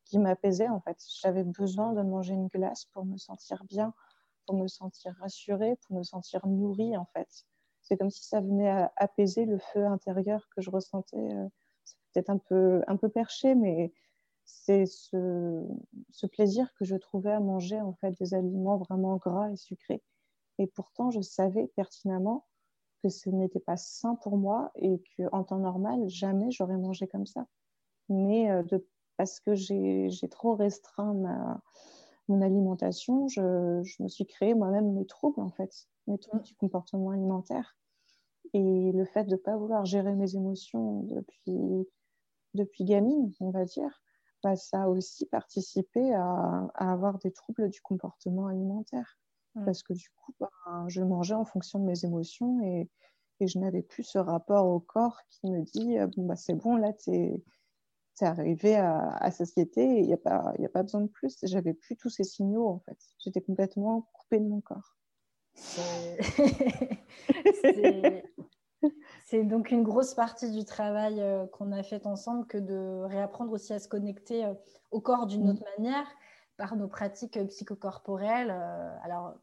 qui 0.08 0.20
m'apaisaient, 0.20 0.70
en 0.70 0.80
fait. 0.80 0.98
J'avais 1.22 1.44
besoin 1.44 1.94
de 1.94 2.02
manger 2.02 2.34
une 2.34 2.48
glace 2.48 2.86
pour 2.94 3.06
me 3.06 3.18
sentir 3.18 3.64
bien, 3.66 3.94
pour 4.46 4.56
me 4.56 4.68
sentir 4.68 5.16
rassurée, 5.20 5.78
pour 5.88 5.98
me 5.98 6.04
sentir 6.04 6.48
nourrie, 6.48 6.96
en 6.98 7.06
fait. 7.06 7.28
c'est 7.82 7.98
comme 7.98 8.10
si 8.10 8.26
ça 8.26 8.42
venait 8.42 8.88
apaiser 8.98 9.46
le 9.46 9.60
feu 9.60 9.86
intérieur 9.86 10.48
que 10.56 10.62
je 10.62 10.70
ressentais. 10.70 11.30
c'est 11.86 11.98
peut-être 12.14 12.30
un 12.30 12.38
peu, 12.38 12.84
un 12.88 12.98
peu 12.98 13.10
perché, 13.10 13.56
mais 13.56 13.92
c'est 14.48 14.86
ce, 14.86 15.66
plaisir 16.32 16.74
que 16.80 16.86
je 16.86 16.96
trouvais 16.96 17.32
à 17.32 17.40
manger 17.40 17.80
en 17.82 17.94
fait 17.94 18.12
des 18.18 18.34
aliments 18.34 18.78
vraiment 18.78 19.18
gras 19.18 19.52
et 19.52 19.58
sucrés. 19.58 20.02
Et 20.58 20.68
pourtant, 20.68 21.12
je 21.12 21.22
savais 21.22 21.68
pertinemment 21.76 22.46
que 23.04 23.10
ce 23.10 23.30
n'était 23.30 23.60
pas 23.60 23.78
sain 23.78 24.16
pour 24.16 24.38
moi 24.38 24.72
et 24.76 25.02
qu'en 25.18 25.44
temps 25.44 25.60
normal, 25.60 26.08
jamais 26.08 26.50
j'aurais 26.50 26.78
mangé 26.78 27.08
comme 27.08 27.26
ça. 27.26 27.46
Mais 28.10 28.50
euh, 28.50 28.64
de, 28.64 28.88
parce 29.18 29.40
que 29.40 29.56
j'ai 29.56 30.30
trop 30.30 30.56
restreint 30.56 31.14
ma, 31.14 31.62
mon 32.28 32.42
alimentation, 32.42 33.28
je, 33.28 33.82
je 33.84 34.04
me 34.04 34.08
suis 34.08 34.26
créé 34.26 34.54
moi-même 34.54 34.94
mes 34.94 35.06
troubles, 35.06 35.42
en 35.42 35.50
fait, 35.50 35.88
mes 36.08 36.18
troubles 36.18 36.44
du 36.44 36.56
comportement 36.56 37.12
alimentaire. 37.12 37.78
Et 38.54 38.92
le 38.94 39.06
fait 39.06 39.26
de 39.26 39.32
ne 39.32 39.38
pas 39.38 39.58
vouloir 39.58 39.86
gérer 39.86 40.14
mes 40.14 40.36
émotions 40.36 41.02
depuis, 41.04 41.88
depuis 42.54 42.86
gamine, 42.86 43.34
on 43.40 43.50
va 43.50 43.66
dire, 43.66 44.02
bah, 44.44 44.56
ça 44.56 44.84
a 44.84 44.88
aussi 44.88 45.26
participé 45.26 46.14
à, 46.14 46.70
à, 46.76 46.92
avoir 46.92 47.18
des 47.20 47.32
troubles 47.32 47.70
du 47.70 47.82
comportement 47.82 48.48
alimentaire. 48.48 49.20
Mm. 49.56 49.66
Parce 49.66 49.84
que 49.84 49.94
du 49.94 50.10
coup, 50.12 50.34
bah, 50.40 50.50
je 50.88 51.02
mangeais 51.02 51.34
en 51.34 51.46
fonction 51.46 51.80
de 51.80 51.86
mes 51.86 52.06
émotions 52.06 52.62
et, 52.62 52.90
et 53.40 53.48
je 53.48 53.60
n'avais 53.60 53.82
plus 53.82 54.04
ce 54.04 54.18
rapport 54.18 54.68
au 54.68 54.80
corps 54.80 55.20
qui 55.30 55.50
me 55.50 55.62
dit 55.62 55.98
euh, 55.98 56.08
bon, 56.16 56.26
bah, 56.26 56.36
c'est 56.36 56.56
bon, 56.56 56.76
là, 56.76 56.94
tu 56.94 57.12
es, 57.12 57.44
arrivé 58.26 58.76
à, 58.76 59.10
à 59.18 59.32
satiété 59.32 59.82
et 59.82 60.00
il 60.00 60.08
n'y 60.08 60.14
a, 60.14 60.18
pas, 60.18 60.54
a 60.58 60.70
pas 60.70 60.84
besoin 60.84 61.02
de 61.02 61.08
plus. 61.08 61.38
J'avais 61.44 61.74
plus 61.74 61.96
tous 61.96 62.10
ces 62.10 62.24
signaux 62.24 62.68
en 62.68 62.80
fait. 62.80 62.98
J'étais 63.20 63.42
complètement 63.42 64.10
coupée 64.14 64.40
de 64.40 64.48
mon 64.48 64.62
corps. 64.62 64.96
C'est 69.26 69.44
donc 69.44 69.72
une 69.72 69.84
grosse 69.84 70.14
partie 70.14 70.52
du 70.52 70.64
travail 70.66 71.20
euh, 71.20 71.48
qu'on 71.48 71.72
a 71.72 71.82
fait 71.84 72.06
ensemble 72.06 72.46
que 72.46 72.58
de 72.58 73.04
réapprendre 73.06 73.52
aussi 73.52 73.74
à 73.74 73.80
se 73.80 73.88
connecter 73.88 74.46
euh, 74.46 74.54
au 74.92 75.02
corps 75.02 75.26
d'une 75.26 75.46
mm. 75.46 75.50
autre 75.50 75.64
manière 75.78 76.06
par 76.58 76.76
nos 76.76 76.88
pratiques 76.88 77.40
psychocorporelles. 77.48 78.52
alors, 79.04 79.36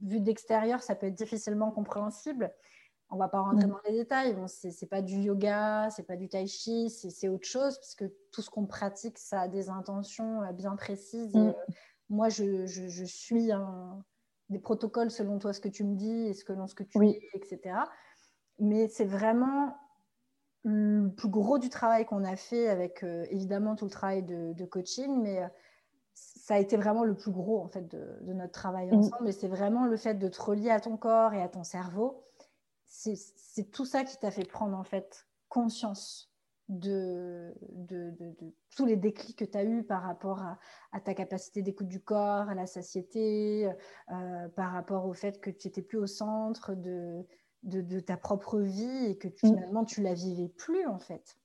vu 0.00 0.20
d'extérieur, 0.20 0.82
ça 0.82 0.94
peut 0.94 1.06
être 1.06 1.14
difficilement 1.14 1.70
compréhensible. 1.70 2.52
On 3.10 3.16
va 3.16 3.28
pas 3.28 3.40
rentrer 3.40 3.66
mm. 3.66 3.70
dans 3.70 3.80
les 3.86 3.92
détails. 3.92 4.34
Bon, 4.34 4.46
c'est 4.46 4.86
pas 4.88 5.02
du 5.02 5.16
yoga, 5.16 5.90
c'est 5.90 6.06
pas 6.06 6.16
du 6.16 6.28
tai 6.28 6.46
chi, 6.46 6.90
c'est 6.90 7.28
autre 7.28 7.46
chose, 7.46 7.76
parce 7.76 7.94
que 7.94 8.04
tout 8.32 8.42
ce 8.42 8.50
qu'on 8.50 8.66
pratique, 8.66 9.18
ça 9.18 9.42
a 9.42 9.48
des 9.48 9.68
intentions 9.68 10.42
euh, 10.42 10.52
bien 10.52 10.76
précises. 10.76 11.34
Mm. 11.34 11.48
Euh, 11.48 11.52
moi, 12.08 12.28
je, 12.28 12.66
je, 12.66 13.04
suis 13.04 13.52
un, 13.52 14.04
des 14.48 14.58
protocoles 14.58 15.10
selon 15.10 15.38
toi, 15.38 15.52
ce 15.52 15.60
que 15.60 15.68
tu 15.68 15.84
me 15.84 15.94
dis 15.94 16.28
et 16.28 16.34
selon 16.34 16.66
ce 16.66 16.74
que 16.74 16.82
tu 16.82 16.98
dis, 16.98 17.18
etc. 17.34 17.76
Mais 18.58 18.88
c'est 18.88 19.04
vraiment 19.04 19.76
le 20.64 21.08
plus 21.08 21.28
gros 21.28 21.58
du 21.58 21.68
travail 21.68 22.04
qu'on 22.04 22.24
a 22.24 22.36
fait 22.36 22.68
avec 22.68 23.02
euh, 23.02 23.24
évidemment 23.30 23.76
tout 23.76 23.86
le 23.86 23.90
travail 23.90 24.22
de, 24.22 24.52
de 24.52 24.64
coaching, 24.64 25.20
mais 25.22 25.48
ça 26.14 26.54
a 26.54 26.58
été 26.58 26.76
vraiment 26.76 27.04
le 27.04 27.14
plus 27.14 27.30
gros 27.30 27.60
en 27.60 27.68
fait 27.68 27.88
de, 27.88 28.32
notre 28.32 28.52
travail 28.52 28.90
mm. 28.90 28.94
ensemble. 28.94 29.28
Et 29.28 29.32
c'est 29.32 29.48
vraiment 29.48 29.86
le 29.86 29.96
fait 29.96 30.14
de 30.14 30.28
te 30.28 30.40
relier 30.40 30.70
à 30.70 30.80
ton 30.80 30.96
corps 30.96 31.32
et 31.32 31.42
à 31.42 31.48
ton 31.48 31.64
cerveau. 31.64 32.24
C'est 32.90 33.70
tout 33.70 33.84
ça 33.84 34.04
qui 34.04 34.18
t'a 34.18 34.32
fait 34.32 34.44
prendre 34.44 34.76
en 34.76 34.82
fait 34.82 35.28
conscience 35.48 36.30
de, 36.68 37.52
de, 37.72 38.14
tous 38.76 38.84
les 38.84 38.96
déclics 38.96 39.38
que 39.38 39.44
tu 39.44 39.56
as 39.58 39.64
eus 39.64 39.82
par 39.84 40.02
rapport 40.02 40.42
à, 40.92 41.00
ta 41.00 41.14
capacité 41.14 41.62
d'écoute 41.62 41.88
du 41.88 42.00
corps, 42.00 42.48
à 42.48 42.54
la 42.54 42.66
satiété, 42.66 43.70
euh, 44.12 44.48
par 44.50 44.72
rapport 44.72 45.06
au 45.06 45.12
fait 45.12 45.40
que 45.40 45.50
tu 45.50 45.68
n'étais 45.68 45.82
plus 45.82 45.98
au 45.98 46.06
centre 46.06 46.74
de, 46.74 48.00
ta 48.00 48.16
propre 48.16 48.58
vie 48.58 49.06
et 49.06 49.18
que 49.18 49.28
tu, 49.28 49.46
mm. 49.46 49.48
finalement 49.48 49.84
tu 49.84 50.02
la 50.02 50.14
vivais 50.14 50.48
plus 50.48 50.86
en 50.86 50.98
fait. 50.98 51.36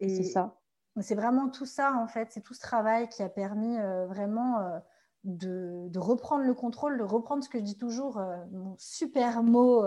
Et 0.00 0.08
c'est 0.08 0.22
ça. 0.22 0.58
C'est 1.00 1.14
vraiment 1.14 1.48
tout 1.48 1.66
ça, 1.66 1.94
en 1.94 2.08
fait, 2.08 2.28
c'est 2.30 2.40
tout 2.40 2.54
ce 2.54 2.60
travail 2.60 3.08
qui 3.08 3.22
a 3.22 3.28
permis 3.28 3.78
euh, 3.78 4.06
vraiment 4.06 4.60
euh, 4.60 4.78
de, 5.24 5.98
reprendre 5.98 6.44
le 6.44 6.54
contrôle, 6.54 6.98
de 6.98 7.04
reprendre 7.04 7.42
ce 7.42 7.48
que 7.48 7.58
je 7.58 7.64
dis 7.64 7.76
toujours, 7.76 8.20
mon 8.50 8.74
super 8.78 9.42
mot, 9.42 9.84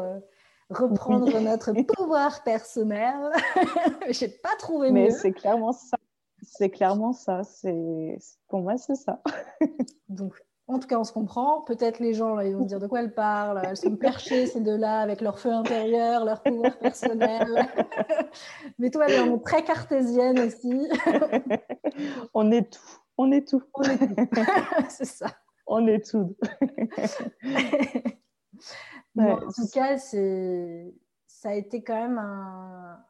reprendre 0.72 1.39
notre 1.39 1.74
pouvoir 1.95 2.43
personnel. 2.43 3.32
J'ai 4.09 4.30
pas 4.30 4.55
trouvé 4.57 4.91
Mais 4.91 5.11
c'est 5.11 5.32
clairement 5.32 5.74
ça. 5.74 5.97
C'est 6.41 6.69
clairement 6.69 7.13
ça. 7.13 7.43
C'est 7.43 8.17
pour 8.47 8.61
moi, 8.61 8.78
c'est 8.78 8.95
ça. 8.95 9.22
Donc, 10.09 10.34
en 10.67 10.80
tout 10.80 10.88
cas, 10.88 10.97
on 10.97 11.03
se 11.03 11.11
comprend. 11.11 11.61
Peut-être 11.61 11.99
les 11.99 12.13
gens, 12.13 12.36
là, 12.36 12.45
ils 12.45 12.55
vont 12.55 12.65
dire 12.65 12.80
de 12.80 12.88
quoi 12.88 13.01
elles 13.01 13.13
parlent. 13.13 13.61
Elles 13.63 13.78
sont 13.78 13.95
perchées, 13.95 14.47
ces 14.47 14.61
deux-là, 14.61 15.01
avec 15.01 15.22
leur 15.22 15.38
feu 15.38 15.51
intérieur, 15.51 16.26
leur 16.26 16.41
pouvoir 16.41 16.78
personnel. 16.78 17.67
Mais 18.80 18.89
toi, 18.89 19.05
elle 19.07 19.34
est 19.34 19.43
très 19.43 19.63
cartésienne 19.63 20.39
aussi. 20.39 20.89
on 22.34 22.51
est 22.51 22.72
tout. 22.72 22.80
On 23.17 23.32
est 23.32 23.47
tout. 23.47 23.63
On 23.74 23.84
est 23.84 23.97
tout. 23.97 24.30
c'est 24.89 25.05
ça. 25.05 25.28
On 25.67 25.86
est 25.88 26.09
tout. 26.09 26.36
En 29.18 29.51
tout 29.51 29.68
cas, 29.74 29.97
ça 29.97 31.49
a 31.49 31.53
été 31.53 31.84
quand 31.84 31.95
même 31.95 32.18
un, 32.18 33.03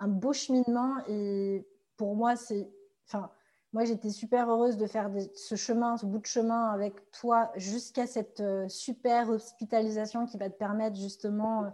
un 0.00 0.08
beau 0.08 0.32
cheminement. 0.32 0.96
Et 1.08 1.66
pour 1.96 2.16
moi, 2.16 2.36
c'est... 2.36 2.68
Enfin, 3.06 3.30
moi, 3.72 3.84
j'étais 3.84 4.10
super 4.10 4.50
heureuse 4.50 4.76
de 4.76 4.86
faire 4.86 5.10
ce 5.34 5.54
chemin, 5.54 5.96
ce 5.96 6.04
bout 6.04 6.18
de 6.18 6.26
chemin 6.26 6.70
avec 6.70 7.10
toi 7.12 7.52
jusqu'à 7.54 8.06
cette 8.06 8.40
euh, 8.40 8.68
super 8.68 9.30
hospitalisation 9.30 10.26
qui 10.26 10.38
va 10.38 10.50
te 10.50 10.56
permettre 10.56 10.96
justement 10.96 11.64
euh, 11.64 11.68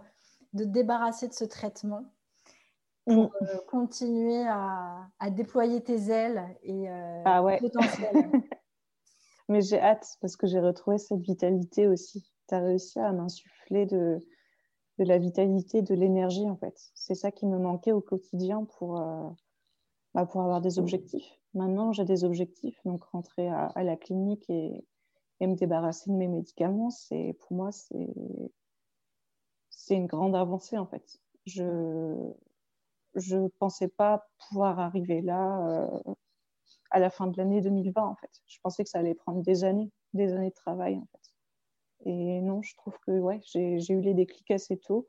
de 0.53 0.63
débarrasser 0.63 1.27
de 1.27 1.33
ce 1.33 1.43
traitement 1.43 2.03
pour 3.05 3.23
mm. 3.23 3.31
euh, 3.41 3.57
continuer 3.67 4.45
à, 4.47 5.09
déployer 5.31 5.81
tes 5.81 6.11
ailes 6.11 6.43
et 6.61 6.87
ah 7.25 7.41
ouais. 7.41 7.59
Mais 9.49 9.61
j'ai 9.61 9.79
hâte 9.79 10.17
parce 10.21 10.35
que 10.35 10.45
j'ai 10.45 10.59
retrouvé 10.59 10.97
cette 10.97 11.21
vitalité 11.21 11.87
aussi. 11.87 12.31
Tu 12.47 12.55
as 12.55 12.59
réussi 12.59 12.99
à 12.99 13.11
m'insuffler 13.11 13.85
de, 13.85 14.25
la 14.97 15.17
vitalité, 15.17 15.81
de 15.81 15.93
l'énergie 15.93 16.49
en 16.49 16.55
fait. 16.55 16.91
C'est 16.95 17.15
ça 17.15 17.31
qui 17.31 17.45
me 17.45 17.57
manquait 17.57 17.91
au 17.91 18.01
quotidien 18.01 18.65
pour, 18.65 18.99
bah, 20.13 20.25
pour 20.25 20.41
avoir 20.41 20.61
des 20.61 20.79
objectifs. 20.79 21.39
Maintenant, 21.53 21.91
j'ai 21.91 22.05
des 22.05 22.23
objectifs, 22.23 22.79
donc 22.85 23.03
rentrer 23.05 23.49
à, 23.49 23.83
la 23.83 23.95
clinique 23.95 24.49
et, 24.49 24.85
me 25.41 25.55
débarrasser 25.55 26.09
de 26.09 26.15
mes 26.15 26.27
médicaments, 26.27 26.89
c'est 26.89 27.37
pour 27.39 27.55
moi 27.55 27.69
c'est 27.71 29.95
une 29.95 30.07
grande 30.07 30.35
avancée 30.35 30.77
en 30.77 30.87
fait. 30.87 31.19
Je 31.45 32.33
je 33.15 33.47
pensais 33.59 33.87
pas 33.87 34.27
pouvoir 34.37 34.79
arriver 34.79 35.21
là 35.21 35.67
euh, 35.67 36.13
à 36.91 36.99
la 36.99 37.09
fin 37.09 37.27
de 37.27 37.37
l'année 37.37 37.61
2020 37.61 38.01
en 38.01 38.15
fait. 38.15 38.31
Je 38.47 38.59
pensais 38.61 38.83
que 38.83 38.89
ça 38.89 38.99
allait 38.99 39.15
prendre 39.15 39.41
des 39.41 39.63
années, 39.63 39.91
des 40.13 40.33
années 40.33 40.49
de 40.49 40.55
travail 40.55 40.97
en 40.97 41.07
fait. 41.11 41.26
Et 42.05 42.41
non, 42.41 42.61
je 42.61 42.75
trouve 42.75 42.97
que 43.05 43.11
ouais, 43.11 43.39
j'ai 43.43 43.77
eu 43.89 44.01
les 44.01 44.13
déclics 44.13 44.51
assez 44.51 44.77
tôt 44.77 45.07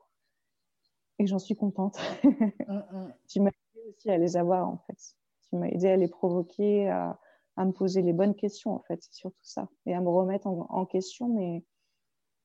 et 1.19 1.27
j'en 1.27 1.39
suis 1.39 1.55
contente. 1.55 1.99
Mm, 2.23 2.29
mm. 2.91 3.13
tu 3.27 3.41
m'as 3.41 3.49
aidé 3.49 3.89
aussi 3.89 4.09
à 4.09 4.17
les 4.17 4.37
avoir 4.37 4.67
en 4.67 4.77
fait 4.87 5.15
qui 5.49 5.55
m'a 5.55 5.67
aidé 5.67 5.89
à 5.89 5.97
les 5.97 6.07
provoquer, 6.07 6.89
à, 6.89 7.19
me 7.57 7.71
poser 7.71 8.01
les 8.01 8.13
bonnes 8.13 8.35
questions, 8.35 8.73
en 8.73 8.79
fait, 8.79 9.03
c'est 9.03 9.13
surtout 9.13 9.43
ça. 9.43 9.67
Et 9.85 9.93
à 9.93 9.99
me 9.99 10.07
remettre 10.07 10.47
en, 10.47 10.85
question, 10.85 11.27
mais 11.27 11.65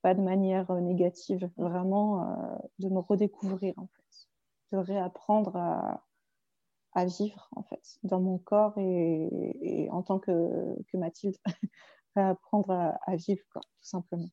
pas 0.03 0.13
de 0.13 0.21
manière 0.21 0.71
euh, 0.73 0.81
négative, 0.81 1.49
vraiment 1.57 2.23
euh, 2.23 2.57
de 2.81 2.89
me 2.89 2.99
redécouvrir, 2.99 3.75
en 3.77 3.87
fait, 3.87 4.29
de 4.73 4.79
réapprendre 4.79 5.57
à, 5.57 7.05
vivre, 7.05 7.49
en 7.55 7.63
fait, 7.63 7.99
dans 8.03 8.21
mon 8.21 8.39
corps 8.39 8.77
et, 8.79 9.89
en 9.93 10.03
tant 10.03 10.19
que, 10.19 10.77
que 10.89 10.97
Mathilde, 10.97 11.37
réapprendre 12.15 12.71
à, 12.71 12.99
à 13.07 13.17
vivre, 13.17 13.43
quoi, 13.53 13.61
tout 13.63 13.89
simplement. 13.89 14.29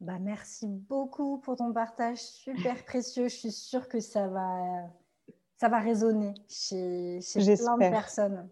Bah, 0.00 0.18
merci 0.18 0.66
beaucoup 0.66 1.38
pour 1.38 1.56
ton 1.56 1.72
partage 1.72 2.18
super 2.18 2.84
précieux. 2.84 3.28
Je 3.28 3.36
suis 3.36 3.52
sûre 3.52 3.88
que 3.88 4.00
ça 4.00 4.28
va 4.28 4.88
ça 5.60 5.68
va 5.68 5.78
résonner 5.78 6.32
chez, 6.48 7.20
plein 7.34 7.76
de 7.76 7.90
personnes. 7.90 8.48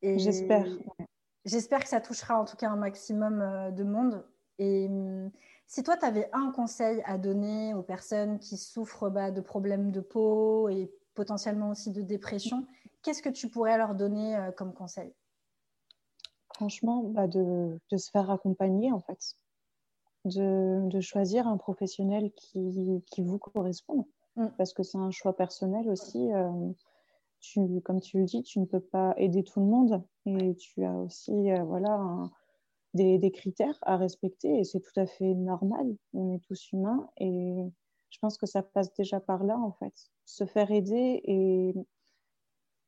J'espère. 0.00 0.64
J'espère 1.44 1.80
que 1.80 1.88
ça 1.88 2.00
touchera 2.00 2.40
en 2.40 2.44
tout 2.44 2.56
cas 2.56 2.68
un 2.68 2.76
maximum 2.76 3.40
euh, 3.40 3.70
de 3.72 3.82
monde. 3.82 4.24
Et 4.58 4.86
hum, 4.88 5.32
si 5.66 5.82
toi, 5.82 5.96
tu 5.96 6.04
avais 6.04 6.28
un 6.32 6.52
conseil 6.52 7.02
à 7.04 7.18
donner 7.18 7.74
aux 7.74 7.82
personnes 7.82 8.38
qui 8.38 8.56
souffrent 8.58 9.10
bah, 9.10 9.32
de 9.32 9.40
problèmes 9.40 9.90
de 9.90 10.00
peau 10.00 10.68
et 10.68 10.92
potentiellement 11.14 11.70
aussi 11.70 11.90
de 11.90 12.02
dépression, 12.02 12.64
qu'est-ce 13.02 13.22
que 13.22 13.28
tu 13.28 13.48
pourrais 13.48 13.76
leur 13.76 13.96
donner 13.96 14.36
euh, 14.36 14.52
comme 14.52 14.72
conseil? 14.72 15.12
Franchement, 16.60 17.02
bah, 17.04 17.26
de, 17.26 17.80
se 17.96 18.10
faire 18.10 18.30
accompagner 18.30 18.92
en 18.92 19.00
fait. 19.00 19.34
De, 20.26 21.00
choisir 21.00 21.48
un 21.48 21.56
professionnel 21.56 22.30
qui, 22.36 23.02
qui 23.10 23.22
vous 23.22 23.38
correspond. 23.38 24.06
Mm. 24.36 24.48
parce 24.56 24.72
que 24.72 24.82
c'est 24.82 24.98
un 24.98 25.10
choix 25.10 25.34
personnel 25.34 25.88
aussi. 25.88 26.30
Euh, 26.32 26.72
tu, 27.40 27.80
comme 27.80 28.00
tu 28.00 28.18
le 28.18 28.24
dis, 28.24 28.42
tu 28.42 28.60
ne 28.60 28.66
peux 28.66 28.80
pas 28.80 29.14
aider 29.16 29.42
tout 29.42 29.60
le 29.60 29.66
monde 29.66 30.04
et 30.26 30.54
tu 30.56 30.84
as 30.84 30.94
aussi 30.94 31.50
euh, 31.50 31.64
voilà, 31.64 31.98
des, 32.92 33.30
critères 33.30 33.78
à 33.82 33.96
respecter 33.96 34.60
et 34.60 34.64
c'est 34.64 34.80
tout 34.80 35.00
à 35.00 35.06
fait 35.06 35.34
normal. 35.34 35.96
On 36.12 36.34
est 36.34 36.40
tous 36.40 36.72
humains 36.72 37.08
et 37.16 37.64
je 38.10 38.18
pense 38.18 38.36
que 38.36 38.44
ça 38.44 38.62
passe 38.62 38.92
déjà 38.92 39.18
par 39.18 39.44
là 39.44 39.58
en 39.58 39.72
fait. 39.72 39.94
Se 40.26 40.44
faire 40.44 40.70
aider 40.70 41.22
et, 41.24 41.74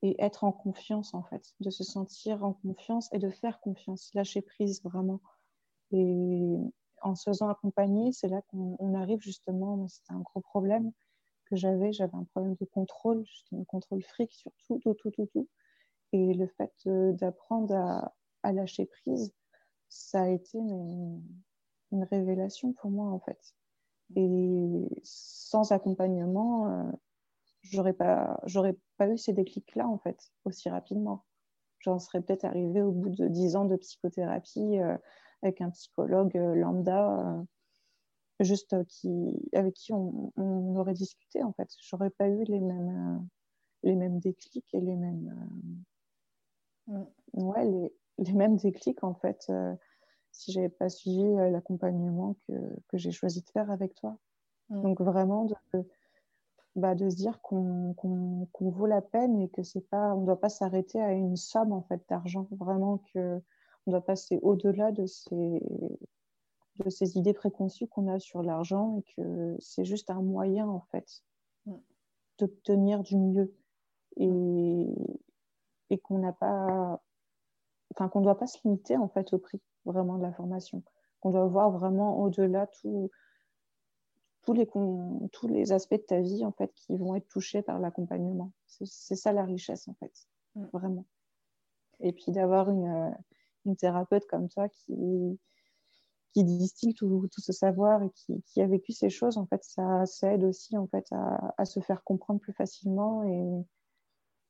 et 0.02 0.20
être 0.22 0.44
en 0.44 0.52
confiance 0.52 1.14
en 1.14 1.22
fait, 1.22 1.54
de 1.60 1.70
se 1.70 1.84
sentir 1.84 2.44
en 2.44 2.54
confiance 2.54 3.08
et 3.12 3.18
de 3.18 3.30
faire 3.30 3.60
confiance, 3.60 4.10
lâcher 4.14 4.42
prise 4.42 4.82
vraiment. 4.82 5.20
Et 5.92 6.56
en 7.02 7.14
se 7.14 7.30
faisant 7.30 7.48
accompagner, 7.48 8.12
c'est 8.12 8.28
là 8.28 8.42
qu'on 8.48 8.94
arrive 8.94 9.20
justement, 9.20 9.86
c'était 9.88 10.12
un 10.12 10.20
gros 10.20 10.40
problème 10.40 10.92
que 11.46 11.56
j'avais, 11.56 11.92
j'avais 11.92 12.14
un 12.14 12.24
problème 12.24 12.56
de 12.60 12.64
contrôle, 12.64 13.24
j'étais 13.26 13.60
un 13.60 13.64
contrôle 13.64 14.02
fric 14.02 14.32
sur 14.32 14.52
tout, 14.66 14.78
tout, 14.78 14.94
tout, 14.94 15.26
tout. 15.26 15.48
Et 16.12 16.34
le 16.34 16.46
fait 16.46 16.72
d'apprendre 16.86 17.74
à, 17.74 18.14
à 18.42 18.52
lâcher 18.52 18.86
prise, 18.86 19.32
ça 19.88 20.22
a 20.22 20.28
été 20.28 20.58
une, 20.58 21.22
révélation 22.10 22.72
pour 22.72 22.90
moi 22.90 23.10
en 23.10 23.20
fait. 23.20 23.54
Et 24.16 24.88
sans 25.02 25.72
accompagnement, 25.72 26.68
euh, 26.68 26.92
j'aurais 27.62 27.92
pas, 27.92 28.40
j'aurais 28.44 28.76
pas 28.96 29.08
eu 29.08 29.18
ces 29.18 29.32
déclics-là 29.32 29.88
en 29.88 29.98
fait 29.98 30.32
aussi 30.44 30.68
rapidement. 30.68 31.24
J'en 31.80 31.98
serais 31.98 32.20
peut-être 32.20 32.44
arrivée 32.44 32.82
au 32.82 32.92
bout 32.92 33.10
de 33.10 33.28
dix 33.28 33.56
ans 33.56 33.64
de 33.64 33.76
psychothérapie 33.76 34.78
euh, 34.78 34.96
avec 35.42 35.60
un 35.60 35.70
psychologue 35.70 36.36
euh, 36.36 36.54
lambda, 36.54 37.44
juste 38.40 38.84
qui, 38.86 39.08
avec 39.52 39.74
qui 39.74 39.92
on, 39.92 40.32
aurait 40.76 40.94
discuté 40.94 41.42
en 41.42 41.52
fait. 41.52 41.68
J'aurais 41.80 42.10
pas 42.10 42.28
eu 42.28 42.44
les 42.44 42.60
mêmes, 42.60 43.26
les 43.82 43.96
mêmes 43.96 44.20
déclics 44.20 44.72
et 44.74 44.80
les 44.80 44.96
mêmes, 44.96 45.84
ouais, 47.32 47.64
les, 47.64 47.92
les 48.18 48.32
mêmes 48.32 48.56
déclics 48.56 49.04
en 49.04 49.14
fait 49.14 49.46
euh, 49.50 49.74
si 50.32 50.52
j'avais 50.52 50.68
pas 50.68 50.88
suivi 50.88 51.24
euh, 51.24 51.50
l'accompagnement 51.50 52.36
que, 52.46 52.52
que 52.88 52.98
j'ai 52.98 53.10
choisi 53.10 53.42
de 53.42 53.50
faire 53.50 53.70
avec 53.70 53.94
toi. 53.94 54.18
Mm. 54.70 54.82
Donc 54.82 55.00
vraiment 55.00 55.44
de, 55.44 55.84
bah, 56.74 56.94
de 56.94 57.10
se 57.10 57.16
dire 57.16 57.40
qu'on 57.42 57.94
vaut 58.60 58.86
la 58.86 59.02
peine 59.02 59.40
et 59.40 59.48
que 59.48 59.62
c'est 59.62 59.88
pas 59.88 60.14
on 60.14 60.24
doit 60.24 60.40
pas 60.40 60.48
s'arrêter 60.48 61.00
à 61.00 61.12
une 61.12 61.36
somme 61.36 61.72
en 61.72 61.82
fait 61.82 62.02
d'argent. 62.08 62.48
Vraiment 62.52 62.98
que 63.12 63.40
on 63.86 63.90
doit 63.90 64.04
passer 64.04 64.38
au-delà 64.42 64.92
de 64.92 65.06
ces 65.06 65.62
de 66.78 66.88
ces 66.88 67.18
idées 67.18 67.34
préconçues 67.34 67.86
qu'on 67.86 68.08
a 68.08 68.18
sur 68.18 68.42
l'argent 68.42 68.98
et 68.98 69.02
que 69.14 69.56
c'est 69.60 69.84
juste 69.84 70.10
un 70.10 70.22
moyen 70.22 70.68
en 70.68 70.80
fait 70.90 71.22
mm. 71.66 71.74
d'obtenir 72.38 73.02
du 73.02 73.18
mieux 73.18 73.54
et, 74.16 74.86
et 75.90 75.98
qu'on 75.98 76.18
n'a 76.18 76.32
pas 76.32 77.02
enfin 77.94 78.08
qu'on 78.08 78.20
ne 78.20 78.24
doit 78.24 78.38
pas 78.38 78.46
se 78.46 78.58
limiter 78.64 78.96
en 78.96 79.08
fait 79.08 79.32
au 79.34 79.38
prix 79.38 79.60
vraiment 79.84 80.16
de 80.16 80.22
la 80.22 80.32
formation, 80.32 80.82
qu'on 81.20 81.30
doit 81.30 81.46
voir 81.46 81.70
vraiment 81.70 82.20
au-delà 82.20 82.66
tout, 82.68 83.10
tous, 84.42 84.52
les, 84.52 84.66
tous 84.66 85.48
les 85.48 85.72
aspects 85.72 85.94
de 85.94 85.98
ta 85.98 86.20
vie 86.20 86.44
en 86.44 86.52
fait 86.52 86.72
qui 86.74 86.96
vont 86.96 87.14
être 87.14 87.28
touchés 87.28 87.62
par 87.62 87.78
l'accompagnement. 87.78 88.52
C'est 88.66 89.16
ça 89.16 89.32
la 89.32 89.44
richesse 89.44 89.88
en 89.88 89.94
fait, 89.94 90.12
mm. 90.54 90.66
vraiment. 90.72 91.06
Et 92.00 92.12
puis 92.12 92.32
d'avoir 92.32 92.70
une, 92.70 92.86
euh, 92.86 93.10
une, 93.66 93.76
thérapeute 93.76 94.26
comme 94.26 94.48
toi 94.48 94.68
qui, 94.68 95.38
qui 96.32 96.44
distille 96.44 96.94
tout, 96.94 97.28
tout 97.30 97.40
ce 97.40 97.52
savoir 97.52 98.02
et 98.02 98.10
qui, 98.10 98.42
qui, 98.42 98.60
a 98.60 98.66
vécu 98.66 98.92
ces 98.92 99.10
choses, 99.10 99.38
en 99.38 99.46
fait, 99.46 99.62
ça, 99.62 100.04
ça 100.06 100.32
aide 100.32 100.44
aussi 100.44 100.76
en 100.76 100.86
fait 100.88 101.06
à, 101.12 101.54
à 101.58 101.64
se 101.64 101.80
faire 101.80 102.02
comprendre 102.02 102.40
plus 102.40 102.52
facilement 102.52 103.22
et, 103.24 103.64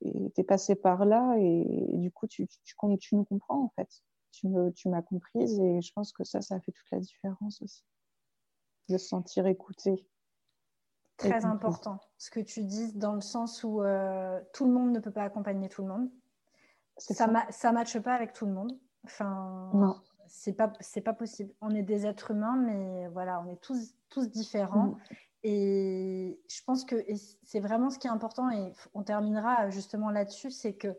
tu 0.05 0.40
es 0.40 0.45
passé 0.45 0.74
par 0.74 1.05
là 1.05 1.36
et, 1.38 1.97
du 1.97 2.11
coup, 2.11 2.26
tu, 2.26 2.49
tu, 2.49 2.74
tu, 2.99 3.14
nous 3.14 3.24
comprends 3.24 3.62
en 3.62 3.72
fait. 3.76 3.88
Tu 4.32 4.49
m'as 4.49 5.03
comprise 5.03 5.61
et 5.61 5.80
je 5.80 5.93
pense 5.93 6.12
que 6.12 6.24
ça, 6.24 6.40
ça 6.40 6.57
a 6.57 6.61
fait 6.61 6.72
toute 6.72 6.90
la 6.90 6.99
différence 6.99 7.62
aussi. 7.62 7.84
De 8.89 8.99
se 8.99 9.09
sentir 9.09 9.47
écouté. 9.47 10.07
Très 11.16 11.45
important 11.45 12.01
ce 12.22 12.30
que 12.30 12.39
tu 12.39 12.62
dis 12.62 12.93
dans 12.93 13.16
le 13.16 13.20
sens 13.20 13.64
où 13.64 13.83
euh, 13.83 14.41
tout 14.53 14.64
le 14.64 14.70
monde 14.70 14.93
ne 14.93 15.01
peut 15.01 15.11
pas 15.11 15.24
accompagner 15.24 15.68
tout 15.68 15.83
le 15.83 15.89
monde. 15.89 16.09
Ça 16.99 17.26
ne 17.26 17.72
matche 17.72 17.99
pas 17.99 18.14
avec 18.14 18.33
tout 18.33 18.47
le 18.47 18.53
monde. 18.53 18.78
Enfin, 19.05 19.72
non. 19.74 19.97
C'est 20.28 20.53
pas, 20.53 20.72
pas 21.05 21.12
possible. 21.12 21.53
On 21.61 21.74
est 21.74 21.83
des 21.83 22.07
êtres 22.07 22.30
humains, 22.30 22.55
mais 22.55 23.09
voilà, 23.09 23.43
on 23.45 23.51
est 23.51 23.61
tous, 23.61 23.93
tous 24.09 24.30
différents. 24.30 24.87
Mm. 24.87 24.99
Et 25.43 26.41
je 26.49 26.62
pense 26.64 26.85
que 26.85 26.95
c'est 27.43 27.59
vraiment 27.59 27.91
ce 27.91 27.99
qui 27.99 28.07
est 28.07 28.11
important, 28.11 28.49
et 28.51 28.72
on 28.95 29.03
terminera 29.03 29.68
justement 29.70 30.11
là-dessus, 30.11 30.53
c'est 30.53 30.74
que 30.74 30.97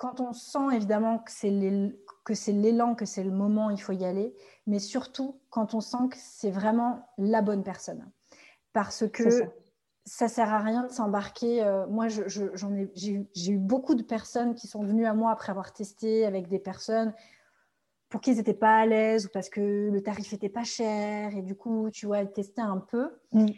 quand 0.00 0.18
on 0.18 0.32
sent 0.32 0.74
évidemment 0.74 1.18
que 1.18 1.30
c'est 1.30 1.50
l'élan, 1.50 2.94
que 2.94 3.04
c'est 3.04 3.22
le 3.22 3.30
moment, 3.30 3.68
il 3.68 3.78
faut 3.78 3.92
y 3.92 4.06
aller, 4.06 4.34
mais 4.66 4.78
surtout 4.78 5.38
quand 5.50 5.74
on 5.74 5.82
sent 5.82 6.08
que 6.10 6.16
c'est 6.18 6.50
vraiment 6.50 7.06
la 7.18 7.42
bonne 7.42 7.62
personne. 7.62 8.10
Parce 8.72 9.06
que 9.06 9.28
ça. 10.06 10.28
sert 10.28 10.54
à 10.54 10.60
rien 10.60 10.84
de 10.84 10.90
s'embarquer. 10.90 11.62
Euh, 11.62 11.86
moi, 11.86 12.06
j'ai 12.08 13.52
eu 13.52 13.58
beaucoup 13.58 13.94
de 13.94 14.02
personnes 14.02 14.54
qui 14.54 14.68
sont 14.68 14.82
venues 14.82 15.04
à 15.04 15.12
moi 15.12 15.32
après 15.32 15.50
avoir 15.50 15.74
testé 15.74 16.24
avec 16.24 16.48
des 16.48 16.58
personnes 16.58 17.12
pour 18.08 18.22
qu'ils 18.22 18.36
n'étaient 18.36 18.54
pas 18.54 18.78
à 18.78 18.86
l'aise 18.86 19.26
ou 19.26 19.28
parce 19.28 19.50
que 19.50 19.90
le 19.92 20.02
tarif 20.02 20.32
était 20.32 20.48
pas 20.48 20.64
cher 20.64 21.36
et 21.36 21.42
du 21.42 21.54
coup, 21.54 21.90
tu 21.90 22.06
vois, 22.06 22.24
tester 22.24 22.62
un 22.62 22.78
peu. 22.78 23.10
Mm. 23.32 23.48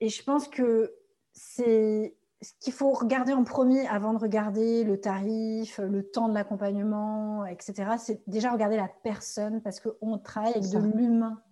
Et 0.00 0.08
je 0.08 0.24
pense 0.24 0.48
que 0.48 0.92
c'est 1.32 2.17
ce 2.40 2.52
qu'il 2.60 2.72
faut 2.72 2.92
regarder 2.92 3.32
en 3.32 3.44
premier 3.44 3.86
avant 3.88 4.12
de 4.12 4.18
regarder 4.18 4.84
le 4.84 5.00
tarif, 5.00 5.78
le 5.78 6.08
temps 6.08 6.28
de 6.28 6.34
l'accompagnement, 6.34 7.44
etc. 7.46 7.92
C'est 7.98 8.22
déjà 8.28 8.52
regarder 8.52 8.76
la 8.76 8.88
personne 9.02 9.60
parce 9.62 9.80
qu'on 9.80 10.18
travaille 10.18 10.52
avec 10.52 10.70
de 10.70 10.78
l'humain 10.78 11.42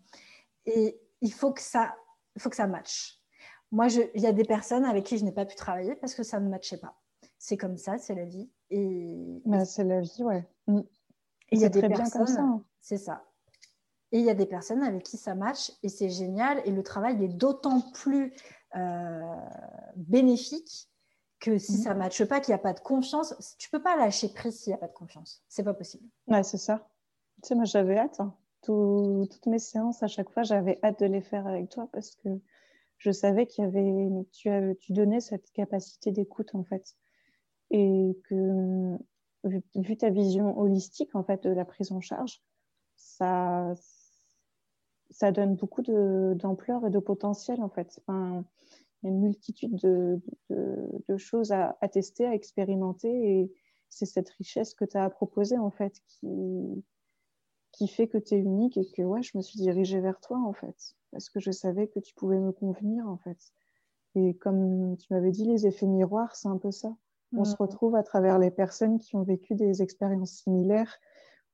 et 0.65 1.01
il 1.21 1.33
faut 1.33 1.53
que 1.53 1.63
ça, 1.63 1.95
il 2.37 2.43
faut 2.43 2.51
que 2.51 2.57
ça 2.57 2.67
matche. 2.67 3.21
Moi, 3.73 3.89
il 4.15 4.21
y 4.21 4.27
a 4.27 4.33
des 4.33 4.45
personnes 4.45 4.85
avec 4.85 5.05
qui 5.05 5.19
je 5.19 5.25
n'ai 5.25 5.33
pas 5.33 5.45
pu 5.45 5.57
travailler 5.57 5.97
parce 5.97 6.15
que 6.15 6.23
ça 6.23 6.39
ne 6.39 6.49
matchait 6.49 6.79
pas. 6.79 6.97
C'est 7.39 7.57
comme 7.57 7.77
ça, 7.77 7.99
c'est 7.99 8.15
la 8.15 8.25
vie. 8.25 8.49
Et 8.71 9.43
bah, 9.45 9.65
c'est 9.65 9.85
la 9.85 10.01
vie, 10.01 10.23
ouais. 10.23 10.47
Mm. 10.69 10.81
Il 11.53 11.61
y 11.61 11.65
a 11.65 11.69
des 11.69 11.83
personnes, 11.89 12.63
c'est 12.81 12.97
ça. 12.97 13.25
Et 14.13 14.21
il 14.21 14.25
y 14.25 14.31
a 14.31 14.35
des 14.35 14.47
personnes 14.47 14.83
avec 14.83 15.03
qui 15.03 15.17
ça 15.17 15.35
match 15.35 15.73
et 15.83 15.89
c'est 15.89 16.09
génial. 16.09 16.63
Et 16.65 16.71
le 16.71 16.83
travail 16.83 17.23
est 17.25 17.29
d'autant 17.29 17.81
plus 17.93 18.33
bénéfique 19.97 20.89
que 21.41 21.59
si 21.59 21.77
ça 21.77 21.91
ne 21.91 21.95
mhm. 21.95 22.01
matche 22.01 22.25
pas, 22.25 22.41
qu'il 22.41 22.53
n'y 22.53 22.61
a 22.61 22.63
pas 22.63 22.73
de 22.73 22.81
confiance, 22.81 23.57
tu 23.59 23.69
peux 23.71 23.83
pas 23.83 23.97
lâcher 23.97 24.29
prise 24.29 24.59
s'il 24.59 24.71
n'y 24.71 24.75
a 24.75 24.79
pas 24.79 24.89
de 24.89 24.93
confiance. 24.93 25.43
C'est 25.49 25.63
pas 25.63 25.75
possible. 25.75 26.05
Ouais, 26.27 26.43
c'est 26.43 26.59
ça. 26.59 26.89
Tu 27.43 27.49
sais, 27.49 27.55
moi, 27.55 27.65
j'avais 27.65 27.99
hâte. 27.99 28.21
Hein. 28.21 28.35
toutes 28.63 29.47
mes 29.47 29.59
séances, 29.59 30.03
à 30.03 30.09
chaque 30.09 30.31
fois, 30.31 30.43
j'avais 30.43 30.79
hâte 30.83 31.01
de 31.01 31.07
les 31.07 31.21
faire 31.21 31.47
avec 31.47 31.69
toi 31.69 31.89
parce 31.93 32.15
que 32.17 32.29
je 32.99 33.11
savais 33.11 33.47
qu'il 33.47 33.65
y 33.65 33.67
avait, 33.67 34.09
tu, 34.33 34.49
tu 34.81 34.93
donnais 34.93 35.21
cette 35.21 35.51
capacité 35.53 36.11
d'écoute, 36.11 36.55
en 36.55 36.65
fait. 36.65 36.97
Et 37.71 38.19
que 38.29 38.97
vu, 39.45 39.97
ta 39.97 40.11
vision 40.11 40.59
holistique 40.59 41.15
en 41.15 41.23
fait 41.23 41.43
de 41.43 41.51
la 41.51 41.65
prise 41.65 41.93
en 41.93 42.01
charge, 42.01 42.43
ça, 42.97 43.75
ça 45.11 45.33
donne 45.33 45.55
beaucoup 45.55 45.83
d'ampleur 45.83 46.87
et 46.87 46.91
de 46.91 46.99
potentiel 46.99 47.63
en 47.63 47.69
fait. 47.69 48.01
Enfin, 48.07 48.45
il 49.03 49.07
y 49.07 49.09
a 49.09 49.15
une 49.15 49.21
multitude 49.21 49.77
de, 49.77 50.21
de, 50.51 51.17
choses 51.17 51.53
à, 51.53 51.77
tester, 51.93 52.27
à 52.27 52.35
expérimenter 52.35 53.41
et 53.41 53.53
c'est 53.89 54.07
cette 54.07 54.31
richesse 54.31 54.75
que 54.75 54.85
tu 54.85 54.97
as 54.97 55.05
à 55.05 55.11
proposer 55.11 55.59
en 55.59 55.71
fait 55.71 56.01
qui, 56.09 56.85
qui 57.73 57.89
fait 57.89 58.09
que 58.09 58.19
tu 58.19 58.35
es 58.35 58.39
unique 58.39 58.77
et 58.77 58.87
que 58.91 59.03
ouais, 59.03 59.23
je 59.23 59.37
me 59.37 59.43
suis 59.43 59.59
dirigée 59.59 60.01
vers 60.01 60.21
toi 60.21 60.39
en 60.39 60.53
fait 60.53 60.97
parce 61.13 61.31
que 61.31 61.41
je 61.41 61.51
savais 61.51 61.89
que 61.89 62.01
tu 62.01 62.15
pouvais 62.15 62.39
me 62.39 62.53
convenir 62.53 63.09
en 63.09 63.17
fait. 63.17 63.53
Et 64.15 64.35
comme 64.35 64.97
tu 64.97 65.13
m'avais 65.13 65.31
dit, 65.31 65.45
les 65.45 65.67
effets 65.67 65.87
miroirs, 65.87 66.35
c'est 66.37 66.49
un 66.49 66.59
peu 66.59 66.71
ça. 66.71 66.95
On 67.33 67.45
se 67.45 67.55
mm. 67.55 67.57
retrouve 67.61 67.97
à 67.97 68.03
travers 68.03 68.39
les 68.39 68.51
personnes 68.51 68.99
qui 68.99 69.17
ont 69.17 69.23
vécu 69.23 69.55
des 69.55 69.83
expériences 69.83 70.33
similaires 70.33 70.99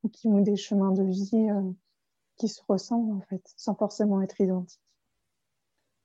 ou 0.03 0.09
qui 0.09 0.29
ont 0.29 0.41
des 0.41 0.57
chemins 0.57 0.93
de 0.93 1.03
vie 1.03 1.51
euh, 1.51 1.63
qui 2.43 2.49
se 2.49 2.61
ressemblent 2.69 3.13
en 3.13 3.21
fait, 3.21 3.41
sans 3.57 3.77
forcément 3.77 4.21
être 4.21 4.41
identiques. 4.41 4.81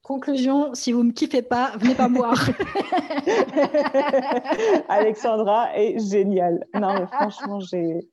Conclusion, 0.04 0.76
si 0.76 0.92
vous 0.92 1.02
ne 1.02 1.10
me 1.10 1.12
kiffez 1.12 1.42
pas, 1.42 1.76
venez 1.78 1.96
pas 1.96 2.08
me 2.08 2.18
voir. 2.18 2.38
Alexandra 4.90 5.76
est 5.76 5.98
géniale. 6.00 6.64
Non, 6.76 6.94
mais 6.94 7.08
franchement, 7.08 7.60
j'ai, 7.60 8.08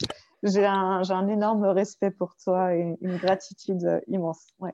un, 0.65 1.03
j'ai 1.03 1.13
un 1.13 1.29
énorme 1.29 1.67
respect 1.67 2.11
pour 2.11 2.35
toi 2.43 2.75
et 2.75 2.97
une 3.01 3.17
gratitude 3.19 4.01
immense. 4.09 4.49
Ouais. 4.59 4.73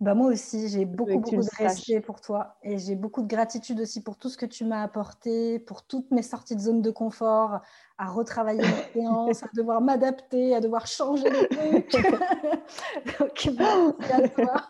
Bah 0.00 0.14
moi 0.14 0.28
aussi, 0.28 0.68
j'ai 0.68 0.86
beaucoup, 0.86 1.18
beaucoup 1.18 1.36
de 1.36 1.62
respect 1.62 2.00
pour 2.00 2.22
toi 2.22 2.56
et 2.62 2.78
j'ai 2.78 2.96
beaucoup 2.96 3.20
de 3.20 3.26
gratitude 3.26 3.80
aussi 3.80 4.02
pour 4.02 4.16
tout 4.16 4.30
ce 4.30 4.38
que 4.38 4.46
tu 4.46 4.64
m'as 4.64 4.82
apporté, 4.82 5.58
pour 5.58 5.86
toutes 5.86 6.10
mes 6.10 6.22
sorties 6.22 6.56
de 6.56 6.60
zone 6.60 6.80
de 6.80 6.90
confort, 6.90 7.60
à 7.98 8.08
retravailler 8.08 8.62
mes 8.62 8.92
séances, 8.94 9.42
à 9.42 9.48
devoir 9.54 9.82
m'adapter, 9.82 10.54
à 10.54 10.60
devoir 10.60 10.86
changer 10.86 11.28
les 11.28 11.86
trucs. 11.86 11.92
Donc, 13.20 13.48
merci 13.58 14.12
à 14.12 14.28
toi 14.30 14.62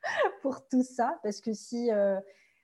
pour 0.42 0.66
tout 0.68 0.82
ça 0.82 1.18
parce 1.22 1.42
que 1.42 1.52
si 1.52 1.92
euh, 1.92 2.18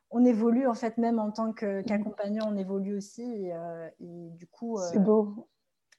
on 0.08 0.24
évolue, 0.24 0.66
en 0.66 0.74
fait, 0.74 0.96
même 0.96 1.18
en 1.18 1.30
tant 1.30 1.52
qu'accompagnant, 1.52 2.50
on 2.50 2.56
évolue 2.56 2.96
aussi 2.96 3.22
et, 3.22 3.52
euh, 3.54 3.90
du 4.00 4.46
coup. 4.46 4.78
Euh, 4.78 4.88
C'est 4.92 4.98
beau. 4.98 5.46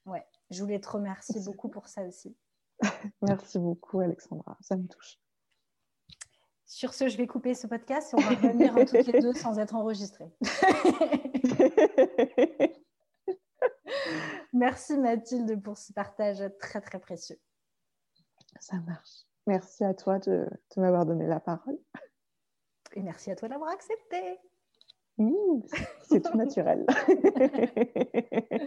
Ouais, 0.06 0.26
je 0.50 0.60
voulais 0.60 0.80
te 0.80 0.88
remercier 0.88 1.40
beaucoup 1.44 1.68
pour 1.68 1.86
ça 1.86 2.02
aussi. 2.02 2.36
Merci 3.22 3.60
beaucoup, 3.60 4.00
Alexandra. 4.00 4.56
Ça 4.60 4.76
me 4.76 4.88
touche. 4.88 5.20
Sur 6.66 6.94
ce, 6.94 7.08
je 7.08 7.16
vais 7.16 7.28
couper 7.28 7.54
ce 7.54 7.68
podcast 7.68 8.12
et 8.12 8.16
on 8.16 8.20
va 8.20 8.30
revenir 8.30 8.74
toutes 8.74 9.06
les 9.06 9.20
deux 9.20 9.32
sans 9.32 9.60
être 9.60 9.76
enregistrés. 9.76 10.26
Merci 14.52 14.98
Mathilde 14.98 15.62
pour 15.62 15.78
ce 15.78 15.92
partage 15.92 16.42
très 16.58 16.80
très 16.80 16.98
précieux. 16.98 17.38
Ça 18.58 18.80
marche. 18.80 19.26
Merci 19.46 19.84
à 19.84 19.94
toi 19.94 20.18
de, 20.18 20.48
m'avoir 20.76 21.06
donné 21.06 21.28
la 21.28 21.38
parole. 21.38 21.78
Et 22.94 23.02
merci 23.02 23.30
à 23.30 23.36
toi 23.36 23.48
d'avoir 23.48 23.70
accepté. 23.70 24.40
Mmh, 25.18 25.60
c'est 26.08 26.20
tout 26.20 26.36
naturel. 26.36 26.84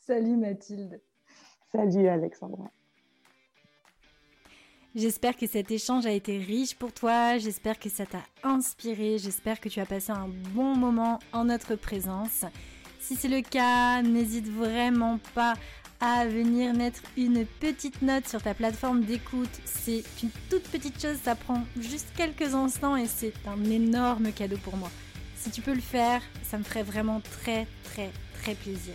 Salut 0.00 0.36
Mathilde. 0.36 1.00
Salut 1.72 2.08
Alexandra. 2.08 2.70
J'espère 4.94 5.38
que 5.38 5.46
cet 5.46 5.70
échange 5.70 6.04
a 6.04 6.10
été 6.10 6.36
riche 6.36 6.74
pour 6.74 6.92
toi, 6.92 7.38
j'espère 7.38 7.78
que 7.78 7.88
ça 7.88 8.04
t'a 8.04 8.22
inspiré, 8.42 9.16
j'espère 9.16 9.58
que 9.58 9.70
tu 9.70 9.80
as 9.80 9.86
passé 9.86 10.12
un 10.12 10.28
bon 10.52 10.76
moment 10.76 11.18
en 11.32 11.46
notre 11.46 11.76
présence. 11.76 12.44
Si 13.00 13.16
c'est 13.16 13.28
le 13.28 13.40
cas, 13.40 14.02
n'hésite 14.02 14.48
vraiment 14.48 15.18
pas 15.34 15.54
à 15.98 16.26
venir 16.26 16.74
mettre 16.74 17.00
une 17.16 17.46
petite 17.46 18.02
note 18.02 18.28
sur 18.28 18.42
ta 18.42 18.52
plateforme 18.52 19.00
d'écoute. 19.00 19.48
C'est 19.64 20.04
une 20.22 20.30
toute 20.50 20.64
petite 20.64 21.00
chose, 21.00 21.16
ça 21.24 21.36
prend 21.36 21.62
juste 21.80 22.08
quelques 22.14 22.54
instants 22.54 22.96
et 22.96 23.06
c'est 23.06 23.32
un 23.46 23.64
énorme 23.70 24.30
cadeau 24.30 24.58
pour 24.58 24.76
moi. 24.76 24.90
Si 25.36 25.50
tu 25.50 25.62
peux 25.62 25.74
le 25.74 25.80
faire, 25.80 26.20
ça 26.42 26.58
me 26.58 26.64
ferait 26.64 26.82
vraiment 26.82 27.22
très 27.40 27.66
très 27.84 28.10
très 28.42 28.54
plaisir. 28.54 28.94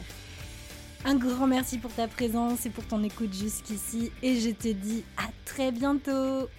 Un 1.06 1.16
grand 1.16 1.48
merci 1.48 1.78
pour 1.78 1.94
ta 1.94 2.08
présence 2.08 2.66
et 2.66 2.70
pour 2.70 2.86
ton 2.86 3.04
écoute 3.04 3.34
jusqu'ici. 3.34 4.12
Et 4.24 4.40
je 4.40 4.50
te 4.50 4.68
dis 4.68 5.04
à 5.18 5.30
très 5.46 5.72
bientôt 5.72 6.50